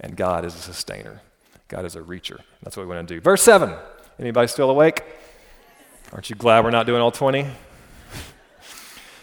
and 0.00 0.16
God 0.16 0.44
is 0.44 0.54
a 0.54 0.58
sustainer. 0.58 1.20
God 1.68 1.84
is 1.84 1.96
a 1.96 2.00
reacher. 2.00 2.40
That's 2.62 2.76
what 2.76 2.86
we 2.86 2.94
want 2.94 3.08
to 3.08 3.14
do. 3.14 3.20
Verse 3.20 3.42
7. 3.42 3.72
Anybody 4.18 4.48
still 4.48 4.70
awake? 4.70 5.02
Aren't 6.12 6.30
you 6.30 6.36
glad 6.36 6.64
we're 6.64 6.70
not 6.70 6.86
doing 6.86 7.00
all 7.00 7.10
20? 7.10 7.46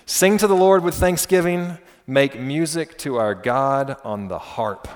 Sing 0.06 0.38
to 0.38 0.48
the 0.48 0.56
Lord 0.56 0.84
with 0.84 0.96
thanksgiving 0.96 1.78
make 2.08 2.40
music 2.40 2.98
to 3.00 3.16
our 3.18 3.34
God 3.34 3.96
on 4.04 4.28
the 4.28 4.38
harp. 4.40 4.88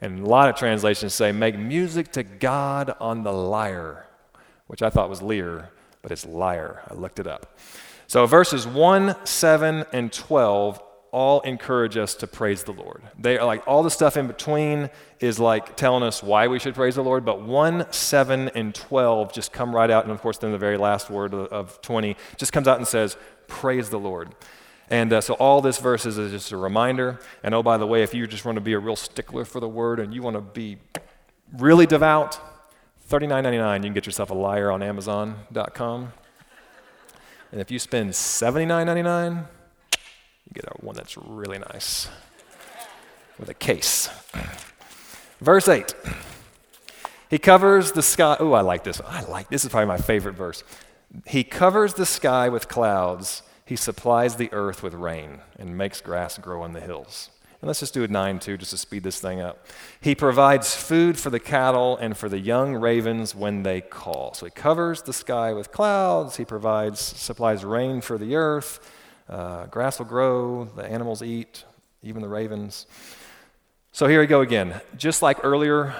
And 0.00 0.20
a 0.20 0.26
lot 0.26 0.48
of 0.48 0.56
translations 0.56 1.14
say, 1.14 1.32
make 1.32 1.58
music 1.58 2.12
to 2.12 2.22
God 2.22 2.94
on 3.00 3.22
the 3.22 3.32
lyre, 3.32 4.06
which 4.66 4.82
I 4.82 4.90
thought 4.90 5.08
was 5.08 5.22
lyre, 5.22 5.70
but 6.02 6.10
it's 6.10 6.26
lyre. 6.26 6.82
I 6.90 6.94
looked 6.94 7.18
it 7.18 7.26
up. 7.26 7.58
So 8.06 8.26
verses 8.26 8.66
1, 8.66 9.14
7, 9.24 9.84
and 9.92 10.12
12 10.12 10.82
all 11.14 11.40
encourage 11.42 11.96
us 11.96 12.16
to 12.16 12.26
praise 12.26 12.64
the 12.64 12.72
Lord. 12.72 13.00
They 13.16 13.38
are 13.38 13.46
like 13.46 13.62
all 13.68 13.84
the 13.84 13.90
stuff 13.90 14.16
in 14.16 14.26
between 14.26 14.90
is 15.20 15.38
like 15.38 15.76
telling 15.76 16.02
us 16.02 16.24
why 16.24 16.48
we 16.48 16.58
should 16.58 16.74
praise 16.74 16.96
the 16.96 17.04
Lord, 17.04 17.24
but 17.24 17.40
1, 17.40 17.86
7, 17.92 18.48
and 18.48 18.74
12 18.74 19.32
just 19.32 19.52
come 19.52 19.72
right 19.72 19.90
out. 19.92 20.02
And 20.02 20.12
of 20.12 20.20
course, 20.20 20.38
then 20.38 20.50
the 20.50 20.58
very 20.58 20.76
last 20.76 21.10
word 21.10 21.32
of 21.32 21.80
20 21.82 22.16
just 22.36 22.52
comes 22.52 22.66
out 22.66 22.78
and 22.78 22.86
says, 22.86 23.16
Praise 23.46 23.90
the 23.90 23.98
Lord. 23.98 24.34
And 24.90 25.12
uh, 25.12 25.20
so 25.20 25.34
all 25.34 25.60
this 25.60 25.78
verse 25.78 26.04
is 26.04 26.16
just 26.32 26.50
a 26.50 26.56
reminder. 26.56 27.20
And 27.44 27.54
oh, 27.54 27.62
by 27.62 27.78
the 27.78 27.86
way, 27.86 28.02
if 28.02 28.12
you 28.12 28.26
just 28.26 28.44
want 28.44 28.56
to 28.56 28.60
be 28.60 28.72
a 28.72 28.80
real 28.80 28.96
stickler 28.96 29.44
for 29.44 29.60
the 29.60 29.68
word 29.68 30.00
and 30.00 30.12
you 30.12 30.20
want 30.20 30.34
to 30.34 30.40
be 30.40 30.78
really 31.56 31.86
devout, 31.86 32.40
$39.99, 33.08 33.76
you 33.76 33.82
can 33.84 33.92
get 33.92 34.04
yourself 34.04 34.30
a 34.30 34.34
lyre 34.34 34.72
on 34.72 34.82
Amazon.com. 34.82 36.12
And 37.52 37.60
if 37.60 37.70
you 37.70 37.78
spend 37.78 38.10
$79.99, 38.10 39.38
you 39.38 39.63
get 40.54 40.64
a 40.64 40.74
one 40.84 40.94
that's 40.94 41.16
really 41.16 41.58
nice 41.58 42.08
with 43.38 43.48
a 43.48 43.54
case. 43.54 44.08
Verse 45.40 45.68
8. 45.68 45.94
He 47.30 47.38
covers 47.38 47.92
the 47.92 48.02
sky. 48.02 48.36
Oh, 48.38 48.52
I 48.52 48.60
like 48.60 48.84
this. 48.84 49.00
I 49.06 49.22
like 49.24 49.48
this 49.48 49.64
is 49.64 49.70
probably 49.70 49.88
my 49.88 49.98
favorite 49.98 50.36
verse. 50.36 50.62
He 51.26 51.44
covers 51.44 51.94
the 51.94 52.06
sky 52.06 52.48
with 52.48 52.68
clouds 52.68 53.42
he 53.66 53.76
supplies 53.76 54.36
the 54.36 54.52
earth 54.52 54.82
with 54.82 54.94
rain 54.94 55.40
and 55.58 55.76
makes 55.76 56.00
grass 56.00 56.38
grow 56.38 56.62
on 56.62 56.72
the 56.72 56.80
hills. 56.80 57.30
And 57.60 57.66
let's 57.66 57.80
just 57.80 57.94
do 57.94 58.04
a 58.04 58.08
9 58.08 58.38
2 58.38 58.58
just 58.58 58.72
to 58.72 58.76
speed 58.76 59.04
this 59.04 59.20
thing 59.20 59.40
up. 59.40 59.66
He 60.02 60.14
provides 60.14 60.76
food 60.76 61.18
for 61.18 61.30
the 61.30 61.40
cattle 61.40 61.96
and 61.96 62.14
for 62.14 62.28
the 62.28 62.38
young 62.38 62.74
ravens 62.74 63.34
when 63.34 63.62
they 63.62 63.80
call. 63.80 64.34
So 64.34 64.44
he 64.44 64.50
covers 64.50 65.00
the 65.02 65.14
sky 65.14 65.54
with 65.54 65.72
clouds. 65.72 66.36
He 66.36 66.44
provides, 66.44 67.00
supplies 67.00 67.64
rain 67.64 68.02
for 68.02 68.18
the 68.18 68.36
earth. 68.36 68.80
Uh, 69.28 69.66
grass 69.66 69.98
will 69.98 70.06
grow, 70.06 70.64
the 70.76 70.84
animals 70.84 71.22
eat, 71.22 71.64
even 72.02 72.22
the 72.22 72.28
ravens. 72.28 72.86
So 73.92 74.06
here 74.06 74.20
we 74.20 74.26
go 74.26 74.40
again. 74.40 74.80
Just 74.96 75.22
like 75.22 75.44
earlier, 75.44 75.94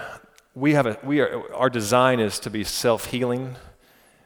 we 0.54 0.74
have 0.74 0.86
a, 0.86 0.98
we 1.02 1.20
are, 1.20 1.52
our 1.54 1.70
design 1.70 2.20
is 2.20 2.38
to 2.40 2.50
be 2.50 2.64
self 2.64 3.06
healing. 3.06 3.56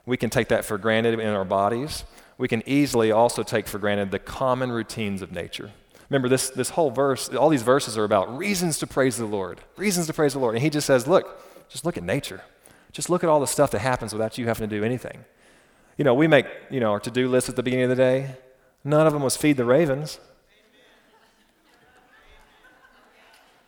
We 0.07 0.17
can 0.17 0.31
take 0.31 0.49
that 0.49 0.65
for 0.65 0.79
granted 0.79 1.19
in 1.21 1.29
our 1.29 1.45
bodies 1.45 2.05
we 2.39 2.47
can 2.47 2.63
easily 2.67 3.11
also 3.11 3.43
take 3.43 3.67
for 3.67 3.79
granted 3.79 4.13
the 4.13 4.21
common 4.21 4.71
routines 4.71 5.21
of 5.21 5.33
nature. 5.33 5.73
Remember, 6.09 6.29
this, 6.29 6.49
this 6.49 6.71
whole 6.71 6.91
verse, 6.91 7.29
all 7.29 7.51
these 7.51 7.63
verses 7.63 7.99
are 7.99 8.05
about 8.05 8.35
reasons 8.39 8.79
to 8.79 8.87
praise 8.87 9.19
the 9.19 9.27
Lord, 9.27 9.61
reasons 9.77 10.07
to 10.07 10.15
praise 10.15 10.33
the 10.33 10.39
Lord. 10.39 10.55
And 10.55 10.63
he 10.63 10.71
just 10.71 10.87
says, 10.87 11.07
look, 11.07 11.43
just 11.69 11.85
look 11.85 11.99
at 11.99 12.03
nature. 12.05 12.41
Just 12.93 13.11
look 13.11 13.23
at 13.23 13.29
all 13.29 13.41
the 13.41 13.47
stuff 13.47 13.73
that 13.73 13.81
happens 13.81 14.15
without 14.15 14.39
you 14.39 14.47
having 14.47 14.71
to 14.71 14.75
do 14.75 14.85
anything. 14.85 15.25
You 15.99 16.05
know, 16.05 16.15
we 16.15 16.29
make, 16.29 16.47
you 16.71 16.81
know, 16.81 16.93
our 16.93 17.01
to-do 17.01 17.29
list 17.29 17.49
at 17.49 17.57
the 17.57 17.63
beginning 17.63 17.91
of 17.91 17.91
the 17.91 17.97
day. 17.97 18.37
None 18.85 19.07
of 19.07 19.13
them 19.13 19.23
was 19.23 19.37
feed 19.37 19.57
the 19.57 19.65
ravens. 19.65 20.19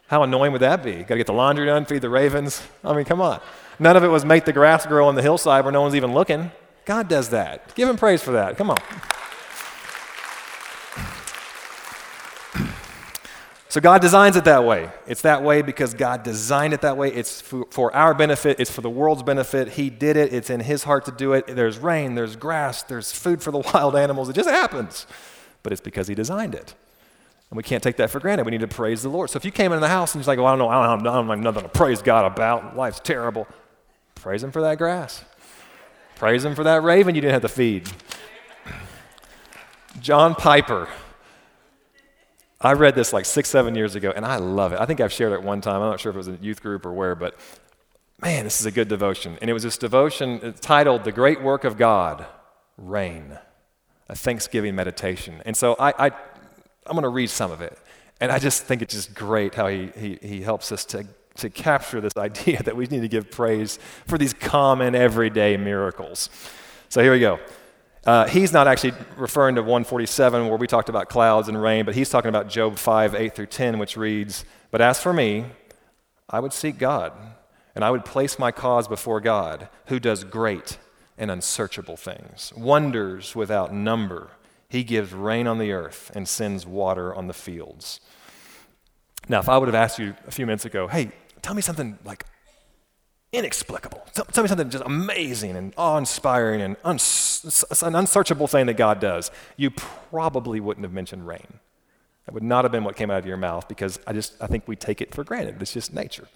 How 0.08 0.22
annoying 0.24 0.50
would 0.52 0.62
that 0.62 0.82
be? 0.82 0.92
Got 1.02 1.08
to 1.08 1.16
get 1.18 1.26
the 1.26 1.32
laundry 1.32 1.66
done, 1.66 1.84
feed 1.84 2.02
the 2.02 2.08
ravens. 2.08 2.66
I 2.82 2.94
mean, 2.94 3.04
come 3.04 3.20
on. 3.20 3.40
None 3.78 3.96
of 3.96 4.02
it 4.02 4.08
was 4.08 4.24
make 4.24 4.44
the 4.44 4.52
grass 4.52 4.84
grow 4.84 5.06
on 5.06 5.14
the 5.14 5.22
hillside 5.22 5.64
where 5.64 5.72
no 5.72 5.82
one's 5.82 5.94
even 5.94 6.12
looking. 6.12 6.50
God 6.84 7.08
does 7.08 7.28
that. 7.28 7.74
Give 7.76 7.88
him 7.88 7.96
praise 7.96 8.22
for 8.22 8.32
that. 8.32 8.56
Come 8.56 8.70
on. 8.70 8.78
So 13.70 13.80
God 13.80 14.02
designs 14.02 14.36
it 14.36 14.44
that 14.44 14.64
way. 14.64 14.90
It's 15.06 15.22
that 15.22 15.42
way 15.42 15.62
because 15.62 15.94
God 15.94 16.22
designed 16.22 16.74
it 16.74 16.82
that 16.82 16.96
way. 16.96 17.12
It's 17.12 17.40
for 17.40 17.94
our 17.94 18.12
benefit, 18.12 18.60
it's 18.60 18.70
for 18.70 18.82
the 18.82 18.90
world's 18.90 19.22
benefit. 19.22 19.68
He 19.68 19.88
did 19.88 20.16
it, 20.16 20.32
it's 20.34 20.50
in 20.50 20.60
His 20.60 20.82
heart 20.84 21.06
to 21.06 21.12
do 21.12 21.32
it. 21.32 21.46
There's 21.46 21.78
rain, 21.78 22.16
there's 22.16 22.36
grass, 22.36 22.82
there's 22.82 23.12
food 23.12 23.42
for 23.42 23.50
the 23.50 23.58
wild 23.74 23.96
animals. 23.96 24.28
It 24.28 24.34
just 24.34 24.50
happens. 24.50 25.06
But 25.62 25.72
it's 25.72 25.80
because 25.80 26.08
He 26.08 26.14
designed 26.14 26.54
it. 26.54 26.74
And 27.48 27.56
we 27.56 27.62
can't 27.62 27.82
take 27.82 27.96
that 27.96 28.10
for 28.10 28.20
granted. 28.20 28.44
We 28.44 28.50
need 28.50 28.60
to 28.60 28.68
praise 28.68 29.02
the 29.02 29.08
Lord. 29.08 29.30
So 29.30 29.36
if 29.36 29.44
you 29.44 29.50
came 29.50 29.72
into 29.72 29.80
the 29.80 29.88
house 29.88 30.14
and 30.14 30.22
you're 30.22 30.30
like, 30.30 30.38
well, 30.38 30.48
I 30.48 30.50
don't 30.50 30.58
know, 30.58 30.68
I 30.68 30.86
don't, 30.86 31.06
I 31.06 31.12
don't 31.14 31.28
have 31.28 31.38
nothing 31.38 31.62
to 31.62 31.68
praise 31.68 32.02
God 32.02 32.30
about, 32.30 32.76
life's 32.76 33.00
terrible, 33.00 33.48
praise 34.14 34.42
Him 34.42 34.52
for 34.52 34.62
that 34.62 34.78
grass. 34.78 35.24
Praise 36.20 36.44
him 36.44 36.54
for 36.54 36.64
that 36.64 36.82
raven 36.82 37.14
you 37.14 37.22
didn't 37.22 37.32
have 37.32 37.40
to 37.40 37.48
feed. 37.48 37.90
John 40.02 40.34
Piper. 40.34 40.86
I 42.60 42.72
read 42.74 42.94
this 42.94 43.12
like 43.12 43.24
six, 43.24 43.48
seven 43.48 43.74
years 43.74 43.94
ago, 43.94 44.12
and 44.14 44.24
I 44.24 44.36
love 44.36 44.72
it. 44.72 44.80
I 44.80 44.86
think 44.86 45.00
I've 45.00 45.12
shared 45.12 45.32
it 45.32 45.42
one 45.42 45.60
time. 45.60 45.82
I'm 45.82 45.90
not 45.90 46.00
sure 46.00 46.10
if 46.10 46.16
it 46.16 46.18
was 46.18 46.28
a 46.28 46.38
youth 46.40 46.62
group 46.62 46.84
or 46.84 46.92
where, 46.92 47.14
but 47.14 47.36
man, 48.20 48.44
this 48.44 48.60
is 48.60 48.66
a 48.66 48.70
good 48.70 48.88
devotion. 48.88 49.38
And 49.40 49.48
it 49.48 49.52
was 49.54 49.62
this 49.62 49.78
devotion 49.78 50.40
uh, 50.42 50.52
titled 50.60 51.04
The 51.04 51.12
Great 51.12 51.42
Work 51.42 51.64
of 51.64 51.78
God 51.78 52.26
Rain, 52.76 53.38
a 54.08 54.14
Thanksgiving 54.14 54.74
meditation. 54.74 55.42
And 55.46 55.56
so 55.56 55.74
I, 55.78 56.06
I, 56.06 56.10
I'm 56.86 56.92
going 56.92 57.02
to 57.02 57.08
read 57.08 57.30
some 57.30 57.50
of 57.50 57.62
it. 57.62 57.78
And 58.20 58.30
I 58.30 58.38
just 58.38 58.64
think 58.64 58.82
it's 58.82 58.94
just 58.94 59.14
great 59.14 59.54
how 59.54 59.68
he, 59.68 59.90
he, 59.96 60.18
he 60.20 60.42
helps 60.42 60.72
us 60.72 60.84
to 60.86 61.06
to 61.36 61.50
capture 61.50 62.00
this 62.00 62.16
idea 62.16 62.62
that 62.62 62.76
we 62.76 62.86
need 62.86 63.00
to 63.00 63.08
give 63.08 63.30
praise 63.30 63.78
for 64.06 64.18
these 64.18 64.32
common, 64.32 64.94
everyday 64.94 65.56
miracles. 65.56 66.28
So 66.88 67.02
here 67.02 67.12
we 67.12 67.20
go. 67.20 67.38
Uh, 68.04 68.26
he's 68.26 68.52
not 68.52 68.66
actually 68.66 68.94
referring 69.16 69.56
to 69.56 69.62
147 69.62 70.48
where 70.48 70.56
we 70.56 70.66
talked 70.66 70.88
about 70.88 71.08
clouds 71.08 71.48
and 71.48 71.60
rain, 71.60 71.84
but 71.84 71.94
he's 71.94 72.08
talking 72.08 72.30
about 72.30 72.48
Job 72.48 72.78
5, 72.78 73.14
8 73.14 73.34
through 73.34 73.46
10, 73.46 73.78
which 73.78 73.96
reads, 73.96 74.44
But 74.70 74.80
as 74.80 75.00
for 75.00 75.12
me, 75.12 75.44
I 76.28 76.40
would 76.40 76.52
seek 76.52 76.78
God, 76.78 77.12
and 77.74 77.84
I 77.84 77.90
would 77.90 78.04
place 78.04 78.38
my 78.38 78.52
cause 78.52 78.88
before 78.88 79.20
God, 79.20 79.68
who 79.86 80.00
does 80.00 80.24
great 80.24 80.78
and 81.18 81.30
unsearchable 81.30 81.98
things, 81.98 82.52
wonders 82.56 83.36
without 83.36 83.74
number. 83.74 84.30
He 84.68 84.82
gives 84.82 85.12
rain 85.12 85.46
on 85.46 85.58
the 85.58 85.72
earth 85.72 86.10
and 86.14 86.26
sends 86.26 86.64
water 86.64 87.14
on 87.14 87.26
the 87.26 87.34
fields. 87.34 88.00
Now, 89.28 89.40
if 89.40 89.48
I 89.48 89.58
would 89.58 89.68
have 89.68 89.74
asked 89.74 89.98
you 89.98 90.14
a 90.26 90.30
few 90.30 90.46
minutes 90.46 90.64
ago, 90.64 90.86
hey, 90.86 91.10
tell 91.42 91.54
me 91.54 91.60
something 91.60 91.98
like 92.04 92.24
inexplicable. 93.32 94.04
Tell, 94.12 94.42
me 94.42 94.48
something 94.48 94.70
just 94.70 94.84
amazing 94.84 95.56
and 95.56 95.72
awe 95.76 95.96
inspiring 95.96 96.60
and 96.60 96.76
uns- 96.84 97.64
an 97.82 97.94
unsearchable 97.94 98.46
thing 98.46 98.66
that 98.66 98.76
God 98.76 99.00
does. 99.00 99.30
You 99.56 99.70
probably 99.70 100.60
wouldn't 100.60 100.84
have 100.84 100.92
mentioned 100.92 101.26
rain. 101.26 101.60
That 102.26 102.34
would 102.34 102.42
not 102.42 102.64
have 102.64 102.72
been 102.72 102.84
what 102.84 102.96
came 102.96 103.10
out 103.10 103.18
of 103.18 103.26
your 103.26 103.36
mouth 103.36 103.66
because 103.68 103.98
I 104.06 104.12
just 104.12 104.34
I 104.40 104.46
think 104.46 104.68
we 104.68 104.76
take 104.76 105.00
it 105.00 105.14
for 105.14 105.24
granted. 105.24 105.60
It's 105.60 105.72
just 105.72 105.92
nature, 105.92 106.28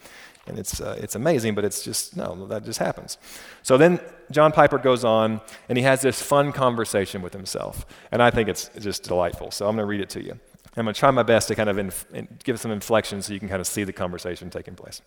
and 0.47 0.59
it's 0.59 0.80
uh, 0.80 0.99
it's 1.01 1.14
amazing, 1.14 1.55
but 1.55 1.64
it's 1.64 1.84
just 1.84 2.16
no, 2.16 2.47
that 2.47 2.64
just 2.64 2.78
happens. 2.78 3.18
So 3.62 3.76
then 3.76 4.01
John 4.30 4.51
Piper 4.51 4.78
goes 4.78 5.05
on 5.05 5.40
and 5.68 5.76
he 5.78 5.84
has 5.84 6.01
this 6.01 6.20
fun 6.22 6.53
conversation 6.53 7.22
with 7.22 7.32
himself, 7.32 7.86
and 8.11 8.22
I 8.22 8.30
think 8.30 8.49
it's 8.49 8.70
just 8.80 9.05
delightful. 9.05 9.51
So 9.51 9.68
I'm 9.68 9.76
going 9.76 9.84
to 9.84 9.90
read 9.90 10.01
it 10.01 10.11
to 10.11 10.24
you. 10.24 10.32
I'm 10.76 10.84
going 10.84 10.95
to 10.95 10.99
try 10.99 11.11
my 11.12 11.22
best 11.22 11.49
to 11.49 11.55
kind 11.55 11.68
of 11.68 11.78
inf- 11.78 12.07
give 12.42 12.59
some 12.59 12.72
inflection 12.72 13.22
so 13.22 13.32
you 13.32 13.38
can 13.38 13.49
kind 13.49 13.61
of 13.61 13.66
see 13.66 13.84
the 13.84 13.92
conversation 13.92 14.51
taking 14.51 14.74
place. 14.74 15.01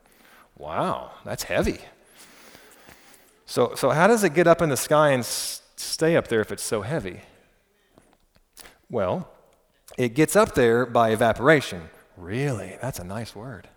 Wow, 0.57 1.13
that's 1.25 1.45
heavy. 1.45 1.79
So, 3.47 3.75
so 3.75 3.91
how 3.91 4.07
does 4.07 4.23
it 4.23 4.35
get 4.35 4.47
up 4.47 4.61
in 4.63 4.69
the 4.69 4.77
sky 4.77 5.11
and 5.11 5.21
s- 5.21 5.63
stay 5.77 6.17
up 6.17 6.29
there 6.29 6.41
if 6.41 6.53
it's 6.53 6.63
so 6.63 6.83
heavy? 6.83 7.21
Well, 8.91 9.29
it 9.97 10.15
gets 10.15 10.37
up 10.37 10.55
there 10.55 10.85
by 10.87 11.11
evaporation. 11.11 11.89
Really? 12.17 12.77
That's 12.83 12.99
a 12.99 13.05
nice 13.05 13.35
word. 13.35 13.69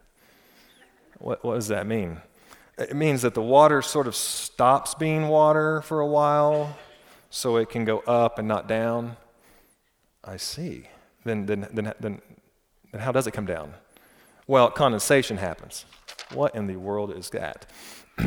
What, 1.20 1.44
what 1.46 1.56
does 1.56 1.70
that 1.70 1.88
mean? 1.88 2.22
It 2.78 2.96
means 2.96 3.22
that 3.22 3.36
the 3.36 3.42
water 3.42 3.82
sort 3.82 4.08
of 4.08 4.16
stops 4.16 4.96
being 4.96 5.28
water 5.28 5.82
for 5.82 6.00
a 6.00 6.08
while 6.08 6.76
so 7.30 7.58
it 7.58 7.70
can 7.70 7.86
go 7.86 8.00
up 8.00 8.40
and 8.40 8.48
not 8.48 8.68
down. 8.68 9.18
I 10.24 10.38
see. 10.38 10.88
Then, 11.24 11.46
then, 11.46 11.68
then, 11.72 11.94
then, 12.00 12.22
then 12.92 13.02
how 13.02 13.12
does 13.12 13.28
it 13.28 13.32
come 13.32 13.46
down? 13.46 13.76
Well, 14.48 14.72
condensation 14.72 15.38
happens. 15.38 15.86
What 16.34 16.56
in 16.56 16.66
the 16.68 16.78
world 16.78 17.16
is 17.16 17.30
that? 17.30 17.68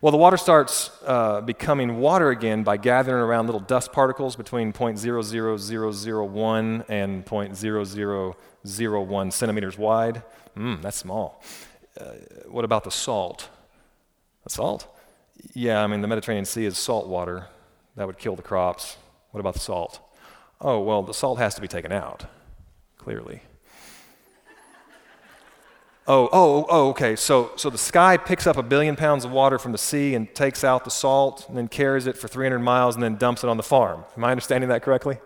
well, 0.00 0.12
the 0.12 0.18
water 0.18 0.36
starts 0.36 0.90
uh, 1.04 1.40
becoming 1.40 1.98
water 1.98 2.30
again 2.30 2.62
by 2.62 2.76
gathering 2.76 3.22
around 3.22 3.46
little 3.46 3.60
dust 3.60 3.92
particles 3.92 4.36
between 4.36 4.72
0.00001 4.72 6.84
and 6.88 7.26
0.0001 7.26 9.32
centimeters 9.32 9.78
wide. 9.78 10.22
Mm, 10.56 10.82
that's 10.82 10.96
small. 10.96 11.42
Uh, 12.00 12.04
what 12.48 12.64
about 12.64 12.84
the 12.84 12.90
salt? 12.90 13.48
Salt? 14.48 14.88
Yeah, 15.54 15.82
I 15.82 15.86
mean, 15.86 16.00
the 16.00 16.08
Mediterranean 16.08 16.44
Sea 16.44 16.66
is 16.66 16.78
salt 16.78 17.06
water. 17.06 17.46
That 17.96 18.06
would 18.06 18.18
kill 18.18 18.36
the 18.36 18.42
crops. 18.42 18.96
What 19.30 19.40
about 19.40 19.54
the 19.54 19.60
salt? 19.60 20.00
Oh, 20.60 20.80
well, 20.80 21.02
the 21.02 21.14
salt 21.14 21.38
has 21.38 21.54
to 21.54 21.60
be 21.60 21.68
taken 21.68 21.92
out, 21.92 22.26
clearly. 22.98 23.42
Oh, 26.08 26.28
oh, 26.32 26.66
oh, 26.68 26.88
okay. 26.88 27.14
So, 27.14 27.52
so 27.54 27.70
the 27.70 27.78
sky 27.78 28.16
picks 28.16 28.44
up 28.44 28.56
a 28.56 28.64
billion 28.64 28.96
pounds 28.96 29.24
of 29.24 29.30
water 29.30 29.60
from 29.60 29.70
the 29.70 29.78
sea 29.78 30.16
and 30.16 30.34
takes 30.34 30.64
out 30.64 30.84
the 30.84 30.90
salt 30.90 31.46
and 31.48 31.56
then 31.56 31.68
carries 31.68 32.08
it 32.08 32.18
for 32.18 32.26
300 32.26 32.58
miles 32.58 32.96
and 32.96 33.04
then 33.04 33.14
dumps 33.14 33.44
it 33.44 33.50
on 33.50 33.56
the 33.56 33.62
farm. 33.62 34.04
Am 34.16 34.24
I 34.24 34.32
understanding 34.32 34.70
that 34.70 34.82
correctly? 34.82 35.18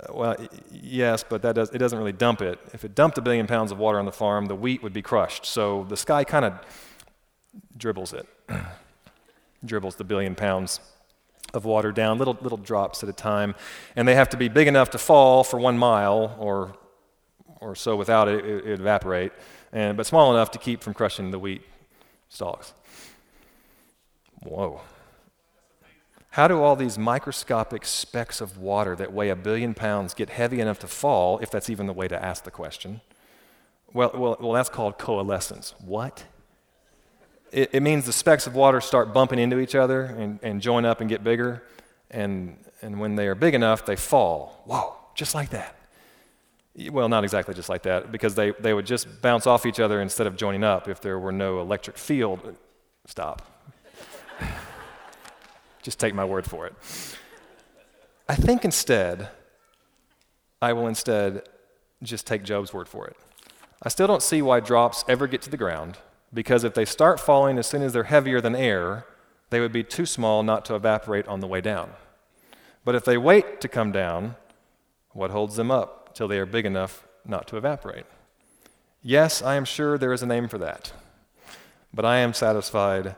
Uh, 0.00 0.14
well, 0.14 0.48
yes, 0.72 1.22
but 1.22 1.42
that 1.42 1.54
does, 1.54 1.70
it 1.70 1.78
doesn't 1.78 1.98
really 1.98 2.12
dump 2.12 2.42
it. 2.42 2.58
If 2.72 2.84
it 2.84 2.96
dumped 2.96 3.18
a 3.18 3.20
billion 3.20 3.46
pounds 3.46 3.70
of 3.70 3.78
water 3.78 4.00
on 4.00 4.04
the 4.04 4.10
farm, 4.10 4.46
the 4.46 4.56
wheat 4.56 4.82
would 4.82 4.94
be 4.94 5.02
crushed. 5.02 5.46
So 5.46 5.86
the 5.88 5.96
sky 5.96 6.24
kind 6.24 6.46
of 6.46 6.54
dribbles 7.76 8.12
it, 8.12 8.26
dribbles 9.64 9.96
the 9.96 10.04
billion 10.04 10.34
pounds 10.34 10.80
of 11.54 11.64
water 11.64 11.92
down, 11.92 12.18
little, 12.18 12.36
little 12.40 12.58
drops 12.58 13.02
at 13.02 13.08
a 13.08 13.12
time. 13.12 13.54
And 13.96 14.06
they 14.06 14.14
have 14.14 14.28
to 14.30 14.36
be 14.36 14.48
big 14.48 14.68
enough 14.68 14.90
to 14.90 14.98
fall 14.98 15.44
for 15.44 15.58
one 15.58 15.78
mile 15.78 16.36
or, 16.38 16.76
or 17.60 17.74
so 17.74 17.96
without 17.96 18.28
it, 18.28 18.44
it, 18.44 18.66
it 18.66 18.80
evaporate, 18.80 19.32
and, 19.72 19.96
but 19.96 20.06
small 20.06 20.32
enough 20.32 20.50
to 20.52 20.58
keep 20.58 20.82
from 20.82 20.94
crushing 20.94 21.30
the 21.30 21.38
wheat 21.38 21.62
stalks. 22.28 22.74
Whoa. 24.42 24.80
How 26.30 26.46
do 26.46 26.62
all 26.62 26.76
these 26.76 26.98
microscopic 26.98 27.84
specks 27.84 28.40
of 28.40 28.58
water 28.58 28.94
that 28.96 29.12
weigh 29.12 29.30
a 29.30 29.36
billion 29.36 29.74
pounds 29.74 30.14
get 30.14 30.30
heavy 30.30 30.60
enough 30.60 30.78
to 30.80 30.86
fall, 30.86 31.38
if 31.40 31.50
that's 31.50 31.68
even 31.68 31.86
the 31.86 31.92
way 31.92 32.06
to 32.06 32.24
ask 32.24 32.44
the 32.44 32.50
question? 32.50 33.00
Well, 33.92 34.12
well, 34.14 34.36
well 34.38 34.52
that's 34.52 34.68
called 34.68 34.98
coalescence. 34.98 35.74
What? 35.84 36.24
It, 37.52 37.70
it, 37.72 37.82
means 37.82 38.06
the 38.06 38.12
specks 38.12 38.46
of 38.46 38.54
water 38.54 38.80
start 38.80 39.12
bumping 39.12 39.38
into 39.38 39.58
each 39.58 39.74
other 39.74 40.02
and, 40.02 40.38
and 40.42 40.60
join 40.60 40.84
up 40.84 41.00
and 41.00 41.08
get 41.08 41.24
bigger. 41.24 41.62
And, 42.10 42.58
and 42.82 43.00
when 43.00 43.16
they 43.16 43.26
are 43.26 43.34
big 43.34 43.54
enough, 43.54 43.84
they 43.86 43.96
fall. 43.96 44.62
Whoa, 44.66 44.96
just 45.14 45.34
like 45.34 45.50
that. 45.50 45.74
Well, 46.90 47.08
not 47.08 47.24
exactly 47.24 47.54
just 47.54 47.68
like 47.68 47.82
that, 47.82 48.12
because 48.12 48.34
they, 48.34 48.52
they 48.52 48.72
would 48.72 48.86
just 48.86 49.20
bounce 49.20 49.46
off 49.46 49.66
each 49.66 49.80
other 49.80 50.00
instead 50.00 50.26
of 50.26 50.36
joining 50.36 50.62
up 50.62 50.88
if 50.88 51.00
there 51.00 51.18
were 51.18 51.32
no 51.32 51.60
electric 51.60 51.98
field. 51.98 52.56
Stop. 53.06 53.42
just 55.82 55.98
take 55.98 56.14
my 56.14 56.24
word 56.24 56.46
for 56.46 56.66
it. 56.66 56.74
I 58.28 58.36
think 58.36 58.64
instead, 58.64 59.28
I 60.62 60.72
will 60.72 60.86
instead 60.86 61.48
just 62.02 62.26
take 62.26 62.44
Job's 62.44 62.72
word 62.72 62.88
for 62.88 63.06
it. 63.06 63.16
I 63.82 63.88
still 63.88 64.06
don't 64.06 64.22
see 64.22 64.42
why 64.42 64.60
drops 64.60 65.04
ever 65.08 65.26
get 65.26 65.42
to 65.42 65.50
the 65.50 65.56
ground 65.56 65.98
because 66.32 66.64
if 66.64 66.74
they 66.74 66.84
start 66.84 67.18
falling 67.20 67.58
as 67.58 67.66
soon 67.66 67.82
as 67.82 67.92
they're 67.92 68.04
heavier 68.04 68.40
than 68.40 68.54
air, 68.54 69.06
they 69.50 69.60
would 69.60 69.72
be 69.72 69.82
too 69.82 70.06
small 70.06 70.42
not 70.42 70.64
to 70.66 70.74
evaporate 70.74 71.26
on 71.26 71.40
the 71.40 71.46
way 71.46 71.60
down. 71.60 71.90
But 72.84 72.94
if 72.94 73.04
they 73.04 73.18
wait 73.18 73.60
to 73.60 73.68
come 73.68 73.92
down, 73.92 74.36
what 75.12 75.30
holds 75.30 75.56
them 75.56 75.70
up 75.70 76.14
till 76.14 76.28
they 76.28 76.38
are 76.38 76.46
big 76.46 76.66
enough 76.66 77.06
not 77.24 77.46
to 77.48 77.56
evaporate? 77.56 78.06
Yes, 79.02 79.42
I 79.42 79.54
am 79.54 79.64
sure 79.64 79.96
there 79.96 80.12
is 80.12 80.22
a 80.22 80.26
name 80.26 80.48
for 80.48 80.58
that. 80.58 80.92
But 81.94 82.04
I 82.04 82.18
am 82.18 82.34
satisfied 82.34 83.16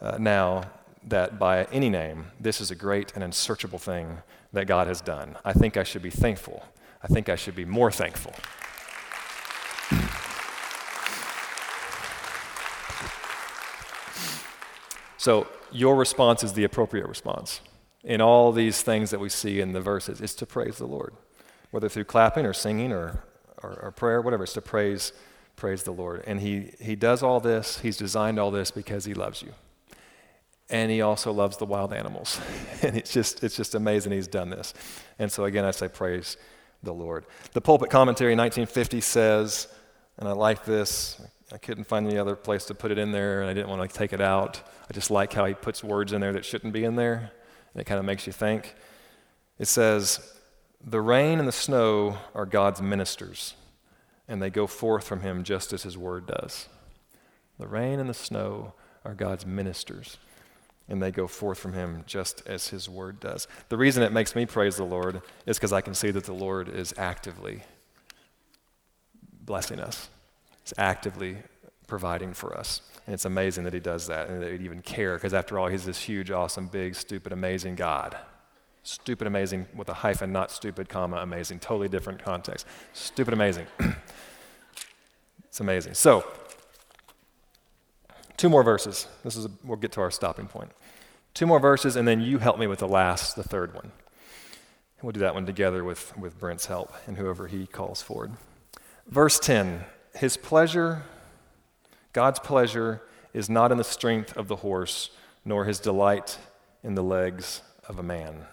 uh, 0.00 0.18
now 0.18 0.64
that 1.06 1.38
by 1.38 1.64
any 1.66 1.88
name, 1.88 2.26
this 2.38 2.60
is 2.60 2.70
a 2.70 2.74
great 2.74 3.12
and 3.14 3.24
unsearchable 3.24 3.78
thing 3.78 4.18
that 4.52 4.66
God 4.66 4.88
has 4.88 5.00
done. 5.00 5.36
I 5.44 5.52
think 5.52 5.76
I 5.76 5.84
should 5.84 6.02
be 6.02 6.10
thankful. 6.10 6.64
I 7.02 7.06
think 7.06 7.28
I 7.28 7.36
should 7.36 7.54
be 7.54 7.64
more 7.64 7.90
thankful. 7.90 8.34
So 15.26 15.48
your 15.72 15.96
response 15.96 16.44
is 16.44 16.52
the 16.52 16.62
appropriate 16.62 17.08
response. 17.08 17.60
In 18.04 18.20
all 18.20 18.52
these 18.52 18.82
things 18.82 19.10
that 19.10 19.18
we 19.18 19.28
see 19.28 19.58
in 19.58 19.72
the 19.72 19.80
verses, 19.80 20.20
is 20.20 20.36
to 20.36 20.46
praise 20.46 20.78
the 20.78 20.86
Lord. 20.86 21.14
Whether 21.72 21.88
through 21.88 22.04
clapping 22.04 22.46
or 22.46 22.52
singing 22.52 22.92
or, 22.92 23.24
or, 23.60 23.76
or 23.82 23.90
prayer, 23.90 24.22
whatever, 24.22 24.44
it's 24.44 24.52
to 24.52 24.62
praise, 24.62 25.12
praise 25.56 25.82
the 25.82 25.90
Lord. 25.90 26.22
And 26.28 26.38
he, 26.38 26.74
he 26.80 26.94
does 26.94 27.24
all 27.24 27.40
this, 27.40 27.80
he's 27.80 27.96
designed 27.96 28.38
all 28.38 28.52
this 28.52 28.70
because 28.70 29.04
he 29.04 29.14
loves 29.14 29.42
you. 29.42 29.52
and 30.70 30.92
he 30.92 31.00
also 31.00 31.32
loves 31.32 31.56
the 31.56 31.66
wild 31.66 31.92
animals. 31.92 32.40
and 32.82 32.96
it's 32.96 33.12
just, 33.12 33.42
it's 33.42 33.56
just 33.56 33.74
amazing 33.74 34.12
he's 34.12 34.28
done 34.28 34.50
this. 34.50 34.74
And 35.18 35.32
so, 35.32 35.44
again, 35.44 35.64
I 35.64 35.72
say 35.72 35.88
praise 35.88 36.36
the 36.84 36.94
Lord. 36.94 37.26
The 37.52 37.60
pulpit 37.60 37.90
commentary 37.90 38.30
in 38.30 38.38
1950 38.38 39.00
says, 39.00 39.66
and 40.18 40.28
I 40.28 40.32
like 40.34 40.64
this, 40.64 41.20
I 41.52 41.58
couldn't 41.58 41.84
find 41.84 42.06
any 42.06 42.18
other 42.18 42.34
place 42.34 42.64
to 42.66 42.74
put 42.74 42.90
it 42.90 42.98
in 42.98 43.12
there, 43.12 43.40
and 43.40 43.48
I 43.48 43.54
didn't 43.54 43.68
want 43.68 43.88
to 43.88 43.96
take 43.96 44.12
it 44.12 44.20
out. 44.20 44.60
I 44.90 44.92
just 44.92 45.10
like 45.10 45.32
how 45.32 45.44
he 45.44 45.54
puts 45.54 45.84
words 45.84 46.12
in 46.12 46.20
there 46.20 46.32
that 46.32 46.44
shouldn't 46.44 46.72
be 46.72 46.84
in 46.84 46.96
there. 46.96 47.30
And 47.72 47.80
it 47.80 47.84
kind 47.84 48.00
of 48.00 48.04
makes 48.04 48.26
you 48.26 48.32
think. 48.32 48.74
It 49.58 49.66
says, 49.66 50.34
The 50.84 51.00
rain 51.00 51.38
and 51.38 51.46
the 51.46 51.52
snow 51.52 52.18
are 52.34 52.46
God's 52.46 52.82
ministers, 52.82 53.54
and 54.26 54.42
they 54.42 54.50
go 54.50 54.66
forth 54.66 55.06
from 55.06 55.20
him 55.20 55.44
just 55.44 55.72
as 55.72 55.84
his 55.84 55.96
word 55.96 56.26
does. 56.26 56.68
The 57.58 57.68
rain 57.68 58.00
and 58.00 58.10
the 58.10 58.14
snow 58.14 58.74
are 59.04 59.14
God's 59.14 59.46
ministers, 59.46 60.18
and 60.88 61.00
they 61.00 61.12
go 61.12 61.28
forth 61.28 61.58
from 61.58 61.74
him 61.74 62.02
just 62.08 62.42
as 62.46 62.68
his 62.68 62.88
word 62.88 63.20
does. 63.20 63.46
The 63.68 63.76
reason 63.76 64.02
it 64.02 64.12
makes 64.12 64.34
me 64.34 64.46
praise 64.46 64.76
the 64.76 64.84
Lord 64.84 65.22
is 65.46 65.58
because 65.58 65.72
I 65.72 65.80
can 65.80 65.94
see 65.94 66.10
that 66.10 66.24
the 66.24 66.34
Lord 66.34 66.68
is 66.68 66.92
actively 66.98 67.62
blessing 69.44 69.78
us. 69.78 70.08
He's 70.66 70.74
actively 70.78 71.36
providing 71.86 72.34
for 72.34 72.58
us. 72.58 72.80
And 73.06 73.14
it's 73.14 73.24
amazing 73.24 73.62
that 73.64 73.72
he 73.72 73.78
does 73.78 74.08
that 74.08 74.28
and 74.28 74.42
that 74.42 74.50
he'd 74.50 74.62
even 74.62 74.82
care, 74.82 75.14
because 75.14 75.32
after 75.32 75.60
all, 75.60 75.68
he's 75.68 75.84
this 75.84 76.00
huge, 76.02 76.32
awesome, 76.32 76.66
big, 76.66 76.96
stupid, 76.96 77.32
amazing 77.32 77.76
God. 77.76 78.16
Stupid, 78.82 79.28
amazing 79.28 79.66
with 79.76 79.88
a 79.88 79.94
hyphen, 79.94 80.32
not 80.32 80.50
stupid, 80.50 80.88
comma, 80.88 81.18
amazing. 81.18 81.60
Totally 81.60 81.88
different 81.88 82.20
context. 82.20 82.66
Stupid, 82.94 83.32
amazing. 83.32 83.68
it's 85.44 85.60
amazing. 85.60 85.94
So, 85.94 86.26
two 88.36 88.48
more 88.48 88.64
verses. 88.64 89.06
This 89.22 89.36
is 89.36 89.44
a, 89.44 89.50
we'll 89.62 89.76
get 89.76 89.92
to 89.92 90.00
our 90.00 90.10
stopping 90.10 90.48
point. 90.48 90.72
Two 91.32 91.46
more 91.46 91.60
verses, 91.60 91.94
and 91.94 92.08
then 92.08 92.20
you 92.20 92.38
help 92.38 92.58
me 92.58 92.66
with 92.66 92.80
the 92.80 92.88
last, 92.88 93.36
the 93.36 93.44
third 93.44 93.72
one. 93.72 93.84
And 93.84 95.02
We'll 95.04 95.12
do 95.12 95.20
that 95.20 95.34
one 95.34 95.46
together 95.46 95.84
with, 95.84 96.16
with 96.18 96.40
Brent's 96.40 96.66
help 96.66 96.92
and 97.06 97.18
whoever 97.18 97.46
he 97.46 97.68
calls 97.68 98.02
forward. 98.02 98.32
Verse 99.06 99.38
10 99.38 99.84
His 100.16 100.36
pleasure, 100.36 101.02
God's 102.12 102.38
pleasure, 102.38 103.02
is 103.34 103.50
not 103.50 103.70
in 103.70 103.78
the 103.78 103.84
strength 103.84 104.36
of 104.36 104.48
the 104.48 104.56
horse, 104.56 105.10
nor 105.44 105.66
his 105.66 105.78
delight 105.78 106.38
in 106.82 106.94
the 106.94 107.02
legs 107.02 107.62
of 107.86 107.98
a 107.98 108.02
man. 108.02 108.46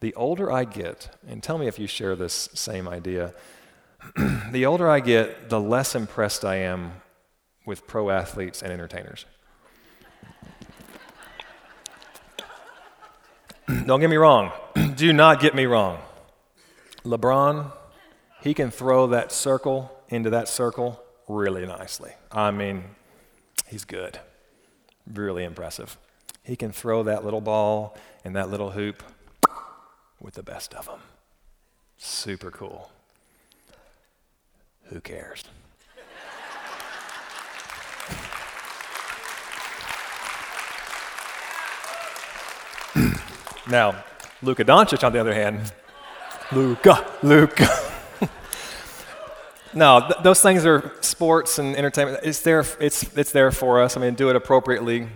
The 0.00 0.14
older 0.14 0.52
I 0.52 0.64
get, 0.64 1.16
and 1.26 1.42
tell 1.42 1.56
me 1.58 1.68
if 1.68 1.78
you 1.78 1.86
share 1.86 2.14
this 2.14 2.50
same 2.52 2.86
idea, 2.86 3.34
the 4.50 4.66
older 4.66 4.88
I 4.88 5.00
get, 5.00 5.48
the 5.48 5.60
less 5.60 5.94
impressed 5.94 6.44
I 6.44 6.56
am 6.56 6.92
with 7.64 7.86
pro 7.86 8.10
athletes 8.10 8.62
and 8.62 8.70
entertainers. 8.70 9.24
Don't 13.86 14.00
get 14.00 14.10
me 14.10 14.16
wrong. 14.16 14.52
Do 14.96 15.12
not 15.12 15.40
get 15.40 15.54
me 15.54 15.64
wrong. 15.64 15.98
LeBron 17.04 17.72
he 18.40 18.54
can 18.54 18.70
throw 18.70 19.08
that 19.08 19.32
circle 19.32 19.97
into 20.08 20.30
that 20.30 20.48
circle 20.48 21.02
really 21.28 21.66
nicely. 21.66 22.12
I 22.32 22.50
mean, 22.50 22.84
he's 23.66 23.84
good. 23.84 24.18
Really 25.12 25.44
impressive. 25.44 25.98
He 26.42 26.56
can 26.56 26.72
throw 26.72 27.02
that 27.02 27.24
little 27.24 27.40
ball 27.40 27.96
and 28.24 28.34
that 28.34 28.50
little 28.50 28.70
hoop 28.72 29.02
with 30.20 30.34
the 30.34 30.42
best 30.42 30.74
of 30.74 30.86
them. 30.86 31.00
Super 31.98 32.50
cool. 32.50 32.90
Who 34.84 35.00
cares? 35.00 35.44
now, 43.68 44.02
Luka 44.42 44.64
Doncic, 44.64 45.04
on 45.04 45.12
the 45.12 45.20
other 45.20 45.34
hand, 45.34 45.72
Luka, 46.52 47.06
Luka. 47.22 47.68
No, 49.74 50.00
th- 50.00 50.22
those 50.22 50.40
things 50.40 50.64
are 50.64 50.92
sports 51.00 51.58
and 51.58 51.76
entertainment. 51.76 52.20
It's 52.22 52.40
there, 52.40 52.64
it's, 52.80 53.02
it's 53.16 53.32
there 53.32 53.50
for 53.50 53.82
us. 53.82 53.96
I 53.96 54.00
mean, 54.00 54.14
do 54.14 54.30
it 54.30 54.36
appropriately, 54.36 55.08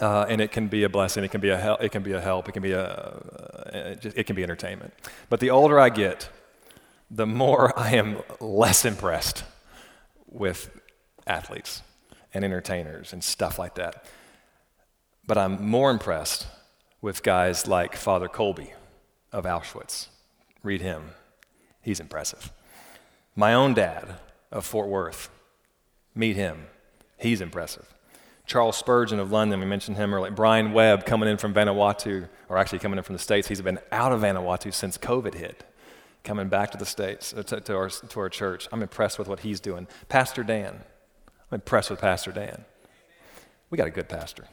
uh, 0.00 0.26
and 0.28 0.40
it 0.40 0.52
can 0.52 0.68
be 0.68 0.84
a 0.84 0.88
blessing. 0.88 1.24
It 1.24 1.30
can 1.30 1.40
be 1.40 1.50
a 1.50 1.56
help. 1.56 1.82
It 1.82 1.90
can 1.90 2.02
be 2.02 2.12
a 2.12 2.20
help. 2.20 2.48
It 2.48 2.52
can 2.52 2.62
be 2.62 2.72
a, 2.72 2.84
uh, 2.84 3.96
it 4.02 4.24
can 4.26 4.36
be 4.36 4.42
entertainment. 4.42 4.94
But 5.28 5.40
the 5.40 5.50
older 5.50 5.78
I 5.78 5.90
get, 5.90 6.28
the 7.10 7.26
more 7.26 7.78
I 7.78 7.94
am 7.96 8.22
less 8.40 8.84
impressed 8.84 9.44
with 10.26 10.70
athletes 11.26 11.82
and 12.32 12.44
entertainers 12.44 13.12
and 13.12 13.22
stuff 13.22 13.58
like 13.58 13.76
that. 13.76 14.04
But 15.26 15.38
I'm 15.38 15.64
more 15.64 15.90
impressed 15.90 16.46
with 17.00 17.22
guys 17.22 17.66
like 17.66 17.96
Father 17.96 18.28
Kolbe 18.28 18.70
of 19.32 19.44
Auschwitz. 19.44 20.08
Read 20.62 20.80
him. 20.80 21.10
He's 21.82 22.00
impressive. 22.00 22.50
My 23.36 23.52
own 23.52 23.74
dad 23.74 24.16
of 24.52 24.64
Fort 24.64 24.88
Worth, 24.88 25.28
meet 26.14 26.36
him. 26.36 26.66
He's 27.16 27.40
impressive. 27.40 27.92
Charles 28.46 28.76
Spurgeon 28.76 29.18
of 29.18 29.32
London, 29.32 29.58
we 29.58 29.66
mentioned 29.66 29.96
him 29.96 30.14
earlier. 30.14 30.30
Brian 30.30 30.72
Webb 30.72 31.04
coming 31.06 31.28
in 31.28 31.38
from 31.38 31.52
Vanuatu, 31.52 32.28
or 32.48 32.58
actually 32.58 32.78
coming 32.78 32.98
in 32.98 33.04
from 33.04 33.14
the 33.14 33.20
States. 33.20 33.48
He's 33.48 33.60
been 33.60 33.80
out 33.90 34.12
of 34.12 34.20
Vanuatu 34.20 34.72
since 34.72 34.96
COVID 34.98 35.34
hit, 35.34 35.64
coming 36.22 36.48
back 36.48 36.70
to 36.72 36.78
the 36.78 36.86
States, 36.86 37.34
uh, 37.34 37.42
to, 37.42 37.60
to, 37.60 37.74
our, 37.74 37.88
to 37.88 38.20
our 38.20 38.28
church. 38.28 38.68
I'm 38.70 38.82
impressed 38.82 39.18
with 39.18 39.26
what 39.26 39.40
he's 39.40 39.60
doing. 39.60 39.88
Pastor 40.08 40.44
Dan, 40.44 40.80
I'm 41.50 41.54
impressed 41.54 41.90
with 41.90 42.00
Pastor 42.00 42.30
Dan. 42.30 42.64
We 43.70 43.78
got 43.78 43.88
a 43.88 43.90
good 43.90 44.08
pastor. 44.08 44.44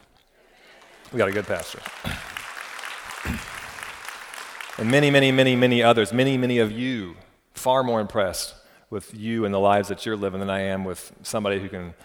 We 1.12 1.18
got 1.18 1.28
a 1.28 1.34
good 1.34 1.46
pastor. 1.46 1.82
and 4.80 4.90
many, 4.90 5.12
many, 5.12 5.32
many, 5.32 5.56
many 5.56 5.84
others, 5.84 6.14
many, 6.14 6.38
many 6.38 6.58
of 6.58 6.72
you, 6.72 7.18
far 7.54 7.84
more 7.84 8.00
impressed 8.00 8.56
with 8.92 9.16
you 9.16 9.46
and 9.46 9.54
the 9.54 9.60
lives 9.60 9.88
that 9.88 10.06
you're 10.06 10.18
living 10.18 10.42
than 10.42 10.50
I 10.50 10.60
am 10.60 10.86
with 10.86 11.12
somebody 11.24 11.60
who 11.60 11.70
can 11.70 11.96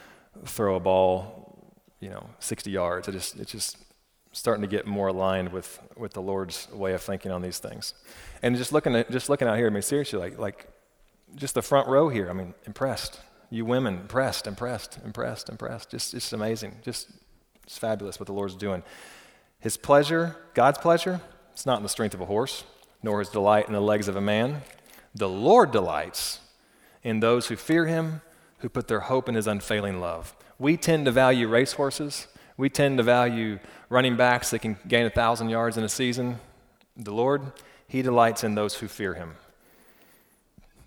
throw 0.46 0.76
a 0.76 0.80
ball, 0.80 1.74
you 2.00 2.08
know, 2.08 2.30
60 2.38 2.70
yards. 2.70 3.08
It 3.08 3.12
just, 3.12 3.38
it's 3.38 3.52
just 3.52 3.76
starting 4.32 4.62
to 4.62 4.68
get 4.68 4.86
more 4.86 5.08
aligned 5.08 5.52
with, 5.52 5.80
with 5.96 6.12
the 6.12 6.22
Lord's 6.22 6.68
way 6.72 6.94
of 6.94 7.02
thinking 7.02 7.32
on 7.32 7.42
these 7.42 7.58
things. 7.58 7.92
And 8.40 8.56
just 8.56 8.72
looking 8.72 8.94
at, 8.94 9.10
just 9.10 9.28
looking 9.28 9.48
out 9.48 9.58
here, 9.58 9.66
I 9.66 9.70
mean, 9.70 9.82
seriously, 9.82 10.18
like, 10.18 10.38
like 10.38 10.68
just 11.34 11.54
the 11.54 11.62
front 11.62 11.88
row 11.88 12.08
here, 12.08 12.30
I 12.30 12.32
mean, 12.32 12.54
impressed. 12.66 13.20
You 13.50 13.64
women, 13.64 13.94
impressed, 14.00 14.46
impressed, 14.46 14.98
impressed, 15.04 15.48
impressed. 15.48 15.90
Just, 15.90 16.12
just 16.12 16.32
amazing. 16.32 16.76
Just, 16.82 17.08
it's 17.64 17.78
fabulous 17.78 18.20
what 18.20 18.28
the 18.28 18.32
Lord's 18.32 18.54
doing. 18.54 18.84
His 19.58 19.76
pleasure, 19.76 20.36
God's 20.54 20.78
pleasure, 20.78 21.20
it's 21.52 21.66
not 21.66 21.78
in 21.78 21.82
the 21.82 21.88
strength 21.88 22.14
of 22.14 22.20
a 22.20 22.26
horse, 22.26 22.64
nor 23.02 23.18
his 23.18 23.28
delight 23.28 23.66
in 23.66 23.72
the 23.72 23.80
legs 23.80 24.06
of 24.06 24.14
a 24.14 24.20
man. 24.20 24.62
The 25.14 25.28
Lord 25.28 25.72
delights 25.72 26.40
in 27.06 27.20
those 27.20 27.46
who 27.46 27.54
fear 27.54 27.86
him, 27.86 28.20
who 28.58 28.68
put 28.68 28.88
their 28.88 28.98
hope 28.98 29.28
in 29.28 29.36
his 29.36 29.46
unfailing 29.46 30.00
love. 30.00 30.34
We 30.58 30.76
tend 30.76 31.04
to 31.04 31.12
value 31.12 31.46
racehorses. 31.46 32.26
We 32.56 32.68
tend 32.68 32.98
to 32.98 33.04
value 33.04 33.60
running 33.88 34.16
backs 34.16 34.50
that 34.50 34.58
can 34.58 34.76
gain 34.88 35.06
a 35.06 35.10
thousand 35.10 35.48
yards 35.48 35.76
in 35.76 35.84
a 35.84 35.88
season. 35.88 36.40
The 36.96 37.12
Lord, 37.12 37.52
he 37.86 38.02
delights 38.02 38.42
in 38.42 38.56
those 38.56 38.74
who 38.74 38.88
fear 38.88 39.14
him, 39.14 39.36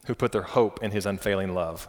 who 0.08 0.14
put 0.14 0.34
their 0.34 0.42
hope 0.42 0.84
in 0.84 0.92
his 0.92 1.06
unfailing 1.06 1.54
love. 1.54 1.88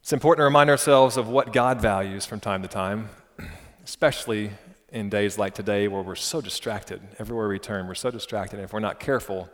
It's 0.00 0.14
important 0.14 0.40
to 0.40 0.44
remind 0.44 0.70
ourselves 0.70 1.18
of 1.18 1.28
what 1.28 1.52
God 1.52 1.78
values 1.78 2.24
from 2.24 2.40
time 2.40 2.62
to 2.62 2.68
time, 2.68 3.10
especially 3.84 4.52
in 4.90 5.10
days 5.10 5.36
like 5.36 5.52
today 5.52 5.88
where 5.88 6.00
we're 6.00 6.14
so 6.14 6.40
distracted. 6.40 7.02
Everywhere 7.18 7.48
we 7.48 7.58
turn, 7.58 7.86
we're 7.86 7.94
so 7.94 8.10
distracted. 8.10 8.56
And 8.56 8.64
if 8.64 8.72
we're 8.72 8.80
not 8.80 8.98
careful, 8.98 9.50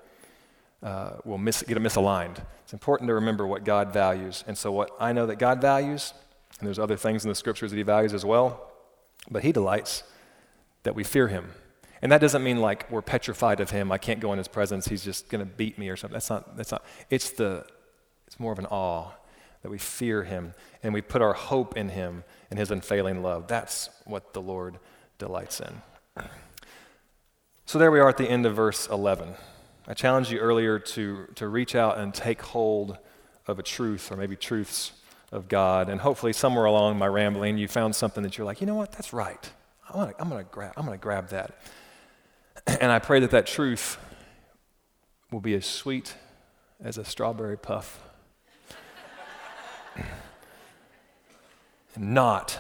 uh, 0.85 1.17
will 1.25 1.39
miss, 1.39 1.63
get 1.63 1.79
misaligned. 1.79 2.45
It's 2.63 2.75
important 2.75 3.09
to 3.09 3.15
remember 3.15 3.47
what 3.47 3.65
God 3.65 3.93
values. 3.93 4.45
And 4.47 4.57
so, 4.57 4.71
what 4.71 4.91
I 5.01 5.13
know 5.13 5.27
that 5.27 5.37
God 5.37 5.61
values, 5.61 6.13
and 6.61 6.67
there's 6.67 6.79
other 6.79 6.97
things 6.97 7.25
in 7.25 7.31
the 7.31 7.35
scriptures 7.35 7.71
that 7.71 7.77
He 7.77 7.83
values 7.83 8.13
as 8.13 8.25
well, 8.25 8.71
but 9.31 9.43
He 9.43 9.51
delights 9.51 10.05
that 10.83 10.95
we 10.95 11.03
fear 11.03 11.29
Him. 11.29 11.53
And 12.03 12.13
that 12.13 12.21
doesn't 12.21 12.45
mean 12.45 12.61
like 12.61 12.91
we're 12.91 13.03
petrified 13.03 13.61
of 13.61 13.71
Him. 13.71 13.91
I 13.91 13.97
can't 13.97 14.21
go 14.21 14.31
in 14.33 14.39
His 14.39 14.47
presence. 14.47 14.87
He's 14.87 15.03
just 15.03 15.31
going 15.31 15.41
to 15.41 15.51
beat 15.51 15.79
me 15.79 15.89
or 15.89 15.97
something. 15.97 16.15
That's 16.15 16.29
not. 16.29 16.57
That's 16.57 16.71
not. 16.71 16.85
It's 17.09 17.31
the. 17.31 17.65
It's 18.27 18.39
more 18.39 18.53
of 18.53 18.59
an 18.59 18.67
awe 18.67 19.13
that 19.63 19.71
we 19.71 19.79
fear 19.79 20.25
Him 20.25 20.53
and 20.83 20.93
we 20.93 21.01
put 21.01 21.23
our 21.23 21.33
hope 21.33 21.77
in 21.79 21.89
Him 21.89 22.25
and 22.51 22.59
His 22.59 22.71
unfailing 22.71 23.23
love. 23.23 23.49
That's 23.49 23.89
what 24.05 24.35
the 24.35 24.43
Lord 24.43 24.79
delights 25.19 25.61
in. 25.61 25.83
So 27.67 27.79
there 27.79 27.91
we 27.91 27.99
are 27.99 28.11
at 28.11 28.19
the 28.19 28.31
end 28.31 28.45
of 28.45 28.55
verse 28.55 28.87
11. 28.89 29.37
I 29.87 29.93
challenged 29.93 30.31
you 30.31 30.39
earlier 30.39 30.79
to, 30.79 31.27
to 31.35 31.49
reach 31.49 31.75
out 31.75 31.99
and 31.99 32.15
take 32.15 32.41
hold 32.41 32.97
of 33.47 33.59
a 33.59 33.63
truth 33.63 34.11
or 34.11 34.17
maybe 34.17 34.35
truths 34.35 34.93
of 35.31 35.49
God. 35.49 35.91
And 35.91 36.01
hopefully, 36.01 36.33
somewhere 36.33 36.65
along 36.65 36.97
my 36.99 37.07
rambling, 37.07 37.59
you 37.59 37.69
found 37.69 37.95
something 37.95 38.23
that 38.23 38.39
you're 38.39 38.47
like, 38.47 38.61
you 38.61 38.67
know 38.67 38.77
what, 38.77 38.93
that's 38.93 39.13
right. 39.13 39.51
I'm 39.89 39.97
going 40.01 40.15
to 40.15 40.21
I'm 40.21 40.29
gonna 40.31 40.45
grab, 40.45 40.73
I'm 40.77 40.85
gonna 40.87 40.97
grab 40.97 41.29
that. 41.29 41.59
And 42.81 42.91
I 42.91 42.99
pray 42.99 43.21
that 43.21 43.31
that 43.33 43.47
truth 43.47 43.99
will 45.31 45.41
be 45.41 45.55
as 45.55 45.67
sweet 45.67 46.15
as 46.83 46.97
a 46.97 47.05
strawberry 47.05 47.59
puff, 47.59 48.03
and 51.95 52.15
not 52.15 52.59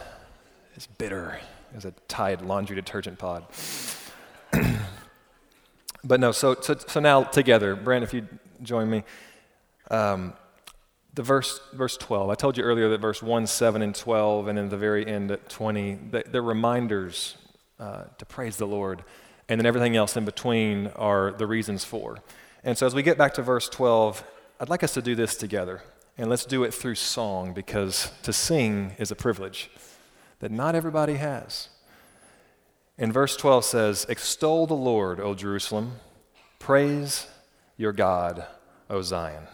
as 0.77 0.87
bitter 0.87 1.41
as 1.75 1.87
a 1.87 1.93
Tide 2.07 2.43
laundry 2.43 2.77
detergent 2.77 3.18
pod. 3.18 3.47
but 6.05 6.20
no, 6.20 6.32
so, 6.32 6.55
so, 6.61 6.76
so 6.76 7.00
now 7.00 7.24
together, 7.24 7.74
Brent, 7.74 8.05
if 8.05 8.12
you 8.12 8.28
join 8.62 8.90
me. 8.90 9.02
Um, 9.90 10.34
the 11.14 11.22
verse, 11.22 11.61
verse 11.72 11.96
12. 11.96 12.28
I 12.28 12.34
told 12.34 12.57
you 12.57 12.64
earlier 12.64 12.88
that 12.90 13.00
verse 13.00 13.22
1, 13.22 13.46
7, 13.46 13.82
and 13.82 13.94
12, 13.94 14.48
and 14.48 14.59
then 14.59 14.68
the 14.68 14.76
very 14.76 15.07
end 15.07 15.30
at 15.30 15.48
20, 15.48 15.98
they're 16.30 16.42
reminders 16.42 17.36
uh, 17.78 18.05
to 18.18 18.26
praise 18.26 18.57
the 18.57 18.66
Lord. 18.66 19.05
And 19.48 19.61
then 19.61 19.66
everything 19.66 19.94
else 19.94 20.16
in 20.16 20.24
between 20.24 20.88
are 20.88 21.32
the 21.32 21.46
reasons 21.46 21.84
for. 21.84 22.18
And 22.64 22.76
so 22.76 22.86
as 22.86 22.94
we 22.94 23.02
get 23.02 23.16
back 23.18 23.34
to 23.34 23.42
verse 23.42 23.68
12, 23.68 24.24
I'd 24.59 24.68
like 24.68 24.82
us 24.82 24.94
to 24.94 25.02
do 25.02 25.14
this 25.14 25.36
together. 25.36 25.82
And 26.16 26.30
let's 26.30 26.44
do 26.44 26.64
it 26.64 26.72
through 26.72 26.94
song 26.94 27.52
because 27.52 28.11
to 28.22 28.32
sing 28.32 28.92
is 28.98 29.11
a 29.11 29.16
privilege 29.16 29.70
that 30.40 30.50
not 30.50 30.74
everybody 30.74 31.14
has. 31.14 31.68
And 32.97 33.12
verse 33.12 33.36
12 33.36 33.64
says, 33.64 34.07
Extol 34.09 34.66
the 34.66 34.74
Lord, 34.74 35.18
O 35.18 35.34
Jerusalem. 35.34 35.97
Praise 36.61 37.26
your 37.76 37.92
God, 37.92 38.47
O 38.88 39.03
Zion. 39.03 39.45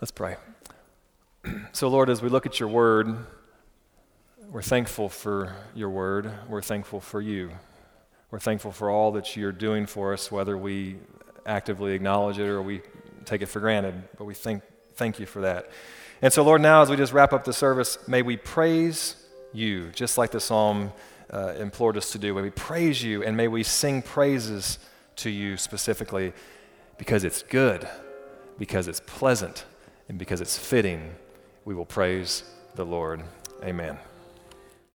Let's 0.00 0.10
pray. 0.10 0.36
So, 1.72 1.86
Lord, 1.86 2.10
as 2.10 2.22
we 2.22 2.28
look 2.28 2.44
at 2.44 2.58
your 2.58 2.68
word, 2.68 3.24
we're 4.50 4.62
thankful 4.62 5.08
for 5.08 5.54
your 5.76 5.90
word. 5.90 6.32
We're 6.48 6.60
thankful 6.60 7.00
for 7.00 7.20
you. 7.20 7.52
We're 8.32 8.40
thankful 8.40 8.72
for 8.72 8.90
all 8.90 9.12
that 9.12 9.36
you're 9.36 9.52
doing 9.52 9.86
for 9.86 10.12
us, 10.12 10.32
whether 10.32 10.58
we 10.58 10.96
actively 11.46 11.92
acknowledge 11.92 12.40
it 12.40 12.48
or 12.48 12.60
we 12.62 12.80
take 13.24 13.42
it 13.42 13.46
for 13.46 13.60
granted. 13.60 13.94
But 14.18 14.24
we 14.24 14.34
thank, 14.34 14.62
thank 14.94 15.20
you 15.20 15.26
for 15.26 15.42
that. 15.42 15.70
And 16.20 16.32
so, 16.32 16.42
Lord, 16.42 16.60
now 16.60 16.82
as 16.82 16.90
we 16.90 16.96
just 16.96 17.12
wrap 17.12 17.32
up 17.32 17.44
the 17.44 17.52
service, 17.52 17.96
may 18.08 18.22
we 18.22 18.36
praise 18.36 19.14
you, 19.52 19.90
just 19.90 20.18
like 20.18 20.32
the 20.32 20.40
psalm 20.40 20.92
uh, 21.32 21.54
implored 21.58 21.96
us 21.96 22.12
to 22.12 22.18
do. 22.18 22.34
May 22.34 22.42
we 22.42 22.50
praise 22.50 23.02
you 23.02 23.22
and 23.22 23.36
may 23.36 23.48
we 23.48 23.62
sing 23.62 24.02
praises 24.02 24.78
to 25.16 25.30
you 25.30 25.56
specifically 25.56 26.32
because 26.98 27.24
it's 27.24 27.42
good, 27.42 27.88
because 28.58 28.88
it's 28.88 29.00
pleasant, 29.00 29.64
and 30.08 30.18
because 30.18 30.40
it's 30.40 30.58
fitting. 30.58 31.14
We 31.64 31.74
will 31.74 31.86
praise 31.86 32.44
the 32.74 32.86
Lord. 32.86 33.22
Amen. 33.62 33.98